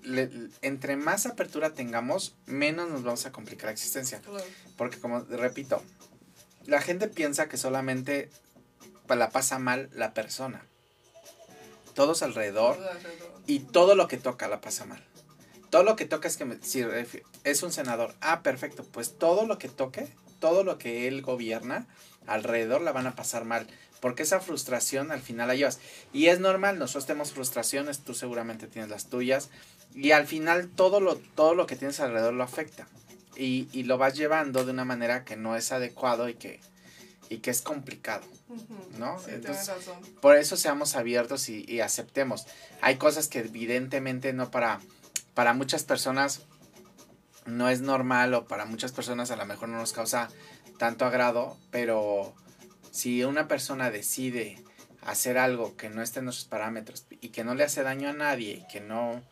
le- 0.03 0.29
entre 0.61 0.97
más 0.97 1.25
apertura 1.25 1.73
tengamos, 1.73 2.35
menos 2.47 2.91
nos 2.91 3.05
vamos 3.05 3.25
a 3.27 3.33
complicar 3.33 3.67
la 3.67 3.71
existencia. 3.73 4.21
Claro. 4.23 4.45
Porque 4.77 4.99
como 4.99 5.21
repito, 5.21 5.81
la 6.67 6.81
gente 6.83 7.07
piensa 7.07 7.49
que 7.49 7.57
solamente 7.57 8.29
la 9.17 9.31
pasa 9.31 9.59
mal 9.59 9.89
la 9.95 10.15
persona. 10.15 10.65
Todos 11.95 12.23
alrededor 12.23 12.77
Todo 12.77 12.91
alrededor. 12.91 13.41
y 13.47 13.59
todo 13.61 13.95
lo 13.95 14.09
que 14.09 14.17
toca 14.17 14.49
la 14.49 14.61
pasa 14.61 14.85
mal. 14.87 15.03
Todo 15.71 15.83
lo 15.83 15.97
que 15.97 16.05
toca 16.07 16.29
es 16.29 16.37
que 16.37 16.45
me- 16.45 16.59
si 16.63 16.85
es 17.45 17.63
un 17.63 17.73
senador, 17.73 18.15
ah, 18.21 18.43
perfecto, 18.43 18.85
pues 18.85 19.19
todo 19.19 19.47
lo 19.47 19.59
que 19.59 19.69
toque 19.69 20.09
todo 20.41 20.65
lo 20.65 20.79
que 20.79 21.07
él 21.07 21.21
gobierna 21.21 21.87
alrededor 22.27 22.81
la 22.81 22.93
van 22.93 23.07
a 23.07 23.15
pasar 23.15 23.45
mal. 23.45 23.67
Porque 24.01 24.23
esa 24.23 24.41
frustración 24.41 25.13
al 25.13 25.21
final 25.21 25.49
la 25.49 25.55
llevas. 25.55 25.79
Y 26.15 26.29
es 26.29 26.41
normal, 26.41 26.79
nosotros 26.79 27.05
tenemos 27.05 27.33
frustraciones, 27.33 27.99
tú 27.99 28.15
seguramente 28.15 28.67
tienes 28.67 28.91
las 28.91 29.11
tuyas. 29.11 29.51
Y 29.95 30.13
al 30.13 30.27
final 30.27 30.71
todo 30.71 31.01
lo, 31.01 31.17
todo 31.17 31.55
lo 31.55 31.67
que 31.67 31.77
tienes 31.77 32.01
alrededor 32.01 32.33
lo 32.33 32.43
afecta. 32.43 32.89
Y, 33.37 33.69
y 33.73 33.83
lo 33.83 33.99
vas 33.99 34.15
llevando 34.17 34.65
de 34.65 34.71
una 34.73 34.87
manera 34.87 35.27
que 35.27 35.37
no 35.37 35.55
es 35.57 35.73
adecuado 35.73 36.31
y 36.31 36.35
que, 36.37 36.59
y 37.31 37.39
que 37.39 37.51
es 37.51 37.63
complicado. 37.63 38.27
¿No? 38.99 39.19
Sí, 39.21 39.31
Entonces, 39.31 39.67
tienes 39.67 39.87
razón. 39.87 40.15
por 40.21 40.37
eso 40.37 40.57
seamos 40.59 40.97
abiertos 40.97 41.49
y, 41.49 41.65
y 41.67 41.81
aceptemos. 41.81 42.47
Hay 42.83 42.97
cosas 42.97 43.29
que 43.29 43.39
evidentemente 43.39 44.35
no 44.35 44.51
para, 44.51 44.81
para 45.33 45.55
muchas 45.55 45.85
personas 45.85 46.43
no 47.47 47.71
es 47.71 47.81
normal 47.81 48.35
o 48.35 48.47
para 48.47 48.67
muchas 48.67 48.93
personas 48.93 49.31
a 49.31 49.37
lo 49.37 49.47
mejor 49.47 49.69
no 49.69 49.79
nos 49.79 49.93
causa 49.93 50.29
tanto 50.79 51.05
agrado, 51.07 51.57
pero 51.71 52.35
si 52.91 53.25
una 53.25 53.49
persona 53.49 53.91
decide 53.91 54.63
hacer 55.03 55.39
algo 55.39 55.77
que 55.77 55.89
no 55.89 56.03
esté 56.03 56.19
en 56.19 56.27
nuestros 56.27 56.49
parámetros 56.49 57.07
y 57.21 57.29
que 57.31 57.45
no 57.45 57.55
le 57.55 57.65
hace 57.65 57.83
daño 57.83 58.09
a 58.11 58.13
nadie 58.13 58.63
y 58.63 58.67
que 58.71 58.81
no, 58.81 59.23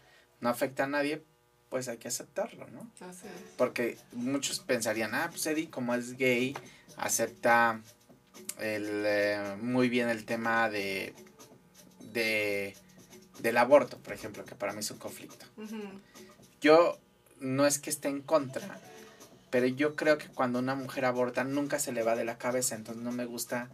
no 0.40 0.48
afecta 0.48 0.84
a 0.84 0.88
nadie, 0.88 1.22
pues 1.68 1.88
hay 1.88 1.98
que 1.98 2.08
aceptarlo, 2.08 2.66
¿no? 2.68 2.90
Así 3.00 3.26
es. 3.26 3.52
Porque 3.56 3.98
muchos 4.12 4.60
pensarían, 4.60 5.14
ah, 5.14 5.28
pues 5.30 5.44
Eddie, 5.46 5.68
como 5.68 5.94
es 5.94 6.16
gay, 6.16 6.56
acepta 6.98 7.80
el, 8.60 9.04
eh, 9.06 9.56
muy 9.60 9.88
bien 9.88 10.08
el 10.08 10.24
tema 10.24 10.68
de, 10.68 11.14
de, 12.12 12.76
del 13.40 13.56
aborto, 13.56 13.98
por 13.98 14.12
ejemplo, 14.12 14.44
que 14.44 14.54
para 14.54 14.72
mí 14.72 14.80
es 14.80 14.90
un 14.90 14.98
conflicto. 14.98 15.46
Yo 16.60 16.98
no 17.40 17.66
es 17.66 17.78
que 17.78 17.90
esté 17.90 18.08
en 18.08 18.20
contra, 18.20 18.80
pero 19.50 19.66
yo 19.66 19.96
creo 19.96 20.18
que 20.18 20.28
cuando 20.28 20.58
una 20.58 20.74
mujer 20.74 21.04
aborta 21.04 21.44
nunca 21.44 21.78
se 21.78 21.92
le 21.92 22.02
va 22.02 22.16
de 22.16 22.24
la 22.24 22.38
cabeza, 22.38 22.74
entonces 22.74 23.02
no 23.02 23.12
me 23.12 23.24
gusta 23.24 23.70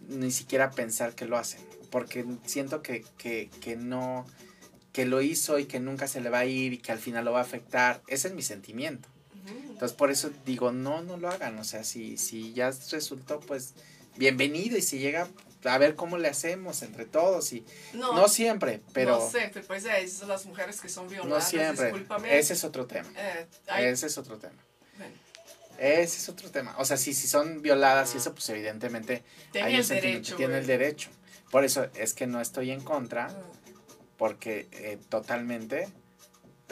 ni 0.00 0.30
siquiera 0.30 0.70
pensar 0.70 1.14
que 1.14 1.26
lo 1.26 1.36
hacen, 1.36 1.60
porque 1.90 2.24
siento 2.44 2.82
que, 2.82 3.04
que, 3.18 3.50
que 3.60 3.76
no, 3.76 4.26
que 4.92 5.06
lo 5.06 5.20
hizo 5.22 5.58
y 5.58 5.66
que 5.66 5.80
nunca 5.80 6.08
se 6.08 6.20
le 6.20 6.30
va 6.30 6.40
a 6.40 6.44
ir 6.46 6.72
y 6.72 6.78
que 6.78 6.92
al 6.92 6.98
final 6.98 7.24
lo 7.24 7.32
va 7.32 7.40
a 7.40 7.42
afectar. 7.42 8.02
Ese 8.06 8.28
es 8.28 8.34
mi 8.34 8.42
sentimiento. 8.42 9.08
Entonces 9.46 9.92
por 9.96 10.10
eso 10.10 10.30
digo, 10.46 10.72
no, 10.72 11.02
no 11.02 11.16
lo 11.16 11.28
hagan. 11.28 11.58
O 11.58 11.64
sea, 11.64 11.84
si, 11.84 12.16
si 12.16 12.52
ya 12.52 12.70
resultó, 12.90 13.40
pues 13.40 13.74
bienvenido. 14.16 14.76
Y 14.76 14.82
si 14.82 14.98
llega 14.98 15.28
a 15.64 15.78
ver 15.78 15.94
cómo 15.94 16.18
le 16.18 16.28
hacemos 16.28 16.82
entre 16.82 17.04
todos. 17.06 17.52
Y 17.52 17.64
No, 17.94 18.14
no 18.14 18.28
siempre, 18.28 18.80
pero 18.92 19.18
no 19.18 19.30
siempre, 19.30 19.62
pues 19.62 19.84
es 19.84 20.20
las 20.26 20.44
mujeres 20.46 20.80
que 20.80 20.88
son 20.88 21.04
no 21.06 21.10
violadas, 21.10 21.48
siempre. 21.48 21.86
discúlpame. 21.86 22.38
Ese 22.38 22.52
es 22.54 22.64
otro 22.64 22.86
tema. 22.86 23.08
Eh, 23.16 23.46
hay- 23.68 23.84
Ese 23.86 24.06
es 24.06 24.18
otro 24.18 24.38
tema. 24.38 24.62
bueno, 24.98 25.14
Ese 25.78 26.18
es 26.18 26.28
otro 26.28 26.50
tema. 26.50 26.74
O 26.78 26.84
sea, 26.84 26.96
si, 26.96 27.14
si 27.14 27.26
son 27.26 27.62
violadas 27.62 28.14
y 28.14 28.18
eso, 28.18 28.32
pues 28.34 28.48
evidentemente 28.50 29.24
tenía 29.52 29.66
hay 29.68 29.74
un 29.76 29.80
el 29.80 29.88
derecho. 29.88 30.36
tiene 30.36 30.58
el 30.58 30.66
derecho. 30.66 31.10
Por 31.50 31.64
eso 31.64 31.86
es 31.94 32.14
que 32.14 32.26
no 32.26 32.40
estoy 32.40 32.70
en 32.70 32.80
contra, 32.80 33.26
Ah, 33.26 33.42
porque 34.16 34.68
eh, 34.72 34.98
totalmente, 35.08 35.88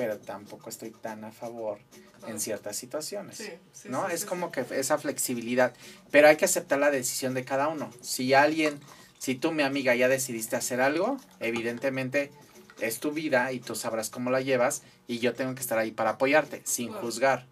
pero 0.03 0.19
tampoco 0.19 0.69
estoy 0.69 0.91
tan 0.91 1.23
a 1.23 1.31
favor 1.31 1.79
ah. 2.23 2.27
en 2.27 2.41
ciertas 2.41 2.75
situaciones. 2.75 3.37
Sí, 3.37 3.53
sí, 3.73 3.88
¿no? 3.88 4.09
sí, 4.09 4.15
es 4.15 4.25
como 4.25 4.51
que 4.51 4.67
esa 4.73 4.99
flexibilidad, 4.99 5.75
pero 6.11 6.27
hay 6.27 6.35
que 6.35 6.45
aceptar 6.45 6.81
la 6.81 6.91
decisión 6.91 7.35
de 7.35 7.45
cada 7.45 7.69
uno. 7.69 7.88
Si 8.01 8.35
alguien, 8.35 8.81
si 9.21 9.37
tú, 9.37 9.53
mi 9.53 9.62
amiga, 9.62 9.95
ya 9.95 10.09
decidiste 10.09 10.57
hacer 10.57 10.81
algo, 10.81 11.19
evidentemente 11.38 12.33
es 12.81 12.99
tu 12.99 13.12
vida 13.12 13.53
y 13.53 13.61
tú 13.61 13.77
sabrás 13.77 14.11
cómo 14.11 14.33
la 14.33 14.41
llevas 14.41 14.83
y 15.07 15.21
yo 15.21 15.35
tengo 15.35 15.55
que 15.55 15.61
estar 15.61 15.79
ahí 15.79 15.93
para 15.93 16.11
apoyarte, 16.11 16.62
sin 16.65 16.93
juzgar, 16.93 17.47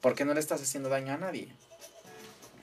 porque 0.00 0.24
no 0.24 0.34
le 0.34 0.40
estás 0.40 0.60
haciendo 0.60 0.88
daño 0.88 1.12
a 1.12 1.18
nadie. 1.18 1.54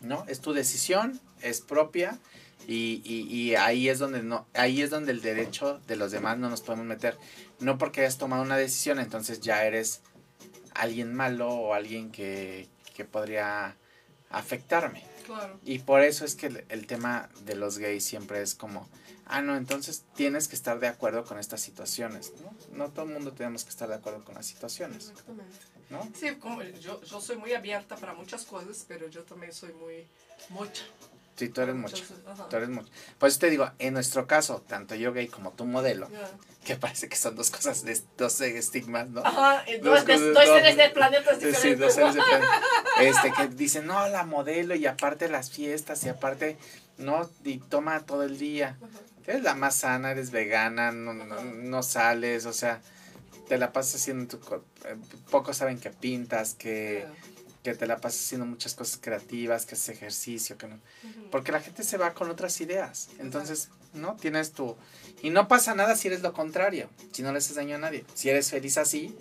¿No? 0.02 0.26
Es 0.28 0.42
tu 0.42 0.52
decisión, 0.52 1.22
es 1.42 1.62
propia 1.62 2.20
y, 2.68 3.02
y- 3.04 3.28
y 3.32 3.56
ahí 3.56 3.90
es 3.90 4.00
donde 4.00 4.24
no, 4.24 4.48
ahí 4.54 4.82
es 4.82 4.90
donde 4.90 5.12
el 5.12 5.22
derecho 5.22 5.80
de 5.88 5.96
los 5.96 6.12
demás 6.12 6.38
no 6.38 6.50
nos 6.50 6.62
podemos 6.62 6.86
meter. 6.86 7.18
No 7.60 7.78
porque 7.78 8.02
hayas 8.02 8.18
tomado 8.18 8.42
una 8.42 8.58
decisión, 8.58 9.00
entonces 9.00 9.40
ya 9.42 9.64
eres 9.66 10.02
alguien 10.74 11.14
malo 11.14 11.50
o 11.50 11.74
alguien 11.74 12.12
que, 12.12 12.68
que 12.96 13.06
podría 13.06 13.76
afectarme. 14.30 15.04
Claro. 15.26 15.60
Y 15.64 15.80
por 15.80 16.02
eso 16.02 16.26
es 16.26 16.36
que 16.36 16.48
el, 16.48 16.66
el 16.70 16.88
tema 16.88 17.30
de 17.46 17.56
los 17.56 17.78
gays 17.78 18.04
siempre 18.04 18.42
es 18.42 18.56
como, 18.56 18.90
ah, 19.26 19.42
no, 19.42 19.56
entonces 19.56 20.04
tienes 20.16 20.48
que 20.48 20.56
estar 20.56 20.80
de 20.80 20.88
acuerdo 20.88 21.24
con 21.24 21.40
estas 21.40 21.62
situaciones, 21.62 22.34
¿no? 22.42 22.54
No 22.86 22.92
todo 22.92 23.06
el 23.06 23.14
mundo 23.14 23.32
tenemos 23.32 23.64
que 23.64 23.70
estar 23.70 23.88
de 23.88 23.96
acuerdo 23.96 24.24
con 24.26 24.36
las 24.36 24.46
situaciones, 24.46 25.10
Exactamente. 25.10 25.56
¿no? 25.90 26.10
Sí, 26.14 26.36
como 26.36 26.62
yo, 26.64 27.02
yo 27.04 27.22
soy 27.22 27.38
muy 27.38 27.54
abierta 27.54 27.96
para 27.96 28.14
muchas 28.14 28.44
cosas, 28.44 28.84
pero 28.88 29.08
yo 29.08 29.24
también 29.24 29.54
soy 29.54 29.72
muy 29.74 30.08
mucha. 30.50 30.84
Sí, 31.36 31.50
tú 31.50 31.62
eres 31.62 31.74
mucho, 31.76 32.04
ajá. 32.28 32.48
tú 32.50 32.56
eres 32.58 32.70
mucho. 32.70 32.90
Por 33.18 33.28
eso 33.30 33.40
te 33.40 33.50
digo, 33.50 33.70
en 33.80 33.94
nuestro 33.96 34.28
caso, 34.28 34.64
tanto 34.68 34.94
yo 34.96 35.14
gay 35.14 35.28
como 35.28 35.52
tú 35.52 35.66
modelo, 35.66 36.08
que 36.64 36.76
parece 36.76 37.10
que 37.10 37.16
son 37.16 37.36
dos 37.36 37.50
cosas, 37.50 37.84
de, 37.84 38.00
dos 38.18 38.40
estigmas, 38.42 39.10
¿no? 39.10 39.26
Ajá, 39.26 39.64
Dos 39.82 40.06
dos, 40.06 40.20
dos 40.20 40.34
dos- 40.34 40.46
seres 40.46 40.78
de 40.78 40.90
planetas 40.92 41.36
Sí, 41.40 41.42
sí, 41.42 41.48
diferentes. 41.48 41.80
dos 41.80 41.94
seres 41.96 42.14
de 42.16 42.22
plan- 42.30 42.42
Este, 43.02 43.32
que 43.34 43.48
dicen, 43.48 43.88
no, 43.88 44.08
la 44.10 44.24
modelo 44.26 44.76
y 44.76 44.86
aparte 44.86 45.28
las 45.28 45.50
fiestas 45.50 46.04
y 46.04 46.10
aparte, 46.10 46.58
no, 47.00 47.28
y 47.44 47.58
toma 47.58 48.02
todo 48.06 48.24
el 48.24 48.38
día. 48.38 48.78
Ajá. 48.82 49.00
Eres 49.26 49.42
la 49.44 49.56
más 49.56 49.76
sana, 49.76 50.12
eres 50.12 50.30
vegana, 50.32 50.92
no, 50.92 51.14
no, 51.14 51.26
no 51.44 51.82
sales, 51.84 52.46
o 52.46 52.54
sea, 52.54 52.80
te 53.48 53.58
la 53.58 53.72
pasas 53.74 53.96
haciendo 54.02 54.38
tu... 54.38 54.56
eh, 54.86 54.96
Pocos 55.32 55.58
saben 55.58 55.80
que 55.80 55.90
pintas, 55.90 56.54
que, 56.54 57.06
que 57.64 57.74
te 57.76 57.88
la 57.88 57.98
pasas 57.98 58.20
haciendo 58.26 58.46
muchas 58.46 58.76
cosas 58.76 59.00
creativas, 59.02 59.66
que 59.66 59.76
haces 59.76 59.90
ejercicio, 59.90 60.58
que 60.58 60.68
no... 60.68 60.76
Ujú. 60.76 61.30
Porque 61.32 61.52
la 61.52 61.62
gente 61.62 61.84
se 61.84 61.98
va 61.98 62.14
con 62.14 62.30
otras 62.30 62.60
ideas. 62.62 63.08
Entonces, 63.20 63.70
¿no? 63.94 64.16
Tienes 64.18 64.52
tu... 64.52 64.76
Y 65.22 65.30
no 65.30 65.48
pasa 65.48 65.74
nada 65.74 65.96
si 65.96 66.10
eres 66.10 66.22
lo 66.22 66.34
contrario, 66.34 66.90
si 67.14 67.22
no 67.24 67.32
le 67.32 67.38
haces 67.38 67.56
daño 67.56 67.76
a 67.76 67.80
nadie. 67.80 68.06
Si 68.14 68.30
eres 68.30 68.50
feliz 68.50 68.78
así, 68.78 69.16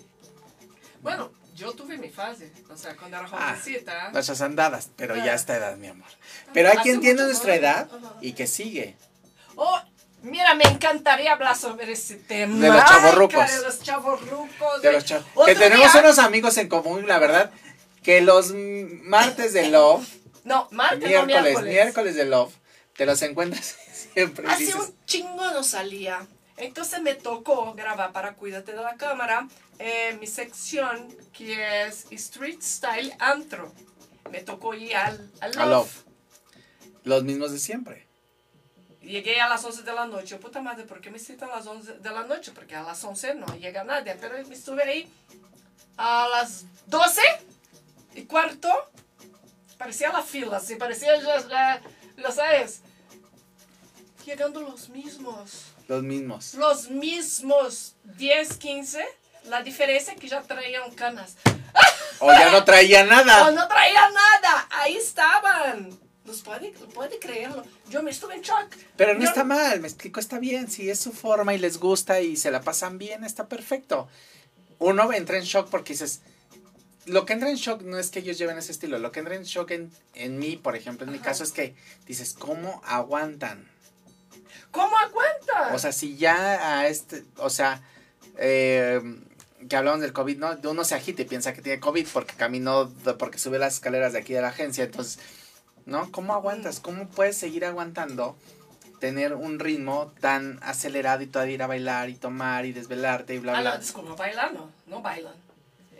Bueno, 1.01 1.31
yo 1.55 1.73
tuve 1.73 1.97
mi 1.97 2.09
fase, 2.09 2.51
o 2.69 2.77
sea, 2.77 2.95
cuando 2.95 3.17
era 3.17 3.27
Ah, 3.31 3.55
jovencita. 3.57 4.11
las 4.11 4.41
andadas, 4.41 4.89
pero 4.95 5.15
ya 5.15 5.31
Ah. 5.33 5.35
esta 5.35 5.55
edad, 5.55 5.75
mi 5.77 5.87
amor. 5.87 6.07
Pero 6.53 6.69
hay 6.69 6.77
quien 6.77 6.99
tiene 7.01 7.23
nuestra 7.23 7.55
edad 7.55 7.89
y 8.21 8.33
que 8.33 8.47
sigue. 8.47 8.95
Oh, 9.55 9.79
mira, 10.23 10.55
me 10.55 10.63
encantaría 10.63 11.33
hablar 11.33 11.55
sobre 11.57 11.91
ese 11.91 12.15
tema. 12.15 12.57
De 12.57 12.69
los 12.69 12.85
chavorrucos. 12.85 13.51
De 13.51 13.61
los 13.63 13.79
chavorrucos. 13.83 14.81
De 14.81 14.91
los 14.93 15.03
Que 15.45 15.55
tenemos 15.55 15.91
día- 15.93 16.01
unos 16.01 16.19
amigos 16.19 16.57
en 16.57 16.69
común, 16.69 17.05
la 17.07 17.19
verdad, 17.19 17.51
que 18.03 18.21
los 18.21 18.51
martes 18.53 19.53
de 19.53 19.69
Love, 19.69 20.07
No, 20.43 20.67
martes 20.71 20.99
no 20.99 21.07
miércoles, 21.07 21.43
miércoles. 21.43 21.73
miércoles 21.73 22.15
de 22.15 22.25
Love, 22.25 22.53
te 22.95 23.05
los 23.05 23.21
encuentras 23.21 23.75
siempre 24.13 24.47
Hace 24.47 24.65
dices, 24.65 24.75
un 24.75 24.95
chingo 25.05 25.51
no 25.51 25.63
salía. 25.63 26.27
Entonces 26.57 27.01
me 27.01 27.15
tocó 27.15 27.73
grabar 27.73 28.11
para 28.11 28.35
Cuídate 28.35 28.73
de 28.73 28.81
la 28.81 28.95
Cámara 28.95 29.47
eh, 29.79 30.15
mi 30.19 30.27
sección 30.27 31.07
que 31.31 31.85
es 31.85 32.05
Street 32.11 32.59
Style 32.61 33.15
Antro. 33.19 33.73
Me 34.31 34.41
tocó 34.41 34.73
ir 34.73 34.95
al, 34.95 35.31
al 35.41 35.57
a 35.57 35.65
Love. 35.65 35.69
Love. 35.71 36.03
Los 37.05 37.23
mismos 37.23 37.51
de 37.51 37.59
siempre. 37.59 38.07
Llegué 39.01 39.41
a 39.41 39.49
las 39.49 39.65
11 39.65 39.81
de 39.83 39.93
la 39.93 40.05
noche. 40.05 40.37
Puta 40.37 40.61
madre, 40.61 40.85
¿por 40.85 41.01
qué 41.01 41.09
me 41.09 41.19
citan 41.19 41.49
a 41.49 41.57
las 41.57 41.67
11 41.67 41.93
de 41.95 42.09
la 42.11 42.23
noche? 42.23 42.51
Porque 42.53 42.75
a 42.75 42.83
las 42.83 43.03
11 43.03 43.35
no 43.35 43.47
llega 43.57 43.83
nadie. 43.83 44.15
Pero 44.21 44.37
estuve 44.37 44.83
ahí 44.83 45.11
a 45.97 46.27
las 46.31 46.65
12 46.87 47.21
y 48.15 48.23
cuarto. 48.23 48.69
Parecía 49.77 50.11
la 50.11 50.21
fila, 50.21 50.59
sí, 50.59 50.75
parecía 50.75 51.19
ya, 51.21 51.47
ya, 51.47 51.81
lo 52.17 52.31
sabes. 52.31 52.81
Llegando 54.25 54.61
los 54.61 54.89
mismos. 54.89 55.65
Los 55.87 56.03
mismos. 56.03 56.53
Los 56.53 56.89
mismos 56.89 57.95
10, 58.17 58.57
15. 58.57 59.03
La 59.49 59.61
diferencia 59.61 60.13
es 60.13 60.19
que 60.19 60.27
ya 60.29 60.41
traían 60.41 60.91
canas. 60.91 61.35
O 62.19 62.31
ya 62.31 62.51
no 62.51 62.63
traía 62.63 63.01
O 63.03 63.05
nada. 63.07 63.51
no 63.51 63.67
traían 63.67 64.13
nada. 64.13 64.67
Ahí 64.71 64.95
estaban. 64.95 65.99
¿Nos 66.23 66.41
puede, 66.41 66.71
puede 66.93 67.19
creerlo? 67.19 67.65
Yo 67.89 68.01
me 68.01 68.11
estuve 68.11 68.35
en 68.35 68.41
shock. 68.41 68.73
Pero 68.95 69.13
no 69.15 69.19
Yo- 69.19 69.25
está 69.27 69.43
mal, 69.43 69.81
me 69.81 69.89
explico, 69.89 70.21
está 70.21 70.39
bien. 70.39 70.71
Si 70.71 70.89
es 70.89 70.99
su 71.01 71.11
forma 71.11 71.53
y 71.53 71.57
les 71.57 71.77
gusta 71.77 72.21
y 72.21 72.37
se 72.37 72.49
la 72.49 72.61
pasan 72.61 72.97
bien, 72.97 73.25
está 73.25 73.49
perfecto. 73.49 74.07
Uno 74.79 75.11
entra 75.11 75.37
en 75.37 75.43
shock 75.43 75.69
porque 75.69 75.91
dices, 75.91 76.21
lo 77.05 77.25
que 77.25 77.33
entra 77.33 77.49
en 77.49 77.55
shock 77.55 77.81
no 77.81 77.97
es 77.97 78.09
que 78.09 78.19
ellos 78.19 78.37
lleven 78.37 78.57
ese 78.57 78.71
estilo, 78.71 78.97
lo 78.99 79.11
que 79.11 79.19
entra 79.19 79.35
en 79.35 79.43
shock 79.43 79.71
en, 79.71 79.91
en 80.15 80.39
mí, 80.39 80.55
por 80.57 80.75
ejemplo, 80.75 81.05
en 81.05 81.11
mi 81.11 81.19
caso 81.19 81.43
es 81.43 81.51
que 81.51 81.75
dices, 82.07 82.33
¿cómo 82.37 82.81
aguantan? 82.85 83.67
¿Cómo 84.71 84.97
aguantan? 84.97 85.75
O 85.75 85.79
sea, 85.79 85.91
si 85.91 86.17
ya 86.17 86.79
a 86.79 86.87
este, 86.87 87.23
o 87.37 87.49
sea, 87.49 87.81
eh, 88.37 89.01
que 89.69 89.75
hablamos 89.75 90.01
del 90.01 90.13
COVID, 90.13 90.37
¿no? 90.37 90.57
Uno 90.69 90.83
se 90.83 90.95
agita 90.95 91.21
y 91.21 91.25
piensa 91.25 91.53
que 91.53 91.61
tiene 91.61 91.79
COVID 91.79 92.07
porque 92.11 92.33
caminó, 92.35 92.91
porque 93.19 93.37
sube 93.37 93.59
las 93.59 93.75
escaleras 93.75 94.13
de 94.13 94.19
aquí 94.19 94.33
de 94.33 94.41
la 94.41 94.47
agencia, 94.49 94.83
entonces, 94.85 95.19
¿no? 95.85 96.11
¿Cómo 96.11 96.33
aguantas? 96.33 96.79
¿Cómo 96.79 97.07
puedes 97.07 97.37
seguir 97.37 97.65
aguantando 97.65 98.35
tener 98.99 99.33
un 99.33 99.59
ritmo 99.59 100.13
tan 100.21 100.59
acelerado 100.63 101.21
y 101.23 101.27
todavía 101.27 101.55
ir 101.55 101.63
a 101.63 101.67
bailar 101.67 102.09
y 102.09 102.15
tomar 102.15 102.65
y 102.65 102.71
desvelarte 102.71 103.35
y 103.35 103.39
bla, 103.39 103.57
Ah, 103.57 103.61
bla? 103.61 103.73
no, 103.73 103.79
disculpa, 103.79 104.15
bailar 104.15 104.53
no, 104.53 104.71
no 104.87 105.01
bailan. 105.01 105.33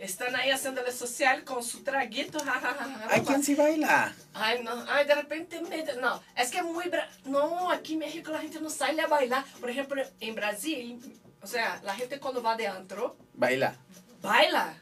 Están 0.04 0.34
ahí 0.36 0.50
haciéndole 0.50 0.92
social 0.92 1.44
con 1.44 1.62
su 1.62 1.82
traguito. 1.82 2.38
ja, 2.40 2.52
ja, 2.52 2.60
ja, 2.60 2.74
ja, 2.74 3.06
Ay, 3.10 3.20
ja. 3.20 3.24
¿quién 3.26 3.42
sí 3.42 3.54
baila? 3.54 4.14
Ay, 4.34 4.62
no, 4.62 4.84
ay, 4.88 5.06
de 5.06 5.14
repente, 5.14 5.60
no, 6.00 6.22
es 6.36 6.50
que 6.50 6.62
muy, 6.62 6.90
no, 7.24 7.70
aquí 7.70 7.94
en 7.94 8.00
México 8.00 8.30
la 8.30 8.40
gente 8.40 8.60
no 8.60 8.70
sale 8.70 9.02
a 9.02 9.06
bailar. 9.06 9.44
Por 9.60 9.70
ejemplo, 9.70 10.02
en 10.20 10.34
Brasil, 10.34 11.20
o 11.42 11.46
sea, 11.46 11.80
la 11.84 11.94
gente 11.94 12.18
cuando 12.20 12.42
va 12.42 12.56
de 12.56 12.66
antro, 12.66 13.16
Baila. 13.34 13.76
baila. 14.22 14.74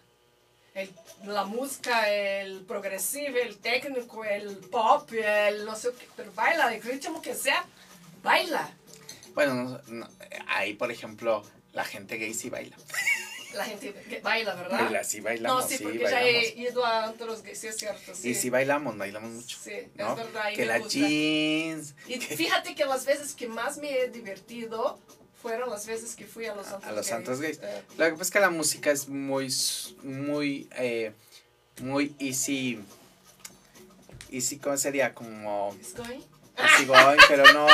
El- 0.74 0.90
la 1.24 1.44
música, 1.44 2.08
el 2.08 2.64
progresivo, 2.64 3.36
el 3.36 3.58
técnico, 3.58 4.24
el 4.24 4.56
pop, 4.56 5.10
el 5.12 5.64
no 5.66 5.76
sé 5.76 5.90
qué, 5.98 6.08
pero 6.16 6.32
baila, 6.32 6.74
el 6.74 6.82
ritmo 6.82 7.20
que 7.20 7.34
sea, 7.34 7.64
baila. 8.22 8.70
Bueno, 9.34 9.54
no- 9.54 9.80
no, 9.88 10.08
ahí, 10.48 10.72
por 10.74 10.90
ejemplo, 10.90 11.42
la 11.72 11.84
gente 11.84 12.16
gay 12.16 12.32
sí 12.34 12.48
baila. 12.50 12.76
La 13.54 13.64
gente 13.64 13.92
que 14.08 14.20
baila, 14.20 14.54
¿verdad? 14.54 14.80
Baila, 14.80 15.04
sí 15.04 15.20
bailamos, 15.20 15.62
no, 15.62 15.68
sí, 15.68 15.76
sí, 15.76 15.82
porque 15.84 15.98
bailamos. 15.98 16.24
ya 16.24 16.30
he 16.30 16.48
ido 16.58 16.84
a 16.84 17.04
antros, 17.04 17.42
sí 17.52 17.66
es 17.66 17.76
cierto, 17.76 18.14
sí. 18.14 18.30
Y 18.30 18.34
sí 18.34 18.50
bailamos, 18.50 18.96
bailamos 18.96 19.30
mucho. 19.30 19.58
Sí, 19.62 19.72
es 19.72 19.88
¿no? 19.96 20.16
verdad, 20.16 20.50
y 20.50 20.54
que 20.54 20.60
me 20.62 20.66
la 20.66 20.78
gusta. 20.78 20.98
jeans, 20.98 21.94
Y 22.06 22.18
fíjate 22.20 22.74
que 22.74 22.84
las 22.86 23.04
veces 23.04 23.34
que 23.34 23.48
más 23.48 23.76
me 23.78 23.90
he 23.98 24.08
divertido 24.08 24.98
fueron 25.42 25.68
las 25.70 25.86
veces 25.86 26.14
que 26.16 26.24
fui 26.24 26.46
a 26.46 26.54
los 26.54 26.66
antros 26.68 26.84
a 26.90 26.92
los 26.92 27.06
santos 27.06 27.40
gays. 27.40 27.58
Eh, 27.62 27.82
Lo 27.98 28.04
que 28.06 28.10
pasa 28.12 28.22
es 28.22 28.30
que 28.30 28.40
la 28.40 28.50
música 28.50 28.90
es 28.90 29.08
muy, 29.08 29.52
muy, 30.02 30.68
eh, 30.76 31.12
muy 31.80 32.14
easy, 32.20 32.78
easy, 34.30 34.58
¿cómo 34.58 34.76
sería? 34.76 35.14
Como 35.14 35.76
¿is 35.80 35.94
going? 35.94 36.20
easy 36.56 36.84
going, 36.86 37.18
pero 37.28 37.52
no, 37.52 37.66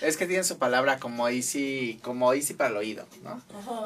es 0.00 0.16
que 0.16 0.26
tiene 0.26 0.44
su 0.44 0.58
palabra 0.58 0.98
como 0.98 1.28
easy, 1.28 1.98
como 2.02 2.32
easy 2.32 2.54
para 2.54 2.70
el 2.70 2.76
oído, 2.76 3.06
¿no? 3.22 3.42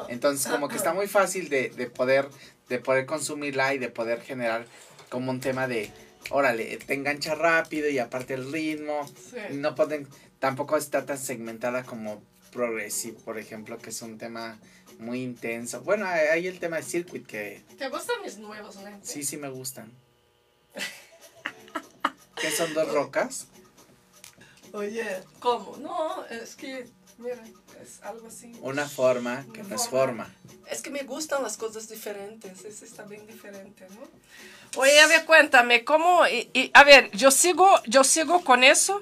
Entonces 0.09 0.51
como 0.51 0.67
que 0.67 0.75
está 0.75 0.93
muy 0.93 1.07
fácil 1.07 1.49
de, 1.49 1.69
de 1.69 1.87
poder, 1.87 2.29
de 2.69 2.79
poder 2.79 3.05
consumirla 3.05 3.73
y 3.73 3.77
de 3.79 3.89
poder 3.89 4.21
generar 4.21 4.65
como 5.09 5.31
un 5.31 5.39
tema 5.39 5.67
de, 5.67 5.91
órale, 6.29 6.77
te 6.77 6.93
engancha 6.93 7.35
rápido 7.35 7.89
y 7.89 7.99
aparte 7.99 8.33
el 8.33 8.51
ritmo, 8.51 9.07
Sí. 9.07 9.37
no 9.51 9.75
pueden, 9.75 10.07
tampoco 10.39 10.77
está 10.77 11.05
tan 11.05 11.17
segmentada 11.17 11.83
como 11.83 12.21
Progressive, 12.51 13.17
por 13.25 13.39
ejemplo, 13.39 13.79
que 13.79 13.89
es 13.89 14.01
un 14.03 14.19
tema 14.19 14.59
muy 14.99 15.23
intenso. 15.23 15.81
Bueno, 15.81 16.05
hay 16.05 16.27
hay 16.27 16.47
el 16.47 16.59
tema 16.59 16.77
de 16.77 16.83
Circuit 16.83 17.25
que 17.25 17.63
¿Te 17.79 17.89
gustan 17.89 18.17
mis 18.23 18.37
nuevos 18.37 18.75
lentes? 18.75 19.09
sí, 19.09 19.23
sí 19.23 19.37
me 19.37 19.49
gustan. 19.49 19.91
¿Qué 22.35 22.51
son 22.51 22.73
dos 22.73 22.93
rocas? 22.93 23.47
Oye, 24.73 25.05
¿cómo? 25.39 25.77
No, 25.77 26.25
es 26.25 26.55
que, 26.55 26.87
mira, 27.19 27.37
es 27.81 28.01
algo 28.03 28.27
así. 28.27 28.51
Una 28.61 28.89
forma 28.89 29.45
que 29.53 29.61
Una 29.61 29.69
no 29.69 29.75
es 29.75 29.87
forma. 29.87 30.33
Es 30.69 30.81
que 30.81 30.89
me 30.89 31.03
gustan 31.03 31.43
las 31.43 31.57
cosas 31.57 31.87
diferentes, 31.87 32.65
eso 32.65 32.83
está 32.83 33.03
bien 33.03 33.25
diferente, 33.27 33.85
¿no? 33.91 34.81
Oye, 34.81 34.99
a 34.99 35.05
ver, 35.07 35.25
cuéntame, 35.25 35.83
¿cómo? 35.85 36.27
y- 36.27 36.49
y, 36.53 36.71
a 36.73 36.83
ver, 36.83 37.11
yo 37.11 37.29
sigo, 37.29 37.69
yo 37.85 38.03
sigo 38.03 38.43
con 38.43 38.63
eso. 38.63 39.01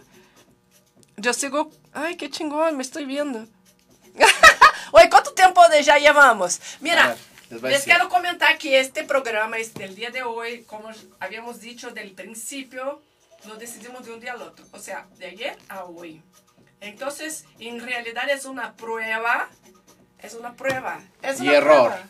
Yo 1.17 1.34
sigo, 1.34 1.72
ay, 1.93 2.17
qué 2.17 2.30
chingón, 2.30 2.76
me 2.76 2.84
estoy 2.84 3.05
viendo. 3.05 3.47
Oye, 4.91 5.09
¿cuánto 5.09 5.34
tiempo 5.34 5.65
de 5.69 5.84
ya 5.84 5.97
llevamos? 5.97 6.57
A 6.59 6.61
Mira, 6.82 7.17
les 7.49 7.84
quiero 7.84 8.09
comentar 8.09 8.57
que 8.57 8.80
este 8.82 9.03
programa, 9.05 9.57
este, 9.57 9.86
el 9.86 9.95
día 9.95 10.09
de 10.11 10.24
hoy, 10.24 10.63
como 10.63 10.89
habíamos 11.19 11.61
dicho 11.61 11.91
del 11.91 12.11
principio, 12.11 13.01
lo 13.48 13.56
decidimos 13.56 14.06
de 14.06 14.14
un 14.14 14.20
día 14.20 14.34
al 14.34 14.42
otro, 14.42 14.66
o 14.72 14.80
sea, 14.80 15.08
de 15.18 15.26
ayer 15.28 15.58
a 15.70 15.86
hoy. 15.86 16.22
Entonces, 16.80 17.46
en 17.60 17.80
realidad 17.80 18.30
es 18.30 18.46
una 18.46 18.76
prueba, 18.76 19.50
es 20.20 20.34
una 20.34 20.56
prueba. 20.56 21.02
Es 21.22 21.39
Y 21.39 21.44
una 21.48 21.58
error. 21.58 21.92
prueba, 21.92 22.10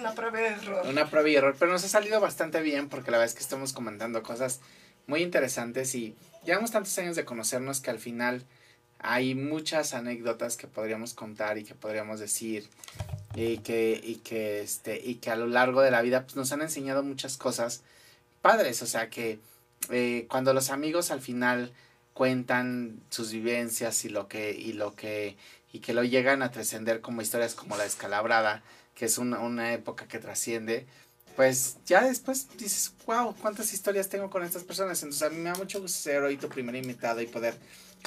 Una 0.00 0.14
prueba 0.14 0.38
de 0.38 0.46
error. 0.46 0.86
Una 0.86 1.10
prueba 1.10 1.28
y 1.28 1.36
error, 1.36 1.56
pero 1.58 1.72
nos 1.72 1.84
ha 1.84 1.88
salido 1.88 2.20
bastante 2.20 2.60
bien 2.62 2.88
porque 2.88 3.10
la 3.10 3.18
verdad 3.18 3.30
es 3.32 3.34
que 3.34 3.42
estamos 3.42 3.72
comentando 3.72 4.22
cosas 4.22 4.60
muy 5.06 5.22
interesantes 5.22 5.94
y 5.94 6.14
llevamos 6.44 6.70
tantos 6.70 6.96
años 6.98 7.16
de 7.16 7.24
conocernos 7.24 7.80
que 7.80 7.90
al 7.90 7.98
final 7.98 8.44
hay 9.00 9.34
muchas 9.34 9.94
anécdotas 9.94 10.56
que 10.56 10.68
podríamos 10.68 11.12
contar 11.14 11.58
y 11.58 11.64
que 11.64 11.74
podríamos 11.74 12.20
decir 12.20 12.68
y 13.34 13.58
que, 13.58 14.00
y 14.02 14.16
que, 14.16 14.62
este, 14.62 15.00
y 15.02 15.16
que 15.16 15.30
a 15.30 15.36
lo 15.36 15.48
largo 15.48 15.82
de 15.82 15.90
la 15.90 16.02
vida 16.02 16.22
pues, 16.22 16.36
nos 16.36 16.52
han 16.52 16.62
enseñado 16.62 17.02
muchas 17.02 17.36
cosas 17.36 17.82
padres, 18.40 18.80
o 18.82 18.86
sea 18.86 19.10
que 19.10 19.40
eh, 19.90 20.26
cuando 20.28 20.52
los 20.54 20.70
amigos 20.70 21.10
al 21.10 21.20
final 21.20 21.72
cuentan 22.12 23.00
sus 23.10 23.32
vivencias 23.32 24.04
y 24.04 24.08
lo 24.08 24.28
que, 24.28 24.52
y 24.52 24.72
lo 24.74 24.94
que, 24.94 25.36
y 25.72 25.80
que 25.80 25.94
lo 25.94 26.04
llegan 26.04 26.42
a 26.42 26.50
trascender 26.50 27.00
como 27.00 27.22
historias 27.22 27.54
como 27.54 27.76
la 27.76 27.84
descalabrada, 27.84 28.62
que 28.94 29.06
es 29.06 29.18
una, 29.18 29.40
una 29.40 29.72
época 29.72 30.06
que 30.06 30.18
trasciende, 30.18 30.86
pues 31.36 31.78
ya 31.86 32.04
después 32.04 32.48
dices, 32.58 32.92
wow, 33.06 33.34
cuántas 33.40 33.72
historias 33.72 34.08
tengo 34.08 34.28
con 34.28 34.42
estas 34.42 34.64
personas. 34.64 35.02
Entonces 35.02 35.22
a 35.22 35.30
mí 35.30 35.36
me 35.36 35.50
da 35.50 35.56
mucho 35.56 35.80
gusto 35.80 35.98
ser 35.98 36.22
hoy 36.22 36.36
tu 36.36 36.48
primer 36.48 36.74
invitado 36.74 37.20
y 37.20 37.26
poder 37.26 37.54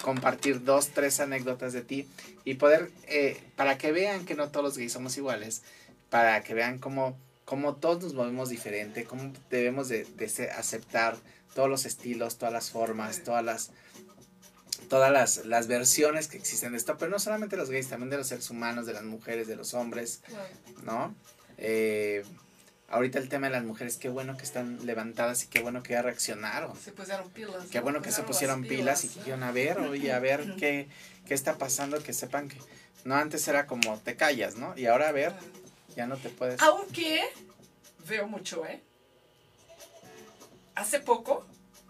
compartir 0.02 0.64
dos, 0.64 0.90
tres 0.90 1.20
anécdotas 1.20 1.74
de 1.74 1.82
ti 1.82 2.08
y 2.44 2.56
poder, 2.56 2.92
eh, 3.08 3.42
para 3.56 3.78
que 3.78 3.92
vean 3.92 4.26
que 4.26 4.36
no 4.36 4.50
todos 4.50 4.64
los 4.64 4.78
gays 4.78 4.94
somos 4.94 5.18
iguales, 5.18 5.64
para 6.10 6.44
que 6.44 6.54
vean 6.54 6.78
cómo, 6.80 7.18
cómo 7.46 7.76
todos 7.76 8.02
nos 8.04 8.14
movemos 8.14 8.50
diferente, 8.50 9.06
cómo 9.06 9.32
debemos 9.50 9.88
de, 9.88 10.04
de 10.04 10.30
ser- 10.30 10.52
aceptar 10.52 11.16
todos 11.54 11.70
los 11.70 11.86
estilos, 11.86 12.38
todas 12.38 12.52
las 12.54 12.70
formas, 12.72 13.24
todas 13.24 13.44
las 13.46 13.72
todas 14.90 15.12
las, 15.12 15.46
las 15.46 15.68
versiones 15.68 16.28
que 16.28 16.38
existen 16.38 16.74
de 16.74 16.78
esto, 16.78 16.98
pero 16.98 17.10
no 17.10 17.18
solamente 17.18 17.56
los 17.58 17.70
gays, 17.70 17.88
también 17.88 18.10
de 18.10 18.18
los 18.18 18.28
seres 18.28 18.50
humanos, 18.50 18.86
de 18.86 18.94
las 18.94 19.04
mujeres, 19.04 19.48
de 19.48 19.56
los 19.56 19.74
hombres, 19.74 20.22
¿no? 20.84 21.16
Eh, 21.58 22.24
ahorita 22.90 23.18
el 23.18 23.30
tema 23.30 23.48
de 23.48 23.54
las 23.54 23.64
mujeres, 23.64 23.98
qué 23.98 24.10
bueno 24.10 24.38
que 24.38 24.44
están 24.44 24.86
levantadas 24.86 25.44
y 25.44 25.48
qué 25.48 25.62
bueno 25.62 25.82
que 25.82 25.94
ya 25.94 26.02
reaccionaron. 26.04 26.78
Se 26.78 26.92
pusieron 26.92 27.30
pilas. 27.32 27.66
Qué 27.72 27.80
bueno 27.80 28.02
que 28.02 28.12
se 28.12 28.22
pusieron 28.24 28.64
pilas 28.64 29.06
y 29.06 29.08
que 29.08 29.20
dijeron, 29.20 29.44
a 29.44 29.52
ver, 29.52 29.80
oye, 29.80 30.12
a 30.14 30.20
ver 30.20 30.56
qué, 30.60 30.88
qué 31.26 31.34
está 31.34 31.58
pasando, 31.58 32.04
que 32.04 32.14
sepan 32.14 32.48
que 32.50 32.58
no 33.06 33.16
antes 33.16 33.48
era 33.48 33.66
como 33.66 33.98
te 34.00 34.16
callas, 34.16 34.56
¿no? 34.56 34.78
Y 34.78 34.86
ahora 34.86 35.08
a 35.10 35.12
ver, 35.14 35.34
ya 35.96 36.06
no 36.08 36.18
te 36.18 36.30
puedes. 36.30 36.62
Aunque 36.62 37.24
veo 38.08 38.28
mucho, 38.28 38.66
¿eh? 38.66 38.82
Hace 40.76 41.00
poco, 41.00 41.46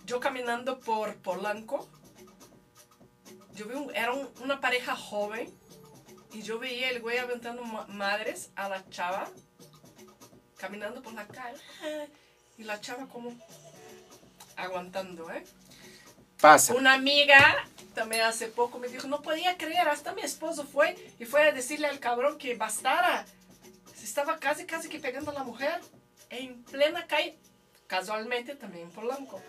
yo 0.06 0.20
caminando 0.20 0.80
por 0.80 1.16
Polanco, 1.18 1.88
yo 3.56 3.66
vi 3.68 3.74
un- 3.76 3.96
era 3.96 4.14
un- 4.14 4.30
una 4.42 4.62
pareja 4.62 4.96
joven 4.96 5.52
y 6.34 6.42
yo 6.44 6.60
veía 6.60 6.90
el 6.90 7.02
güey 7.02 7.18
aventando 7.18 7.64
ma- 7.64 7.88
madres 7.88 8.50
a 8.56 8.70
la 8.70 8.88
chava 8.90 9.30
caminando 10.58 11.02
por 11.02 11.14
la 11.14 11.28
calle 11.28 11.60
y 12.58 12.64
la 12.64 12.80
chava 12.82 13.08
como 13.08 13.34
aguantando, 14.56 15.32
¿eh? 15.32 15.44
Pasa. 16.40 16.74
Una 16.76 16.94
amiga 16.94 17.68
también 17.94 18.22
hace 18.24 18.48
poco 18.48 18.78
me 18.78 18.88
dijo, 18.88 19.08
no 19.08 19.22
podía 19.22 19.58
creer, 19.58 19.88
hasta 19.88 20.14
mi 20.14 20.22
esposo 20.22 20.66
fue 20.66 20.96
y 21.20 21.26
fue 21.26 21.44
a 21.48 21.52
decirle 21.54 21.88
al 21.88 22.00
cabrón 22.00 22.38
que 22.38 22.56
bastara. 22.56 23.26
Estaba 24.06 24.38
casi, 24.40 24.66
casi 24.66 24.88
que 24.88 25.00
pegando 25.00 25.32
a 25.32 25.34
la 25.34 25.44
mujer 25.44 25.82
en 26.30 26.64
plena 26.64 27.08
calle, 27.08 27.40
casualmente 27.88 28.56
también 28.56 28.84
en 28.86 28.92
Polanco. 28.92 29.42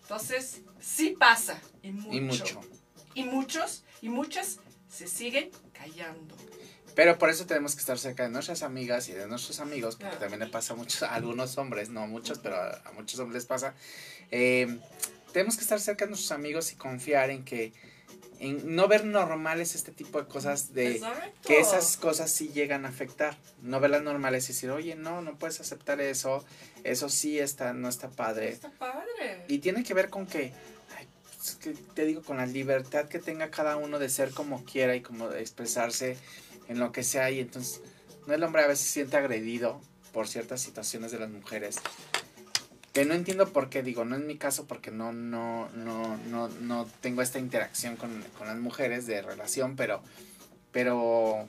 Entonces, 0.00 0.62
sí 0.80 1.14
pasa, 1.18 1.60
y 1.82 1.92
mucho. 1.92 2.16
Y 2.16 2.20
mucho. 2.22 2.60
Y 3.14 3.24
muchos, 3.24 3.84
y 4.00 4.08
muchas 4.08 4.58
se 4.88 5.06
siguen 5.06 5.50
callando. 5.74 6.34
Pero 6.94 7.18
por 7.18 7.28
eso 7.28 7.44
tenemos 7.44 7.74
que 7.74 7.80
estar 7.80 7.98
cerca 7.98 8.22
de 8.22 8.30
nuestras 8.30 8.62
amigas 8.62 9.10
y 9.10 9.12
de 9.12 9.26
nuestros 9.28 9.60
amigos, 9.60 9.96
porque 9.96 10.16
Claro. 10.16 10.20
también 10.20 10.40
le 10.40 10.46
pasa 10.46 10.72
a 10.72 10.76
muchos, 10.76 11.02
a 11.02 11.14
algunos 11.14 11.58
hombres, 11.58 11.90
no 11.90 12.00
a 12.00 12.06
muchos, 12.06 12.38
pero 12.38 12.56
a, 12.56 12.80
a 12.86 12.92
muchos 12.92 13.20
hombres 13.20 13.42
les 13.42 13.46
pasa. 13.46 13.74
Eh, 14.30 14.78
tenemos 15.34 15.56
que 15.56 15.62
estar 15.62 15.78
cerca 15.78 16.06
de 16.06 16.10
nuestros 16.12 16.32
amigos 16.32 16.72
y 16.72 16.76
confiar 16.76 17.28
en 17.28 17.44
que, 17.44 17.74
en 18.40 18.74
no 18.74 18.88
ver 18.88 19.04
normales 19.04 19.74
este 19.74 19.92
tipo 19.92 20.20
de 20.20 20.26
cosas 20.26 20.72
de 20.72 20.96
Exacto. 20.96 21.46
que 21.46 21.60
esas 21.60 21.98
cosas 21.98 22.30
sí 22.30 22.48
llegan 22.48 22.86
a 22.86 22.88
afectar. 22.88 23.36
No 23.62 23.80
verlas 23.80 24.02
normales 24.02 24.44
y 24.44 24.54
decir, 24.54 24.70
oye, 24.70 24.96
no, 24.96 25.20
no 25.20 25.36
puedes 25.36 25.60
aceptar 25.60 26.00
eso, 26.00 26.42
eso 26.82 27.10
sí 27.10 27.38
está, 27.38 27.74
no 27.74 27.88
está 27.88 28.08
padre. 28.08 28.48
Está 28.48 28.70
padre. 28.70 29.44
Y 29.48 29.58
tiene 29.58 29.84
que 29.84 29.92
ver 29.92 30.08
con 30.08 30.26
que, 30.26 30.52
ay, 30.96 31.06
pues, 31.36 31.54
que 31.56 31.74
te 31.94 32.06
digo, 32.06 32.22
con 32.22 32.38
la 32.38 32.46
libertad 32.46 33.08
que 33.08 33.18
tenga 33.18 33.50
cada 33.50 33.76
uno 33.76 33.98
de 33.98 34.08
ser 34.08 34.30
como 34.30 34.64
quiera 34.64 34.96
y 34.96 35.02
como 35.02 35.28
de 35.28 35.40
expresarse 35.40 36.16
en 36.68 36.78
lo 36.78 36.92
que 36.92 37.02
sea. 37.02 37.30
Y 37.30 37.40
entonces, 37.40 37.82
no 38.26 38.32
el 38.32 38.42
hombre 38.42 38.62
a 38.62 38.66
veces 38.68 38.86
se 38.86 38.92
siente 38.92 39.18
agredido 39.18 39.82
por 40.14 40.28
ciertas 40.28 40.62
situaciones 40.62 41.12
de 41.12 41.18
las 41.18 41.28
mujeres. 41.28 41.76
Que 42.92 43.04
no 43.04 43.14
entiendo 43.14 43.52
por 43.52 43.70
qué, 43.70 43.82
digo, 43.82 44.04
no 44.04 44.16
es 44.16 44.22
mi 44.22 44.36
caso 44.36 44.66
porque 44.66 44.90
no, 44.90 45.12
no, 45.12 45.68
no, 45.70 46.16
no, 46.28 46.48
no 46.48 46.86
tengo 47.00 47.22
esta 47.22 47.38
interacción 47.38 47.96
con, 47.96 48.24
con 48.36 48.48
las 48.48 48.56
mujeres 48.56 49.06
de 49.06 49.22
relación, 49.22 49.76
pero, 49.76 50.02
pero, 50.72 51.46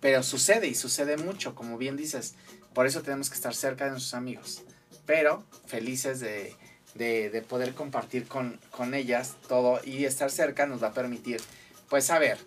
pero 0.00 0.22
sucede 0.22 0.68
y 0.68 0.74
sucede 0.74 1.16
mucho, 1.16 1.54
como 1.54 1.76
bien 1.76 1.96
dices. 1.96 2.34
Por 2.72 2.86
eso 2.86 3.02
tenemos 3.02 3.30
que 3.30 3.34
estar 3.34 3.54
cerca 3.54 3.84
de 3.84 3.90
nuestros 3.90 4.14
amigos. 4.14 4.62
Pero 5.06 5.44
felices 5.66 6.20
de, 6.20 6.54
de, 6.94 7.28
de 7.30 7.42
poder 7.42 7.74
compartir 7.74 8.28
con, 8.28 8.60
con 8.70 8.94
ellas 8.94 9.34
todo 9.48 9.80
y 9.84 10.04
estar 10.04 10.30
cerca 10.30 10.66
nos 10.66 10.82
va 10.82 10.88
a 10.88 10.94
permitir, 10.94 11.40
pues, 11.88 12.04
saber 12.04 12.38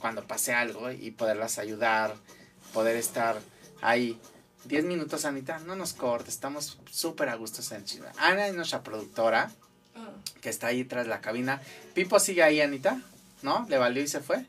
cuando 0.00 0.26
pase 0.26 0.52
algo 0.52 0.90
y 0.90 1.12
poderlas 1.12 1.58
ayudar, 1.58 2.14
poder 2.72 2.96
estar 2.96 3.38
ahí 3.80 4.18
10 4.64 4.84
minutos, 4.84 5.24
Anita, 5.24 5.58
no 5.60 5.74
nos 5.76 5.92
cortes, 5.92 6.34
estamos 6.34 6.78
súper 6.90 7.28
a 7.28 7.34
gusto 7.36 7.62
en 7.74 7.84
Chile. 7.84 8.06
Ana 8.18 8.46
es 8.46 8.54
nuestra 8.54 8.82
productora, 8.82 9.50
Ah. 9.94 10.08
que 10.40 10.48
está 10.48 10.68
ahí 10.68 10.84
tras 10.84 11.06
la 11.06 11.20
cabina. 11.20 11.60
Pipo 11.94 12.18
sigue 12.20 12.42
ahí, 12.42 12.60
Anita, 12.60 13.00
¿no? 13.42 13.66
Le 13.68 13.76
valió 13.78 14.02
y 14.02 14.08
se 14.08 14.20
fue. 14.20 14.44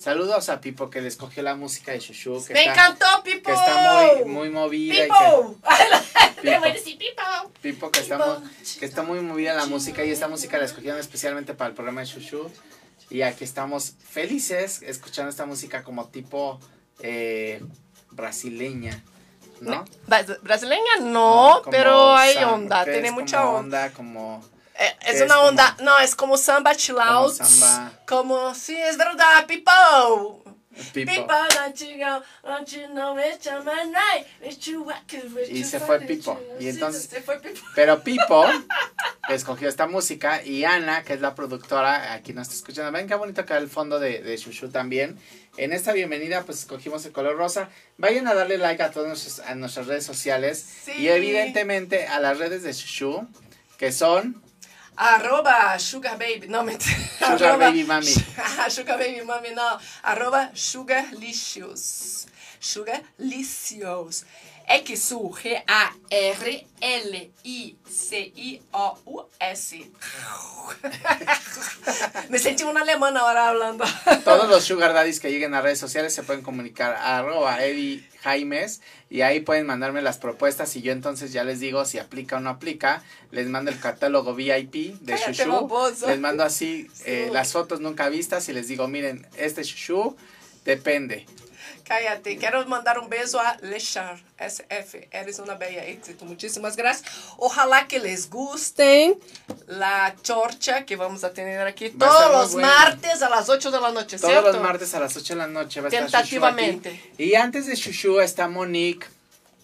Saludos 0.00 0.48
a 0.48 0.60
Pipo 0.60 0.90
que 0.90 1.00
le 1.00 1.08
escogió 1.08 1.42
la 1.42 1.54
música 1.56 1.92
de 1.92 1.98
Shushu, 2.00 2.44
que, 2.44 2.52
Me 2.54 2.60
está, 2.60 2.72
encantó, 2.72 3.06
Pipo. 3.24 3.42
que 3.46 3.52
está 3.52 4.12
muy, 4.16 4.24
muy 4.32 4.50
movida. 4.50 4.94
y 4.94 4.96
que- 4.96 5.02
Pipo. 5.04 5.56
Pipo. 6.42 6.60
decir 6.72 6.98
Pipo. 6.98 7.22
Pipo 7.60 7.90
que 7.90 8.00
está, 8.00 8.16
Pipo. 8.16 8.40
muy, 8.40 8.50
que 8.78 8.86
está 8.86 9.02
muy 9.02 9.20
movida 9.20 9.54
la 9.54 9.66
música 9.66 10.04
y 10.04 10.10
esta 10.10 10.28
música 10.28 10.56
la 10.58 10.64
escogieron 10.66 10.98
especialmente 11.00 11.52
para 11.54 11.68
el 11.70 11.74
programa 11.74 12.00
de 12.02 12.06
Shushu. 12.06 12.48
Y 13.10 13.22
aquí 13.22 13.42
estamos 13.44 13.94
felices 14.08 14.82
escuchando 14.82 15.30
esta 15.30 15.46
música 15.46 15.82
como 15.82 16.08
tipo 16.08 16.60
eh, 17.00 17.60
brasileña, 18.10 19.02
¿no? 19.60 19.84
Bra- 20.06 20.38
Brasileña 20.42 20.96
no, 21.00 21.60
Como 21.62 21.70
pero 21.70 22.14
hay 22.14 22.36
onda, 22.44 22.84
tiene 22.84 23.10
mucha 23.10 23.38
como 23.42 23.58
onda. 23.58 23.78
onda. 23.84 23.92
Como 23.94 24.44
Eh, 24.80 24.96
Es 25.06 25.20
una 25.22 25.34
como- 25.34 25.48
onda, 25.48 25.76
no, 25.80 25.98
es 25.98 26.14
como 26.14 26.36
samba 26.36 26.74
chill 26.74 26.98
out. 27.00 27.32
samba. 27.34 27.90
Como, 28.06 28.54
sí, 28.54 28.76
es 28.76 28.96
verdad, 28.96 29.44
Pipo. 29.46 29.72
Pipo. 30.92 31.12
Pipo, 31.12 31.34
don't 31.54 31.80
you 31.80 31.98
go, 31.98 32.22
don't 32.44 32.68
you 32.70 32.88
know 32.88 33.16
it's 33.18 33.46
a 33.46 33.62
man 33.62 33.92
night, 33.92 34.26
it's 34.42 34.66
you 34.66 34.82
what 34.82 34.96
could 35.08 35.32
what 35.34 35.44
Y 35.48 35.64
se 35.64 35.80
fue 35.80 36.00
Pipo. 36.00 36.38
Y 36.58 36.64
sí, 36.64 36.68
entonces- 36.70 37.08
se 37.10 37.20
fue 37.20 37.40
Pipo. 37.40 37.60
Pero 37.74 38.02
Pipo 38.02 38.44
escogió 39.28 39.68
esta 39.68 39.86
música 39.86 40.42
y 40.42 40.64
Ana, 40.64 41.02
que 41.02 41.14
es 41.14 41.20
la 41.20 41.34
productora, 41.34 42.12
aquí 42.12 42.32
nos 42.32 42.46
está 42.48 42.56
escuchando. 42.56 42.92
Ven 42.92 43.06
qué 43.06 43.14
bonito 43.14 43.44
que 43.44 43.54
el 43.54 43.68
fondo 43.68 43.98
de, 43.98 44.22
de 44.22 44.36
Shushu 44.36 44.70
también. 44.70 45.18
En 45.56 45.72
esta 45.72 45.92
bienvenida, 45.92 46.44
pues 46.44 46.60
escogimos 46.60 47.04
el 47.04 47.12
color 47.12 47.36
rosa. 47.36 47.68
Vayan 47.96 48.28
a 48.28 48.34
darle 48.34 48.58
like 48.58 48.82
a 48.82 48.90
todas 48.92 49.08
nuestras, 49.08 49.40
a 49.48 49.54
nuestras 49.56 49.86
redes 49.86 50.04
sociales. 50.04 50.64
Sí. 50.84 50.92
Y 50.92 51.08
evidentemente 51.08 52.06
a 52.06 52.20
las 52.20 52.38
redes 52.38 52.62
de 52.62 52.72
Shushu, 52.72 53.26
que 53.76 53.90
son 53.92 54.40
Arroba 54.98 55.78
Sugar 55.78 56.16
Baby, 56.18 56.48
no 56.48 56.62
mentira. 56.64 56.98
Sugar 57.38 57.56
Baby 57.58 57.84
Mami. 57.84 58.70
Sugar 58.70 58.98
Baby 58.98 59.24
Mami, 59.24 59.54
no. 59.54 59.78
Arroba 60.02 60.50
Sugar 60.54 61.04
Licious. 61.12 62.26
Sugar 62.58 63.00
Licious. 63.18 64.24
X-U, 64.68 65.32
G-A-R-L-I-C-I-O-U-S. 68.38 69.90
Me 72.28 72.38
sentí 72.38 72.64
una 72.64 72.82
alemana 72.82 73.20
ahora 73.20 73.48
hablando. 73.48 73.84
todos 74.24 74.48
los 74.48 74.64
Sugar 74.64 74.92
Daddies 74.92 75.20
que 75.20 75.30
lleguen 75.30 75.54
a 75.54 75.62
redes 75.62 75.78
sociales 75.78 76.14
se 76.14 76.22
pueden 76.22 76.42
comunicar 76.42 76.92
a 76.94 77.18
arroba 77.18 77.64
Eddie 77.64 78.04
Jaimes 78.22 78.82
y 79.10 79.22
ahí 79.22 79.40
pueden 79.40 79.64
mandarme 79.66 80.02
las 80.02 80.18
propuestas 80.18 80.76
y 80.76 80.82
yo 80.82 80.92
entonces 80.92 81.32
ya 81.32 81.44
les 81.44 81.60
digo 81.60 81.84
si 81.84 81.98
aplica 81.98 82.36
o 82.36 82.40
no 82.40 82.50
aplica. 82.50 83.02
Les 83.30 83.46
mando 83.48 83.70
el 83.70 83.80
catálogo 83.80 84.34
VIP 84.34 84.98
de 85.00 85.14
Cállate, 85.14 85.32
Shushu. 85.32 85.50
baboso. 85.50 86.08
Les 86.08 86.20
mando 86.20 86.44
así 86.44 86.88
eh, 87.04 87.30
las 87.32 87.52
fotos 87.52 87.80
nunca 87.80 88.08
vistas 88.08 88.48
y 88.48 88.52
les 88.52 88.68
digo, 88.68 88.86
miren, 88.88 89.26
este 89.36 89.62
Shushu 89.62 90.16
depende. 90.64 91.26
Cállate, 91.88 92.36
quiero 92.36 92.66
mandar 92.66 92.98
un 92.98 93.08
beso 93.08 93.40
a 93.40 93.56
Lechar 93.62 94.20
SF. 94.38 95.08
Eres 95.10 95.38
una 95.38 95.54
bella 95.54 95.86
éxito. 95.86 96.26
Muchísimas 96.26 96.76
gracias. 96.76 97.10
Ojalá 97.38 97.88
que 97.88 97.98
les 97.98 98.28
gusten 98.28 99.18
la 99.66 100.14
chorcha 100.22 100.84
que 100.84 100.96
vamos 100.96 101.24
a 101.24 101.32
tener 101.32 101.66
aquí 101.66 101.88
Va 101.88 102.06
todos 102.08 102.32
los 102.32 102.52
bueno. 102.52 102.68
martes 102.68 103.22
a 103.22 103.30
las 103.30 103.48
8 103.48 103.70
de 103.70 103.80
la 103.80 103.90
noche, 103.90 104.18
Todos 104.18 104.30
¿cierto? 104.32 104.52
los 104.52 104.60
martes 104.62 104.94
a 104.94 105.00
las 105.00 105.16
8 105.16 105.32
de 105.32 105.38
la 105.38 105.46
noche 105.46 105.80
va 105.80 105.86
a 105.86 105.88
estar 105.88 106.02
aquí. 106.04 106.12
Tentativamente. 106.12 107.12
Y 107.16 107.34
antes 107.36 107.66
de 107.66 107.74
Shushu 107.74 108.20
está 108.20 108.48
Monique 108.48 109.06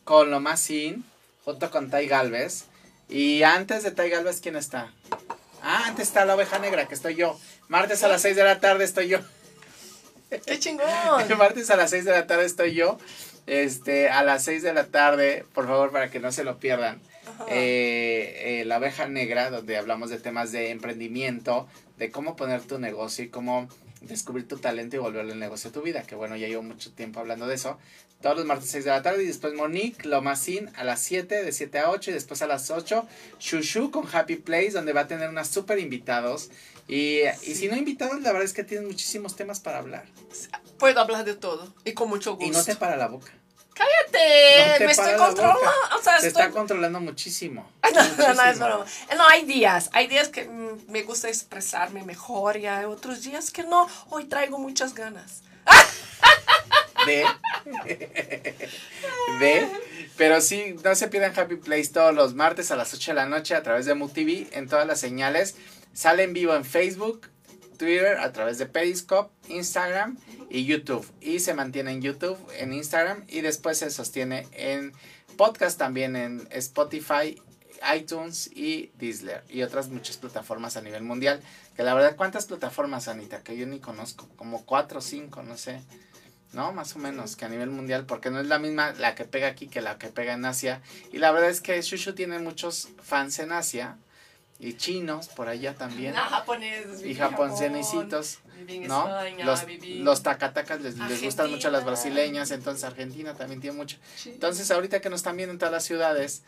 con 0.04 0.30
lo 0.30 0.40
más 0.40 0.60
sin, 0.60 1.04
junto 1.44 1.70
con 1.70 1.90
Tai 1.90 2.06
Galvez. 2.06 2.64
Y 3.10 3.42
antes 3.42 3.82
de 3.82 3.90
Tai 3.90 4.08
Galvez, 4.08 4.40
¿quién 4.40 4.56
está? 4.56 4.90
Ah, 5.62 5.84
antes 5.88 6.08
está 6.08 6.24
la 6.24 6.36
oveja 6.36 6.58
negra, 6.58 6.88
que 6.88 6.94
estoy 6.94 7.16
yo. 7.16 7.38
Martes 7.68 8.02
a 8.02 8.08
las 8.08 8.22
6 8.22 8.34
de 8.34 8.44
la 8.44 8.60
tarde 8.60 8.84
estoy 8.84 9.08
yo. 9.08 9.18
¡Qué 10.46 10.58
chingón! 10.58 10.86
Martes 11.38 11.70
a 11.70 11.76
las 11.76 11.90
6 11.90 12.04
de 12.04 12.10
la 12.12 12.26
tarde 12.26 12.44
estoy 12.46 12.74
yo. 12.74 12.98
Este, 13.46 14.08
a 14.08 14.22
las 14.22 14.44
6 14.44 14.62
de 14.62 14.72
la 14.72 14.86
tarde, 14.86 15.44
por 15.54 15.66
favor, 15.66 15.90
para 15.92 16.10
que 16.10 16.20
no 16.20 16.32
se 16.32 16.44
lo 16.44 16.58
pierdan. 16.58 17.00
eh, 17.48 18.60
eh, 18.60 18.64
la 18.64 18.78
oveja 18.78 19.08
negra, 19.08 19.50
donde 19.50 19.76
hablamos 19.76 20.10
de 20.10 20.18
temas 20.18 20.52
de 20.52 20.70
emprendimiento, 20.70 21.66
de 21.98 22.10
cómo 22.10 22.36
poner 22.36 22.62
tu 22.62 22.78
negocio 22.78 23.24
y 23.24 23.28
cómo 23.28 23.68
descubrir 24.00 24.46
tu 24.46 24.58
talento 24.58 24.96
y 24.96 24.98
volverlo 24.98 25.32
el 25.32 25.38
negocio 25.38 25.70
de 25.70 25.74
tu 25.74 25.82
vida. 25.82 26.02
Que 26.02 26.14
bueno, 26.14 26.36
ya 26.36 26.48
llevo 26.48 26.62
mucho 26.62 26.92
tiempo 26.92 27.20
hablando 27.20 27.46
de 27.46 27.54
eso. 27.54 27.78
Todos 28.22 28.38
los 28.38 28.46
martes 28.46 28.70
6 28.70 28.84
de 28.86 28.90
la 28.90 29.02
tarde 29.02 29.22
y 29.22 29.26
después 29.26 29.52
Monique, 29.54 30.08
Lomacin 30.08 30.70
a 30.76 30.84
las 30.84 31.00
7, 31.00 31.42
de 31.44 31.52
7 31.52 31.78
a 31.80 31.90
8 31.90 32.10
y 32.10 32.14
después 32.14 32.40
a 32.40 32.46
las 32.46 32.70
8 32.70 33.06
Shushu 33.38 33.90
con 33.90 34.06
Happy 34.10 34.36
Place, 34.36 34.70
donde 34.70 34.94
va 34.94 35.02
a 35.02 35.06
tener 35.06 35.28
unas 35.28 35.48
súper 35.48 35.78
invitados. 35.78 36.50
Y, 36.86 37.20
y 37.42 37.54
si 37.54 37.68
no 37.68 37.76
invitados, 37.76 38.20
la 38.20 38.32
verdad 38.32 38.44
es 38.44 38.52
que 38.52 38.64
tienen 38.64 38.86
muchísimos 38.86 39.36
temas 39.36 39.60
para 39.60 39.78
hablar. 39.78 40.04
Puedo 40.78 41.00
hablar 41.00 41.24
de 41.24 41.34
todo 41.34 41.72
y 41.84 41.92
con 41.92 42.08
mucho 42.08 42.32
gusto. 42.32 42.46
Y 42.46 42.50
no 42.50 42.62
te 42.62 42.76
para 42.76 42.96
la 42.96 43.08
boca. 43.08 43.32
¡Cállate! 43.74 44.78
No 44.80 44.86
me 44.86 44.92
estoy 44.92 45.14
controlando. 45.16 45.60
O 45.98 46.02
sea, 46.02 46.20
Se 46.20 46.28
estoy... 46.28 46.42
está 46.42 46.50
controlando 46.50 47.00
muchísimo. 47.00 47.68
No, 47.94 48.02
no, 48.02 48.02
no, 48.02 48.08
es 48.08 48.36
Muchísimo. 48.36 48.66
broma. 48.66 48.86
No, 49.16 49.26
hay 49.28 49.44
días, 49.44 49.90
hay 49.92 50.06
días 50.08 50.28
que 50.28 50.44
mm, 50.44 50.90
me 50.90 51.02
gusta 51.02 51.28
expresarme 51.28 52.02
mejor 52.02 52.56
y 52.56 52.66
hay 52.66 52.84
otros 52.84 53.22
días 53.22 53.50
que 53.50 53.62
no. 53.64 53.88
Hoy 54.10 54.24
traigo 54.24 54.58
muchas 54.58 54.94
ganas. 54.94 55.42
Ve. 57.06 57.24
Ve. 59.40 59.68
Pero 60.16 60.40
sí, 60.40 60.76
no 60.82 60.94
se 60.94 61.08
pierdan 61.08 61.38
Happy 61.38 61.56
Place 61.56 61.88
todos 61.88 62.14
los 62.14 62.34
martes 62.34 62.70
a 62.70 62.76
las 62.76 62.94
8 62.94 63.10
de 63.12 63.14
la 63.16 63.26
noche 63.26 63.54
a 63.54 63.62
través 63.62 63.86
de 63.86 63.94
MUTV 63.94 64.48
en 64.52 64.68
todas 64.68 64.86
las 64.86 65.00
señales. 65.00 65.56
Sale 65.94 66.24
en 66.24 66.32
vivo 66.32 66.56
en 66.56 66.64
Facebook, 66.64 67.28
Twitter, 67.78 68.18
a 68.18 68.32
través 68.32 68.58
de 68.58 68.66
Periscope, 68.66 69.32
Instagram 69.48 70.18
y 70.50 70.64
YouTube. 70.64 71.06
Y 71.20 71.38
se 71.38 71.54
mantiene 71.54 71.92
en 71.92 72.02
YouTube, 72.02 72.36
en 72.58 72.72
Instagram 72.72 73.24
y 73.28 73.42
después 73.42 73.78
se 73.78 73.90
sostiene 73.90 74.48
en 74.52 74.92
podcast 75.36 75.78
también 75.78 76.16
en 76.16 76.48
Spotify, 76.50 77.40
iTunes 77.96 78.50
y 78.52 78.90
Deezer 78.98 79.44
y 79.48 79.62
otras 79.62 79.88
muchas 79.88 80.16
plataformas 80.16 80.76
a 80.76 80.82
nivel 80.82 81.04
mundial. 81.04 81.40
Que 81.76 81.84
la 81.84 81.94
verdad, 81.94 82.16
¿cuántas 82.16 82.46
plataformas, 82.46 83.06
Anita? 83.06 83.44
Que 83.44 83.56
yo 83.56 83.66
ni 83.66 83.78
conozco, 83.78 84.28
como 84.36 84.64
cuatro 84.64 84.98
o 84.98 85.02
cinco, 85.02 85.44
no 85.44 85.56
sé. 85.56 85.80
¿no? 86.52 86.72
Más 86.72 86.94
o 86.96 86.98
menos, 86.98 87.36
que 87.36 87.44
a 87.44 87.48
nivel 87.48 87.70
mundial, 87.70 88.04
porque 88.06 88.30
no 88.30 88.40
es 88.40 88.46
la 88.46 88.58
misma 88.58 88.92
la 88.92 89.14
que 89.14 89.24
pega 89.24 89.48
aquí 89.48 89.68
que 89.68 89.80
la 89.80 89.98
que 89.98 90.08
pega 90.08 90.34
en 90.34 90.44
Asia. 90.44 90.82
Y 91.12 91.18
la 91.18 91.30
verdad 91.30 91.50
es 91.50 91.60
que 91.60 91.80
Shushu 91.80 92.14
tiene 92.14 92.40
muchos 92.40 92.88
fans 93.02 93.38
en 93.38 93.52
Asia 93.52 93.96
y 94.64 94.76
chinos 94.78 95.28
por 95.28 95.48
allá 95.48 95.74
también. 95.74 96.14
Ah, 96.16 96.26
japoneses, 96.30 97.04
Y 97.04 97.14
japonesitos, 97.14 98.38
¿no? 98.86 99.20
España, 99.20 99.44
Los, 99.44 99.64
los 99.86 100.22
tacatacas 100.22 100.80
les, 100.80 100.96
les 100.96 101.22
gustan 101.22 101.50
mucho 101.50 101.68
a 101.68 101.70
las 101.70 101.84
brasileñas, 101.84 102.50
entonces 102.50 102.82
Argentina 102.84 103.34
también 103.34 103.60
tiene 103.60 103.76
mucho. 103.76 103.98
Sí. 104.16 104.30
Entonces, 104.30 104.70
ahorita 104.70 105.00
que 105.02 105.10
nos 105.10 105.20
están 105.20 105.36
viendo 105.36 105.52
en 105.52 105.58
todas 105.58 105.72
las 105.72 105.84
ciudades, 105.84 106.44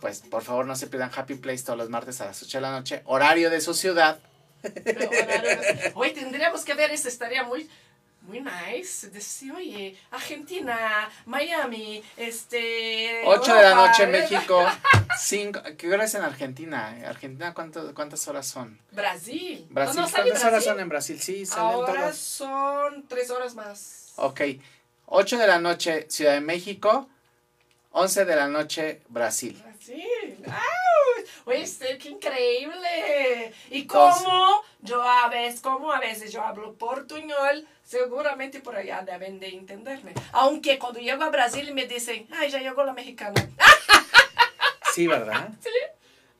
pues 0.00 0.20
por 0.20 0.44
favor 0.44 0.64
no 0.64 0.76
se 0.76 0.86
pierdan 0.86 1.10
Happy 1.14 1.34
Place 1.34 1.64
todos 1.64 1.78
los 1.78 1.88
martes 1.88 2.20
a 2.20 2.26
las 2.26 2.40
8 2.40 2.58
de 2.58 2.62
la 2.62 2.70
noche, 2.70 3.02
horario 3.04 3.50
de 3.50 3.60
su 3.60 3.74
ciudad. 3.74 4.20
Hoy 5.94 6.12
tendríamos 6.12 6.64
que 6.64 6.74
ver 6.74 6.92
eso, 6.92 7.08
estaría 7.08 7.42
muy, 7.42 7.68
muy 8.30 8.40
nice. 8.40 9.10
Decir, 9.10 9.52
oye, 9.52 9.96
Argentina, 10.10 11.10
Miami, 11.26 12.02
este. 12.16 13.22
8 13.24 13.54
de 13.54 13.62
la 13.62 13.74
noche 13.74 14.04
en. 14.04 14.10
México. 14.12 14.64
Cinco, 15.18 15.60
¿Qué 15.76 15.92
hora 15.92 16.04
es 16.04 16.14
en 16.14 16.22
Argentina? 16.22 16.96
¿Argentina 17.06 17.52
cuánto- 17.52 17.92
cuántas 17.94 18.26
horas 18.28 18.46
son? 18.46 18.78
Brasil. 18.92 19.66
Brasil, 19.70 19.96
No, 19.96 20.02
no, 20.02 20.08
¿sale 20.08 20.30
¿cuántas 20.30 20.44
horas 20.44 20.64
son 20.64 20.80
en 20.80 20.88
Brasil? 20.88 21.20
Sí, 21.20 21.44
salen 21.44 21.74
Ahora 21.74 22.02
todos. 22.04 22.16
son 22.16 23.06
tres 23.08 23.30
horas 23.30 23.54
más. 23.54 24.12
Ok. 24.16 24.40
8 25.06 25.38
de 25.38 25.46
la 25.46 25.58
noche, 25.58 26.06
Ciudad 26.08 26.34
de 26.34 26.40
México. 26.40 27.08
11 27.92 28.24
de 28.24 28.36
la 28.36 28.46
noche, 28.46 29.02
Brasil. 29.08 29.60
Brasil. 29.64 30.44
¡Au! 30.46 30.79
Qué 31.50 32.08
increíble. 32.08 33.52
Y 33.70 33.82
Entonces- 33.82 34.22
como 34.24 34.62
yo 34.80 35.02
a 35.02 35.28
veces, 35.28 35.60
como 35.60 35.92
a 35.92 36.00
veces 36.00 36.32
yo 36.32 36.42
hablo 36.42 36.74
portuñol, 36.74 37.66
seguramente 37.84 38.60
por 38.60 38.76
allá 38.76 39.02
deben 39.02 39.40
de 39.40 39.48
entenderme. 39.48 40.14
Aunque 40.32 40.78
cuando 40.78 41.00
llego 41.00 41.24
a 41.24 41.30
Brasil 41.30 41.72
me 41.74 41.86
dicen, 41.86 42.26
ay, 42.32 42.50
ya 42.50 42.58
llegó 42.60 42.84
la 42.84 42.92
mexicana. 42.92 43.34
Sí, 44.92 45.06
¿verdad? 45.06 45.50
Sí. 45.62 45.70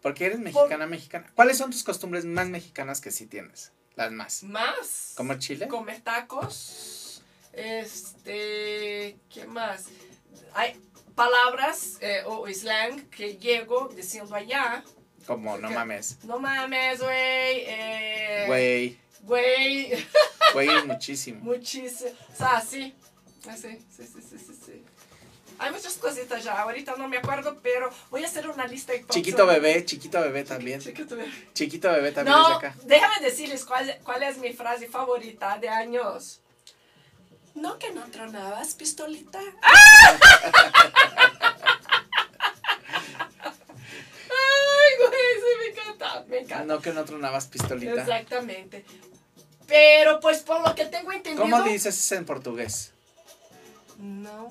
Porque 0.02 0.26
eres 0.26 0.40
mexicana, 0.40 0.84
mexicana. 0.86 1.30
¿Cuáles 1.36 1.56
son 1.56 1.70
tus 1.70 1.84
costumbres 1.84 2.24
más 2.24 2.48
mexicanas 2.48 3.00
que 3.00 3.12
sí 3.12 3.26
tienes? 3.26 3.70
Las 3.94 4.11
más. 4.11 4.42
Más. 4.42 5.12
¿Comer 5.16 5.38
chile? 5.38 5.68
Comer 5.68 6.00
tacos. 6.00 7.22
Este, 7.52 9.16
¿qué 9.32 9.46
más? 9.46 9.86
Hay 10.54 10.80
palabras 11.14 11.98
eh, 12.00 12.22
o 12.26 12.48
slang 12.48 13.08
que 13.11 13.36
llego 13.36 13.88
diciendo 13.94 14.34
allá. 14.34 14.82
Como, 15.30 15.56
no 15.58 15.70
mames. 15.70 16.16
No 16.24 16.40
mames, 16.40 16.98
güey. 17.00 17.62
Eh, 17.64 18.44
Güey. 18.48 18.98
Güey. 19.22 20.06
Güey, 20.54 20.68
muchísimo. 20.88 21.38
Muchísimo. 21.44 22.10
O 22.32 22.36
sea, 22.36 22.56
así. 22.56 22.92
Así. 23.48 23.78
Sí, 23.96 24.08
sí, 24.12 24.20
sí, 24.28 24.38
sí, 24.44 24.58
sí. 24.66 24.82
Hay 25.60 25.70
muchas 25.70 25.94
cositas 25.98 26.42
ya. 26.42 26.60
Ahorita 26.60 26.96
no 26.96 27.06
me 27.06 27.18
acuerdo, 27.18 27.60
pero 27.62 27.88
voy 28.10 28.24
a 28.24 28.26
hacer 28.26 28.48
una 28.48 28.66
lista. 28.66 28.92
de 28.92 29.06
Chiquito 29.06 29.46
bebé, 29.46 29.84
chiquito 29.84 30.20
bebé 30.20 30.42
también. 30.42 30.80
Chiquito 30.80 31.14
bebé. 31.14 31.30
Chiquito 31.54 31.92
bebé 31.92 32.10
también 32.10 32.36
es 32.36 32.56
acá. 32.56 32.74
déjame 32.82 33.20
decirles 33.24 33.64
cuál, 33.64 34.00
cuál 34.02 34.24
es 34.24 34.36
mi 34.38 34.52
frase 34.52 34.88
favorita 34.88 35.58
de 35.58 35.68
años. 35.68 36.40
No 37.54 37.78
que 37.78 37.92
no 37.92 38.02
tronabas, 38.10 38.74
pistolita. 38.74 39.38
Ay, 39.38 40.20
güey, 44.98 45.34
sí, 45.36 45.74
encanta, 46.11 46.28
me 46.30 46.38
encanta. 46.38 46.64
No 46.64 46.80
que 46.80 46.92
no 46.92 47.04
tronabas 47.04 47.46
pistolita. 47.46 48.00
Exactamente. 48.00 48.84
Pero 49.66 50.18
pues 50.20 50.38
por 50.40 50.66
lo 50.66 50.74
que 50.74 50.86
tengo 50.86 51.12
entendido. 51.12 51.42
¿Cómo 51.42 51.62
dices 51.62 52.11
en 52.12 52.24
portugués? 52.24 52.92
Não. 53.98 54.48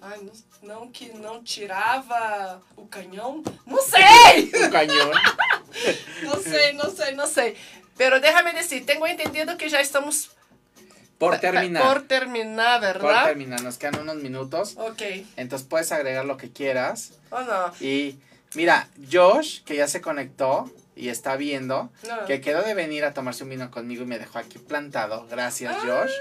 Ai, 0.00 0.18
não, 0.22 0.32
não 0.62 0.90
que 0.90 1.12
não 1.12 1.44
tirava 1.44 2.60
o 2.76 2.86
canhão. 2.86 3.42
Não 3.66 3.78
sei! 3.80 4.50
Un 4.64 4.70
cañón. 4.70 5.12
Não 6.22 6.40
sei, 6.42 6.72
não 6.74 6.90
sei, 6.94 7.14
não 7.14 7.26
sei. 7.26 7.56
Pero 7.96 8.20
déjame 8.20 8.52
decir, 8.52 8.84
tengo 8.84 9.06
entendido 9.06 9.56
que 9.56 9.68
ya 9.70 9.80
estamos 9.80 10.30
Por 11.18 11.38
terminar. 11.38 11.82
por 11.82 12.02
terminar, 12.02 12.80
Por 12.80 13.02
¿verdad? 13.02 13.24
terminar, 13.24 13.62
nos 13.62 13.78
quedan 13.78 14.00
unos 14.00 14.16
minutos. 14.16 14.74
Ok. 14.76 15.00
Entonces 15.36 15.66
puedes 15.66 15.90
agregar 15.92 16.24
lo 16.26 16.36
que 16.36 16.50
quieras. 16.52 17.12
¿O 17.30 17.40
no? 17.40 17.72
Y 17.80 18.18
mira, 18.54 18.88
Josh, 19.10 19.62
que 19.64 19.76
ya 19.76 19.88
se 19.88 20.00
conectó 20.00 20.70
y 20.94 21.08
está 21.08 21.36
viendo, 21.36 21.90
No. 22.06 22.26
que 22.26 22.40
quedó 22.40 22.62
de 22.62 22.74
venir 22.74 23.04
a 23.04 23.14
tomarse 23.14 23.44
un 23.44 23.50
vino 23.50 23.70
conmigo 23.70 24.02
y 24.02 24.06
me 24.06 24.18
dejó 24.18 24.38
aquí 24.38 24.58
plantado. 24.58 25.26
Gracias, 25.30 25.74
Ah. 25.78 25.82
Josh. 25.84 26.12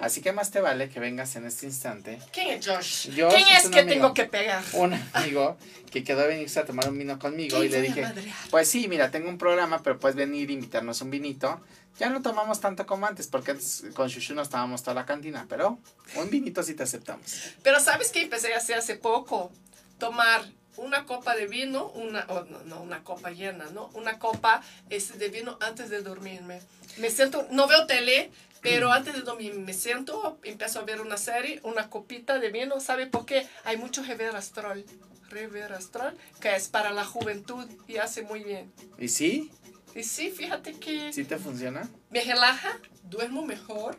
Así 0.00 0.22
que 0.22 0.32
más 0.32 0.50
te 0.50 0.60
vale 0.60 0.88
que 0.88 0.98
vengas 1.00 1.36
en 1.36 1.44
este 1.46 1.66
instante. 1.66 2.18
¿Quién 2.32 2.48
es 2.48 2.66
Josh? 2.66 3.08
Josh 3.08 3.34
¿Quién 3.34 3.48
es 3.56 3.68
que 3.68 3.80
amigo. 3.80 3.94
tengo 3.94 4.14
que 4.14 4.24
pegar? 4.24 4.62
Un 4.74 4.94
amigo 5.12 5.58
que 5.90 6.04
quedó 6.04 6.20
de 6.20 6.28
venirse 6.28 6.58
a 6.60 6.64
tomar 6.64 6.88
un 6.88 6.96
vino 6.96 7.18
conmigo 7.18 7.58
¿Quién 7.58 7.70
y 7.70 7.74
le 7.74 7.82
dije, 7.82 8.04
pues 8.50 8.68
sí, 8.68 8.86
mira, 8.88 9.10
tengo 9.10 9.28
un 9.28 9.36
programa, 9.36 9.82
pero 9.82 9.98
puedes 9.98 10.16
venir 10.16 10.48
e 10.48 10.52
invitarnos 10.54 11.00
un 11.02 11.10
vinito. 11.10 11.60
Ya 11.98 12.08
no 12.08 12.22
tomamos 12.22 12.60
tanto 12.60 12.86
como 12.86 13.06
antes, 13.06 13.26
porque 13.26 13.50
antes 13.50 13.84
con 13.92 14.08
Shushu 14.08 14.34
nos 14.34 14.48
tomábamos 14.48 14.82
toda 14.82 14.94
la 14.94 15.04
cantina, 15.04 15.44
pero 15.50 15.78
un 16.14 16.30
vinito 16.30 16.62
sí 16.62 16.72
te 16.74 16.84
aceptamos. 16.84 17.26
Pero 17.62 17.78
¿sabes 17.80 18.10
qué 18.10 18.22
empecé 18.22 18.54
a 18.54 18.58
hacer 18.58 18.78
hace 18.78 18.94
poco? 18.94 19.50
Tomar 19.98 20.44
una 20.76 21.04
copa 21.06 21.34
de 21.36 21.46
vino, 21.46 21.88
una, 21.88 22.24
oh, 22.28 22.44
no, 22.48 22.60
no, 22.64 22.80
una 22.80 23.02
copa 23.04 23.30
llena, 23.30 23.66
¿no? 23.70 23.90
Una 23.94 24.18
copa 24.18 24.62
este, 24.88 25.18
de 25.18 25.28
vino 25.28 25.58
antes 25.60 25.90
de 25.90 26.02
dormirme. 26.02 26.60
Me 26.98 27.10
siento, 27.10 27.46
no 27.50 27.66
veo 27.66 27.86
tele, 27.86 28.30
pero 28.62 28.92
antes 28.92 29.14
de 29.14 29.20
dormir 29.22 29.54
me 29.54 29.72
siento, 29.74 30.38
empiezo 30.42 30.80
a 30.80 30.82
ver 30.82 31.00
una 31.00 31.16
serie, 31.16 31.60
una 31.64 31.88
copita 31.90 32.38
de 32.38 32.50
vino, 32.50 32.80
¿sabe 32.80 33.06
por 33.06 33.26
qué? 33.26 33.46
Hay 33.64 33.76
mucho 33.76 34.02
reverastrol, 34.02 34.84
reverastrol, 35.30 36.16
que 36.40 36.54
es 36.56 36.68
para 36.68 36.90
la 36.92 37.04
juventud 37.04 37.66
y 37.88 37.96
hace 37.96 38.22
muy 38.22 38.42
bien. 38.44 38.72
¿Y 38.98 39.08
sí? 39.08 39.50
Y 39.94 40.04
sí, 40.04 40.30
fíjate 40.30 40.74
que 40.74 41.12
¿Sí 41.12 41.24
te 41.24 41.36
funciona? 41.38 41.88
me 42.10 42.22
relaja, 42.22 42.78
duermo 43.04 43.44
mejor. 43.44 43.98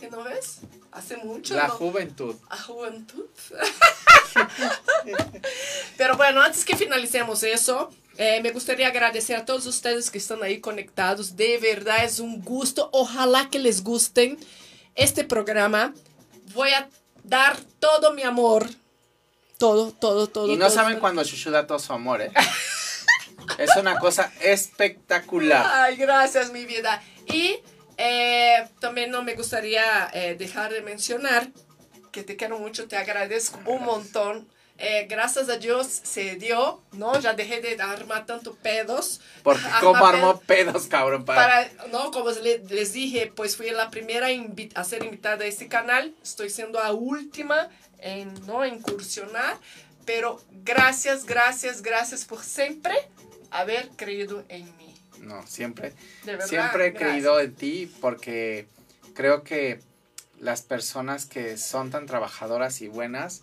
¿Qué 0.00 0.10
no 0.10 0.24
ves? 0.24 0.60
Hace 0.90 1.16
mucho. 1.18 1.54
La 1.54 1.68
no- 1.68 1.74
juventud. 1.74 2.34
a 2.48 2.56
juventud. 2.56 3.26
Pero 5.96 6.16
bueno, 6.16 6.42
antes 6.42 6.64
que 6.64 6.76
finalicemos 6.76 7.42
eso, 7.42 7.90
eh, 8.18 8.40
me 8.42 8.50
gustaría 8.50 8.88
agradecer 8.88 9.36
a 9.36 9.44
todos 9.44 9.66
ustedes 9.66 10.10
que 10.10 10.18
están 10.18 10.42
ahí 10.42 10.60
conectados. 10.60 11.36
De 11.36 11.58
verdad 11.58 12.04
es 12.04 12.18
un 12.18 12.42
gusto. 12.42 12.88
Ojalá 12.92 13.48
que 13.50 13.58
les 13.58 13.82
gusten 13.82 14.38
este 14.94 15.24
programa. 15.24 15.94
Voy 16.54 16.70
a 16.70 16.88
dar 17.24 17.56
todo 17.78 18.12
mi 18.12 18.22
amor. 18.22 18.68
Todo, 19.58 19.92
todo, 19.92 20.26
todo. 20.26 20.52
Y 20.52 20.56
no 20.56 20.66
todo. 20.66 20.74
saben 20.74 20.98
cuando 20.98 21.22
Shushu 21.22 21.50
da 21.50 21.66
todo 21.66 21.78
su 21.78 21.92
amor, 21.92 22.22
¿eh? 22.22 22.32
Es 23.58 23.76
una 23.76 23.98
cosa 23.98 24.32
espectacular. 24.40 25.66
Ay, 25.68 25.96
gracias, 25.96 26.52
mi 26.52 26.64
vida. 26.64 27.02
Y 27.26 27.58
eh, 27.96 28.68
también 28.80 29.10
no 29.10 29.22
me 29.22 29.34
gustaría 29.34 30.10
eh, 30.12 30.36
dejar 30.38 30.72
de 30.72 30.82
mencionar 30.82 31.48
que 32.12 32.22
te 32.22 32.36
quiero 32.36 32.58
mucho, 32.58 32.86
te 32.86 32.96
agradezco 32.96 33.58
un 33.66 33.82
montón. 33.84 34.48
Eh, 34.78 35.06
gracias 35.08 35.48
a 35.48 35.58
Dios 35.58 35.86
se 35.86 36.36
dio, 36.36 36.80
¿no? 36.92 37.18
Ya 37.20 37.34
dejé 37.34 37.60
de 37.60 37.80
armar 37.80 38.26
tanto 38.26 38.54
pedos. 38.56 39.20
Porque 39.42 39.62
como 39.80 40.04
armó 40.04 40.40
pedos, 40.40 40.86
cabrón, 40.86 41.24
para... 41.24 41.68
Para, 41.70 41.88
no, 41.88 42.10
como 42.10 42.30
le- 42.30 42.58
les 42.68 42.92
dije, 42.92 43.30
pues 43.34 43.56
fui 43.56 43.70
la 43.70 43.90
primera 43.90 44.28
a 44.74 44.84
ser 44.84 45.04
invitada 45.04 45.44
a 45.44 45.46
este 45.46 45.68
canal. 45.68 46.14
Estoy 46.22 46.50
siendo 46.50 46.80
la 46.80 46.92
última 46.92 47.68
en 47.98 48.32
no 48.46 48.64
incursionar. 48.66 49.56
Pero 50.04 50.42
gracias, 50.64 51.26
gracias, 51.26 51.82
gracias 51.82 52.24
por 52.24 52.42
siempre 52.42 52.94
haber 53.52 53.88
creído 53.90 54.42
en 54.48 54.64
mí. 54.78 54.94
No, 55.20 55.46
siempre. 55.46 55.92
De 56.24 56.32
verdad. 56.32 56.46
Siempre 56.48 56.86
he 56.86 56.90
gracias. 56.90 57.10
creído 57.10 57.38
en 57.38 57.54
ti 57.54 57.92
porque 58.00 58.66
creo 59.14 59.44
que 59.44 59.80
las 60.42 60.62
personas 60.62 61.24
que 61.24 61.56
son 61.56 61.92
tan 61.92 62.06
trabajadoras 62.06 62.80
y 62.80 62.88
buenas 62.88 63.42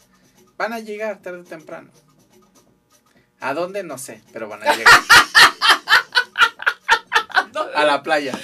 van 0.57 0.73
a 0.73 0.79
llegar 0.79 1.21
tarde 1.21 1.39
o 1.39 1.43
temprano. 1.45 1.89
¿A 3.39 3.53
dónde? 3.53 3.83
No 3.83 3.97
sé, 3.97 4.21
pero 4.33 4.49
van 4.49 4.67
a 4.67 4.75
llegar. 4.75 4.93
a 7.73 7.85
la 7.85 8.03
playa. 8.03 8.33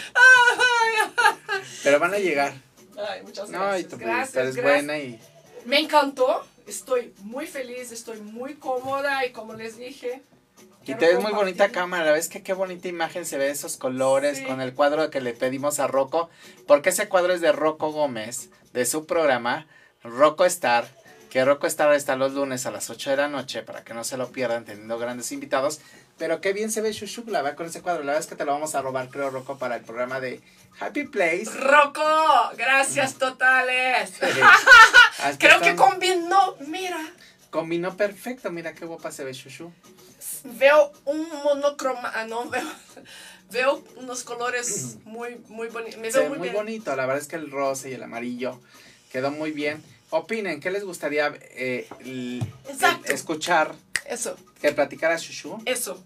Pero 1.83 1.99
van 1.99 2.13
a 2.13 2.17
llegar. 2.17 2.53
Ay, 2.97 3.21
muchas 3.23 3.49
No, 3.49 3.59
y 3.77 3.83
gracias. 3.83 3.89
tú, 3.89 3.97
gracias, 3.97 4.35
eres 4.35 4.55
gracias. 4.55 4.85
buena 4.85 4.97
y... 4.97 5.19
Me 5.65 5.79
encantó. 5.79 6.45
Estoy 6.65 7.13
muy 7.21 7.45
feliz, 7.45 7.91
estoy 7.91 8.21
muy 8.21 8.55
cómoda 8.55 9.23
y 9.25 9.31
como 9.31 9.53
les 9.53 9.77
dije. 9.77 10.23
Y 10.85 10.95
te 10.95 11.07
ves 11.07 11.19
muy 11.21 11.31
bonita 11.31 11.69
cámara, 11.69 12.11
¿ves 12.11 12.29
que 12.29 12.43
qué 12.43 12.53
bonita 12.53 12.87
imagen 12.87 13.25
se 13.25 13.37
ve 13.37 13.49
esos 13.49 13.77
colores 13.77 14.37
Sí. 14.39 14.43
con 14.45 14.61
el 14.61 14.73
cuadro 14.73 15.09
que 15.09 15.19
le 15.21 15.33
pedimos 15.33 15.79
a 15.79 15.87
Rocco? 15.87 16.29
Porque 16.67 16.89
ese 16.89 17.07
cuadro 17.09 17.33
es 17.33 17.41
de 17.41 17.51
Rocco 17.51 17.91
Gómez, 17.91 18.49
de 18.73 18.85
su 18.85 19.05
programa 19.05 19.67
Rocco 20.03 20.45
Star, 20.45 20.87
que 21.31 21.43
Rocco 21.43 21.67
Star 21.67 21.91
está 21.93 22.15
los 22.15 22.33
lunes 22.33 22.65
a 22.65 22.71
las 22.71 22.89
8 22.89 23.09
de 23.09 23.17
la 23.17 23.27
noche 23.27 23.63
para 23.63 23.83
que 23.83 23.93
no 23.93 24.03
se 24.03 24.15
lo 24.17 24.31
pierdan 24.31 24.63
teniendo 24.63 24.97
grandes 24.99 25.31
invitados. 25.31 25.81
Pero 26.17 26.39
qué 26.39 26.53
bien 26.53 26.71
se 26.71 26.79
ve 26.81 26.93
Shushu, 26.93 27.25
la 27.27 27.41
verdad, 27.41 27.57
con 27.57 27.65
ese 27.65 27.81
cuadro. 27.81 28.01
La 28.03 28.13
verdad 28.13 28.21
es 28.21 28.27
que 28.27 28.35
te 28.37 28.45
lo 28.45 28.53
vamos 28.53 28.73
a 28.75 28.81
robar, 28.81 29.09
creo, 29.09 29.31
Rocco, 29.31 29.57
para 29.57 29.75
el 29.75 29.81
programa 29.81 30.21
de 30.21 30.39
Happy 30.79 31.03
Place. 31.07 31.45
Rocco, 31.59 32.01
gracias 32.55 33.15
totales. 33.15 34.13
Así 35.19 35.37
Creo 35.39 35.59
que 35.59 35.75
combinó, 35.75 36.55
mira, 36.67 36.99
Combinó 37.49 37.95
perfecto, 37.97 38.51
mira 38.51 38.73
qué 38.73 38.85
guapa 38.85 39.11
se 39.11 39.23
ve 39.23 39.33
Shushu. 39.33 39.71
Veo 40.45 40.91
un 41.05 41.27
monocroma, 41.43 42.11
ah, 42.15 42.25
no, 42.25 42.49
veo, 42.49 42.63
veo 43.51 43.83
unos 43.97 44.23
colores 44.23 44.97
muy, 45.05 45.37
muy 45.49 45.67
bonitos. 45.69 45.99
Me 45.99 46.09
veo 46.11 46.23
ve 46.23 46.29
muy, 46.29 46.37
muy 46.37 46.47
bien. 46.49 46.55
bonito, 46.55 46.95
la 46.95 47.05
verdad 47.05 47.21
es 47.21 47.27
que 47.27 47.35
el 47.35 47.51
rosa 47.51 47.89
y 47.89 47.93
el 47.93 48.03
amarillo 48.03 48.59
quedó 49.11 49.31
muy 49.31 49.51
bien. 49.51 49.83
Opinen, 50.11 50.59
¿qué 50.59 50.71
les 50.71 50.83
gustaría 50.83 51.33
eh, 51.41 51.87
el- 51.99 52.43
escuchar 53.05 53.73
Eso, 54.05 54.37
que 54.61 54.71
platicara 54.71 55.17
Shushu? 55.17 55.57
eso. 55.65 56.03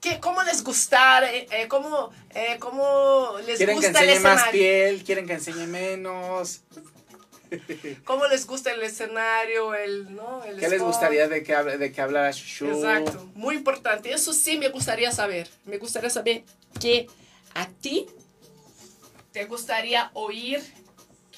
¿Qué, 0.00 0.18
¿Cómo 0.18 0.42
les 0.42 0.64
gustar? 0.64 1.22
eh, 1.24 1.46
eh, 1.50 1.68
¿cómo, 1.68 2.10
eh, 2.34 2.56
¿Cómo 2.58 3.36
les 3.46 3.56
¿Quieren 3.58 3.78
que 3.78 3.86
gusta 3.86 4.02
el 4.02 4.10
enseñe 4.10 4.22
más 4.22 4.48
piel? 4.50 5.04
¿Quieren 5.04 5.26
que 5.26 5.32
enseñe 5.34 5.66
menos? 5.66 6.60
¿Cómo 8.04 8.26
les 8.26 8.46
gusta 8.46 8.72
el 8.72 8.82
escenario? 8.82 9.74
El, 9.74 10.14
¿no? 10.14 10.42
el 10.44 10.58
¿Qué 10.58 10.68
les 10.68 10.82
gustaría 10.82 11.28
de 11.28 11.42
que, 11.42 11.54
de 11.54 11.92
que 11.92 12.00
hablara 12.00 12.30
Shushu? 12.30 12.66
Exacto, 12.68 13.28
muy 13.34 13.56
importante. 13.56 14.12
Eso 14.12 14.32
sí 14.32 14.58
me 14.58 14.68
gustaría 14.68 15.12
saber. 15.12 15.48
Me 15.64 15.78
gustaría 15.78 16.10
saber 16.10 16.44
que 16.80 17.06
a 17.54 17.66
ti 17.68 18.06
te 19.32 19.44
gustaría 19.46 20.10
oír 20.14 20.62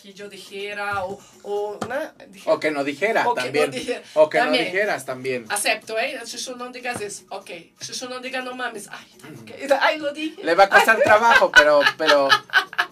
que 0.05 0.13
yo 0.13 0.29
dijera 0.29 1.03
o, 1.07 1.19
o 1.45 1.79
¿no? 1.89 2.53
O 2.53 2.61
que 2.61 2.71
no 2.71 2.85
dijera 2.85 3.27
O 3.27 3.35
que 3.35 3.41
no 3.41 3.45
también. 3.45 3.71
dijera. 3.71 4.03
O 4.13 4.29
que 4.29 4.37
También. 4.39 4.65
no 4.65 4.71
dijeras 4.71 5.07
también. 5.07 5.47
Acepto, 5.49 5.99
¿eh? 5.99 6.21
Chuchu, 6.27 6.57
no 6.57 6.69
digas 6.71 7.01
eso. 7.01 7.25
Ok. 7.31 7.51
Chuchu, 7.81 8.11
no 8.11 8.21
digas 8.21 8.45
no 8.45 8.55
mames. 8.55 8.87
Ay, 8.91 9.07
ok. 9.41 9.73
Ay, 9.81 9.99
lo 9.99 10.13
dije. 10.13 10.45
Le 10.45 10.55
va 10.55 10.65
a 10.65 10.69
costar 10.69 11.01
trabajo, 11.01 11.51
pero, 11.51 11.81
pero, 11.97 12.29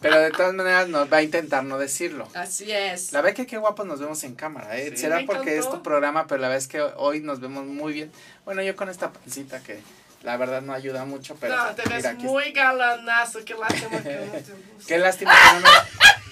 pero 0.03 0.20
de 0.20 0.30
todas 0.30 0.53
maneras 0.53 0.88
nos 0.88 1.11
va 1.11 1.18
a 1.18 1.22
intentar 1.22 1.64
no 1.64 1.78
decirlo. 1.78 2.28
Así 2.34 2.70
es. 2.70 3.12
La 3.12 3.22
verdad 3.22 3.36
que 3.36 3.46
qué 3.46 3.57
guapos 3.57 3.86
nos 3.86 4.00
vemos 4.00 4.22
en 4.24 4.34
cámara, 4.34 4.76
¿eh? 4.76 4.90
Sí, 4.90 4.98
Será 4.98 5.22
porque 5.24 5.57
es 5.57 5.70
tu 5.70 5.82
programa, 5.82 6.26
pero 6.26 6.40
la 6.40 6.48
verdad 6.48 6.62
es 6.62 6.68
que 6.68 6.82
hoy 6.82 7.20
nos 7.20 7.40
vemos 7.40 7.64
muy 7.64 7.92
bien. 7.92 8.12
Bueno, 8.44 8.62
yo 8.62 8.76
con 8.76 8.88
esta 8.88 9.12
pancita 9.12 9.62
que 9.62 9.80
la 10.22 10.36
verdad 10.36 10.61
no 10.61 10.72
ayuda 10.72 11.05
mucho, 11.05 11.36
pero 11.40 11.57
no, 11.57 11.74
te 11.74 11.88
ves 11.88 12.14
muy 12.18 12.53
galanazo. 12.53 13.44
Qué 13.44 13.55
lástima 13.55 14.03
que 14.03 14.14
no 14.16 14.32
te 14.32 14.38
gusta. 14.38 14.53
Qué 14.88 14.98
lástima 14.98 15.32
que 15.32 15.55
no 15.55 15.61
me... 15.61 15.68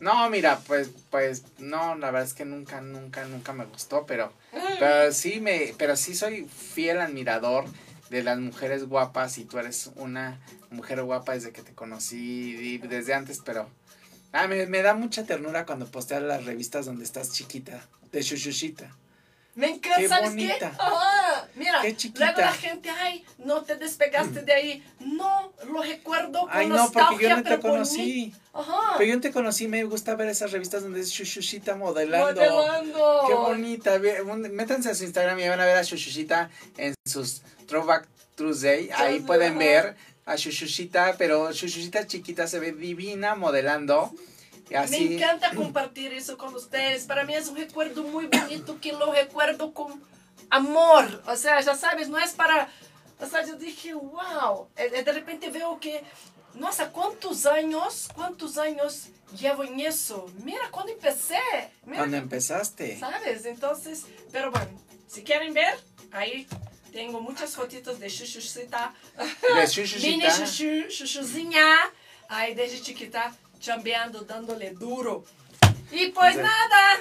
No, 0.00 0.30
mira, 0.30 0.60
pues, 0.68 0.90
pues, 1.10 1.42
no, 1.58 1.96
la 1.96 2.12
verdad 2.12 2.28
es 2.28 2.32
que 2.32 2.44
nunca, 2.44 2.80
nunca, 2.80 3.24
nunca 3.24 3.52
me 3.52 3.64
gustó, 3.64 4.06
pero, 4.06 4.32
pero 4.78 5.10
sí 5.12 5.40
me, 5.40 5.74
pero 5.76 5.96
sí 5.96 6.14
soy 6.14 6.44
fiel 6.44 7.00
admirador 7.00 7.64
de 8.08 8.22
las 8.22 8.38
mujeres 8.38 8.88
guapas 8.88 9.38
y 9.38 9.44
tú 9.44 9.58
eres 9.58 9.90
una 9.96 10.38
mujer 10.70 11.02
guapa 11.02 11.32
desde 11.34 11.52
que 11.52 11.62
te 11.62 11.72
conocí 11.74 12.78
desde 12.78 13.14
antes, 13.14 13.40
pero, 13.44 13.68
Ah, 14.30 14.46
me, 14.46 14.66
me 14.66 14.82
da 14.82 14.92
mucha 14.92 15.24
ternura 15.24 15.64
cuando 15.64 15.86
posteas 15.86 16.22
las 16.22 16.44
revistas 16.44 16.84
donde 16.84 17.02
estás 17.04 17.32
chiquita, 17.32 17.82
de 18.12 18.20
Shushushita. 18.20 18.94
Me 19.54 19.70
encanta, 19.70 19.96
Qué 19.98 20.08
¿sabes 20.08 20.30
bonita. 20.30 20.70
qué? 20.70 20.76
Ajá, 20.78 21.48
mira, 21.56 21.80
Qué 21.82 21.96
chiquita. 21.96 22.26
luego 22.26 22.40
la 22.42 22.52
gente, 22.52 22.90
ay, 22.90 23.24
no 23.38 23.62
te 23.64 23.74
despegaste 23.76 24.42
de 24.42 24.52
ahí. 24.52 24.84
No, 25.00 25.52
lo 25.66 25.82
recuerdo 25.82 26.40
con 26.42 26.50
Ay, 26.52 26.68
no, 26.68 26.92
porque 26.92 27.24
yo 27.26 27.36
no 27.36 27.42
te 27.42 27.58
conocí. 27.58 28.32
Ajá. 28.52 28.94
Pero 28.98 29.08
yo 29.08 29.14
no 29.16 29.20
te 29.22 29.32
conocí, 29.32 29.66
me 29.66 29.82
gusta 29.84 30.14
ver 30.14 30.28
esas 30.28 30.52
revistas 30.52 30.82
donde 30.82 31.00
es 31.00 31.08
Shushushita 31.08 31.74
modelando. 31.74 32.40
Modelando. 32.40 33.24
Qué 33.26 33.34
bonita. 33.34 33.98
Métanse 34.50 34.90
a 34.90 34.94
su 34.94 35.04
Instagram 35.04 35.38
y 35.40 35.48
van 35.48 35.58
a 35.58 35.64
ver 35.64 35.78
a 35.78 35.82
Shushushita 35.82 36.50
en 36.76 36.94
sus 37.06 37.40
Throwback 37.66 38.06
Tuesday. 38.36 38.90
Ahí 38.94 39.20
pueden 39.20 39.58
ver 39.58 39.96
a 40.28 40.36
Shushushita, 40.36 41.16
pero 41.18 41.50
Shushushita 41.52 42.06
chiquita 42.06 42.46
se 42.46 42.58
ve 42.60 42.72
divina 42.72 43.34
modelando. 43.34 44.12
Y 44.68 44.74
Me 44.74 44.76
así. 44.78 45.14
encanta 45.14 45.54
compartir 45.54 46.12
eso 46.12 46.36
con 46.36 46.54
ustedes. 46.54 47.04
Para 47.04 47.24
mí 47.24 47.34
es 47.34 47.48
un 47.48 47.56
recuerdo 47.56 48.02
muy 48.02 48.26
bonito 48.26 48.78
que 48.80 48.92
lo 48.92 49.12
recuerdo 49.12 49.72
con 49.72 50.02
amor. 50.50 51.22
O 51.26 51.36
sea, 51.36 51.60
ya 51.60 51.74
sabes, 51.74 52.08
no 52.08 52.18
es 52.18 52.32
para... 52.32 52.68
O 53.20 53.26
sea, 53.26 53.44
yo 53.46 53.54
dije, 53.56 53.94
wow. 53.94 54.68
Eh, 54.76 54.90
eh, 54.94 55.02
De 55.02 55.12
repente 55.12 55.50
veo 55.50 55.80
que, 55.80 56.02
nossa, 56.54 56.90
¿cuántos 56.92 57.46
años, 57.46 58.08
cuántos 58.14 58.58
años 58.58 59.08
llevo 59.38 59.64
en 59.64 59.80
eso? 59.80 60.30
Mira, 60.44 60.70
cuando 60.70 60.92
empecé. 60.92 61.40
Mira, 61.86 61.98
Cuando 62.00 62.18
empezaste. 62.18 62.98
¿sabes? 62.98 63.46
Entonces, 63.46 64.04
pero 64.30 64.50
bueno, 64.50 64.68
si 65.08 65.22
quieren 65.22 65.54
ver, 65.54 65.74
ahí 66.12 66.46
tengo 66.92 67.20
muchas 67.20 67.54
fotitos 67.54 67.98
de 68.00 68.08
chuchucita. 68.08 68.94
De 69.16 69.24
Mini 69.54 69.66
Shushushita. 69.66 70.46
chuchu, 70.46 70.88
chuchuzinha. 70.88 71.76
Aí 72.28 72.54
desde 72.54 72.80
chiquita, 72.82 73.34
chambeando, 73.60 74.22
dándole 74.22 74.70
duro. 74.72 75.24
Y 75.90 76.08
pues 76.08 76.36
Entonces- 76.36 76.42
nada, 76.42 77.00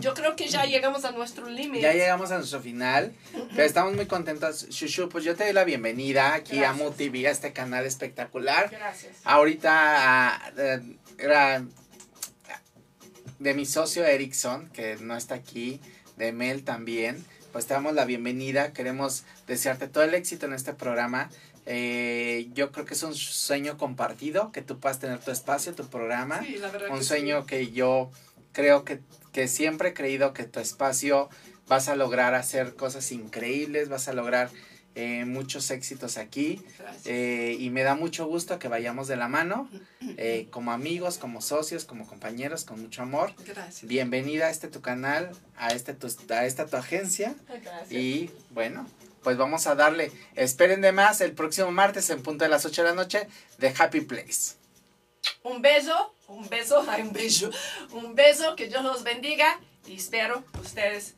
yo 0.00 0.12
creo 0.14 0.34
que 0.34 0.48
ya 0.48 0.64
llegamos 0.64 1.04
a 1.04 1.12
nuestro 1.12 1.48
límite. 1.48 1.82
Ya 1.82 1.92
llegamos 1.92 2.32
a 2.32 2.38
nuestro 2.38 2.60
final, 2.60 3.12
pero 3.50 3.62
estamos 3.62 3.94
muy 3.94 4.06
contentos. 4.06 4.68
Shushu, 4.68 5.08
pues 5.08 5.22
yo 5.22 5.36
te 5.36 5.44
doy 5.44 5.52
la 5.52 5.62
bienvenida 5.62 6.34
aquí 6.34 6.58
a 6.58 6.72
Gracias. 6.72 6.76
MUTV, 6.76 7.26
a 7.26 7.30
este 7.30 7.52
canal 7.52 7.86
espectacular. 7.86 8.70
Gracias. 8.70 9.16
Ahorita 9.22 9.70
ah, 9.72 10.52
eh, 10.56 10.80
era 11.18 11.64
de 13.38 13.54
mi 13.54 13.66
socio 13.66 14.04
Erickson, 14.04 14.68
que 14.70 14.96
no 14.96 15.16
está 15.16 15.36
aquí, 15.36 15.80
de 16.16 16.32
Mel 16.32 16.64
también. 16.64 17.24
Pues 17.54 17.66
te 17.66 17.74
damos 17.74 17.94
la 17.94 18.04
bienvenida, 18.04 18.72
queremos 18.72 19.22
desearte 19.46 19.86
todo 19.86 20.02
el 20.02 20.12
éxito 20.14 20.46
en 20.46 20.54
este 20.54 20.74
programa. 20.74 21.30
Eh, 21.66 22.48
yo 22.52 22.72
creo 22.72 22.84
que 22.84 22.94
es 22.94 23.02
un 23.04 23.14
sueño 23.14 23.78
compartido, 23.78 24.50
que 24.50 24.60
tú 24.60 24.80
puedas 24.80 24.98
tener 24.98 25.20
tu 25.20 25.30
espacio, 25.30 25.72
tu 25.72 25.86
programa 25.86 26.42
Sí, 26.44 26.56
la 26.56 26.68
verdad 26.68 26.90
un 26.90 26.98
que 26.98 27.04
sueño 27.04 27.42
sí. 27.42 27.46
que 27.46 27.70
yo 27.70 28.10
creo 28.50 28.84
que, 28.84 28.98
que 29.32 29.46
siempre 29.46 29.90
he 29.90 29.94
creído 29.94 30.32
que 30.32 30.42
tu 30.42 30.58
espacio 30.58 31.28
vas 31.68 31.86
a 31.88 31.94
lograr 31.94 32.34
hacer 32.34 32.74
cosas 32.74 33.12
increíbles, 33.12 33.88
vas 33.88 34.08
a 34.08 34.14
lograr 34.14 34.50
eh, 34.96 35.24
muchos 35.24 35.70
éxitos 35.70 36.18
aquí 36.18 36.60
eh, 37.04 37.56
y 37.58 37.70
me 37.70 37.82
da 37.82 37.94
mucho 37.94 38.26
gusto 38.26 38.58
que 38.58 38.68
vayamos 38.68 39.08
de 39.08 39.16
la 39.16 39.28
mano 39.28 39.68
eh, 40.16 40.46
como 40.50 40.72
amigos, 40.72 41.18
como 41.18 41.40
socios, 41.40 41.84
como 41.84 42.06
compañeros, 42.06 42.64
con 42.64 42.80
mucho 42.80 43.02
amor. 43.02 43.32
Gracias. 43.44 43.88
Bienvenida 43.88 44.46
a 44.46 44.50
este 44.50 44.68
tu 44.68 44.80
canal, 44.80 45.30
a, 45.56 45.72
este 45.72 45.94
tu, 45.94 46.08
a 46.32 46.44
esta 46.46 46.66
tu 46.66 46.76
agencia 46.76 47.34
Gracias. 47.48 47.92
y 47.92 48.30
bueno, 48.50 48.86
pues 49.24 49.36
vamos 49.36 49.66
a 49.66 49.74
darle, 49.74 50.12
esperen 50.36 50.80
de 50.80 50.92
más 50.92 51.20
el 51.20 51.32
próximo 51.32 51.72
martes 51.72 52.08
en 52.10 52.22
punto 52.22 52.44
de 52.44 52.50
las 52.50 52.64
8 52.64 52.82
de 52.82 52.88
la 52.88 52.94
noche 52.94 53.26
de 53.58 53.74
Happy 53.76 54.02
Place. 54.02 54.54
Un 55.42 55.60
beso, 55.60 56.14
un 56.28 56.48
beso, 56.48 56.84
ay, 56.88 57.02
un 57.02 57.12
beso, 57.12 57.50
un 57.92 58.14
beso, 58.14 58.54
que 58.54 58.68
Dios 58.68 58.84
los 58.84 59.02
bendiga 59.02 59.58
y 59.86 59.96
espero 59.96 60.44
ustedes 60.62 61.14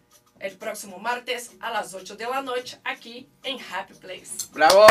el 0.47 0.57
próximo 0.57 0.99
martes 0.99 1.51
a 1.61 1.71
las 1.71 1.93
8 1.93 2.17
de 2.17 2.25
la 2.25 2.41
noche 2.41 2.79
aquí 2.85 3.29
en 3.43 3.59
Happy 3.61 3.95
Place. 3.95 4.47
¡Bravo! 4.53 4.87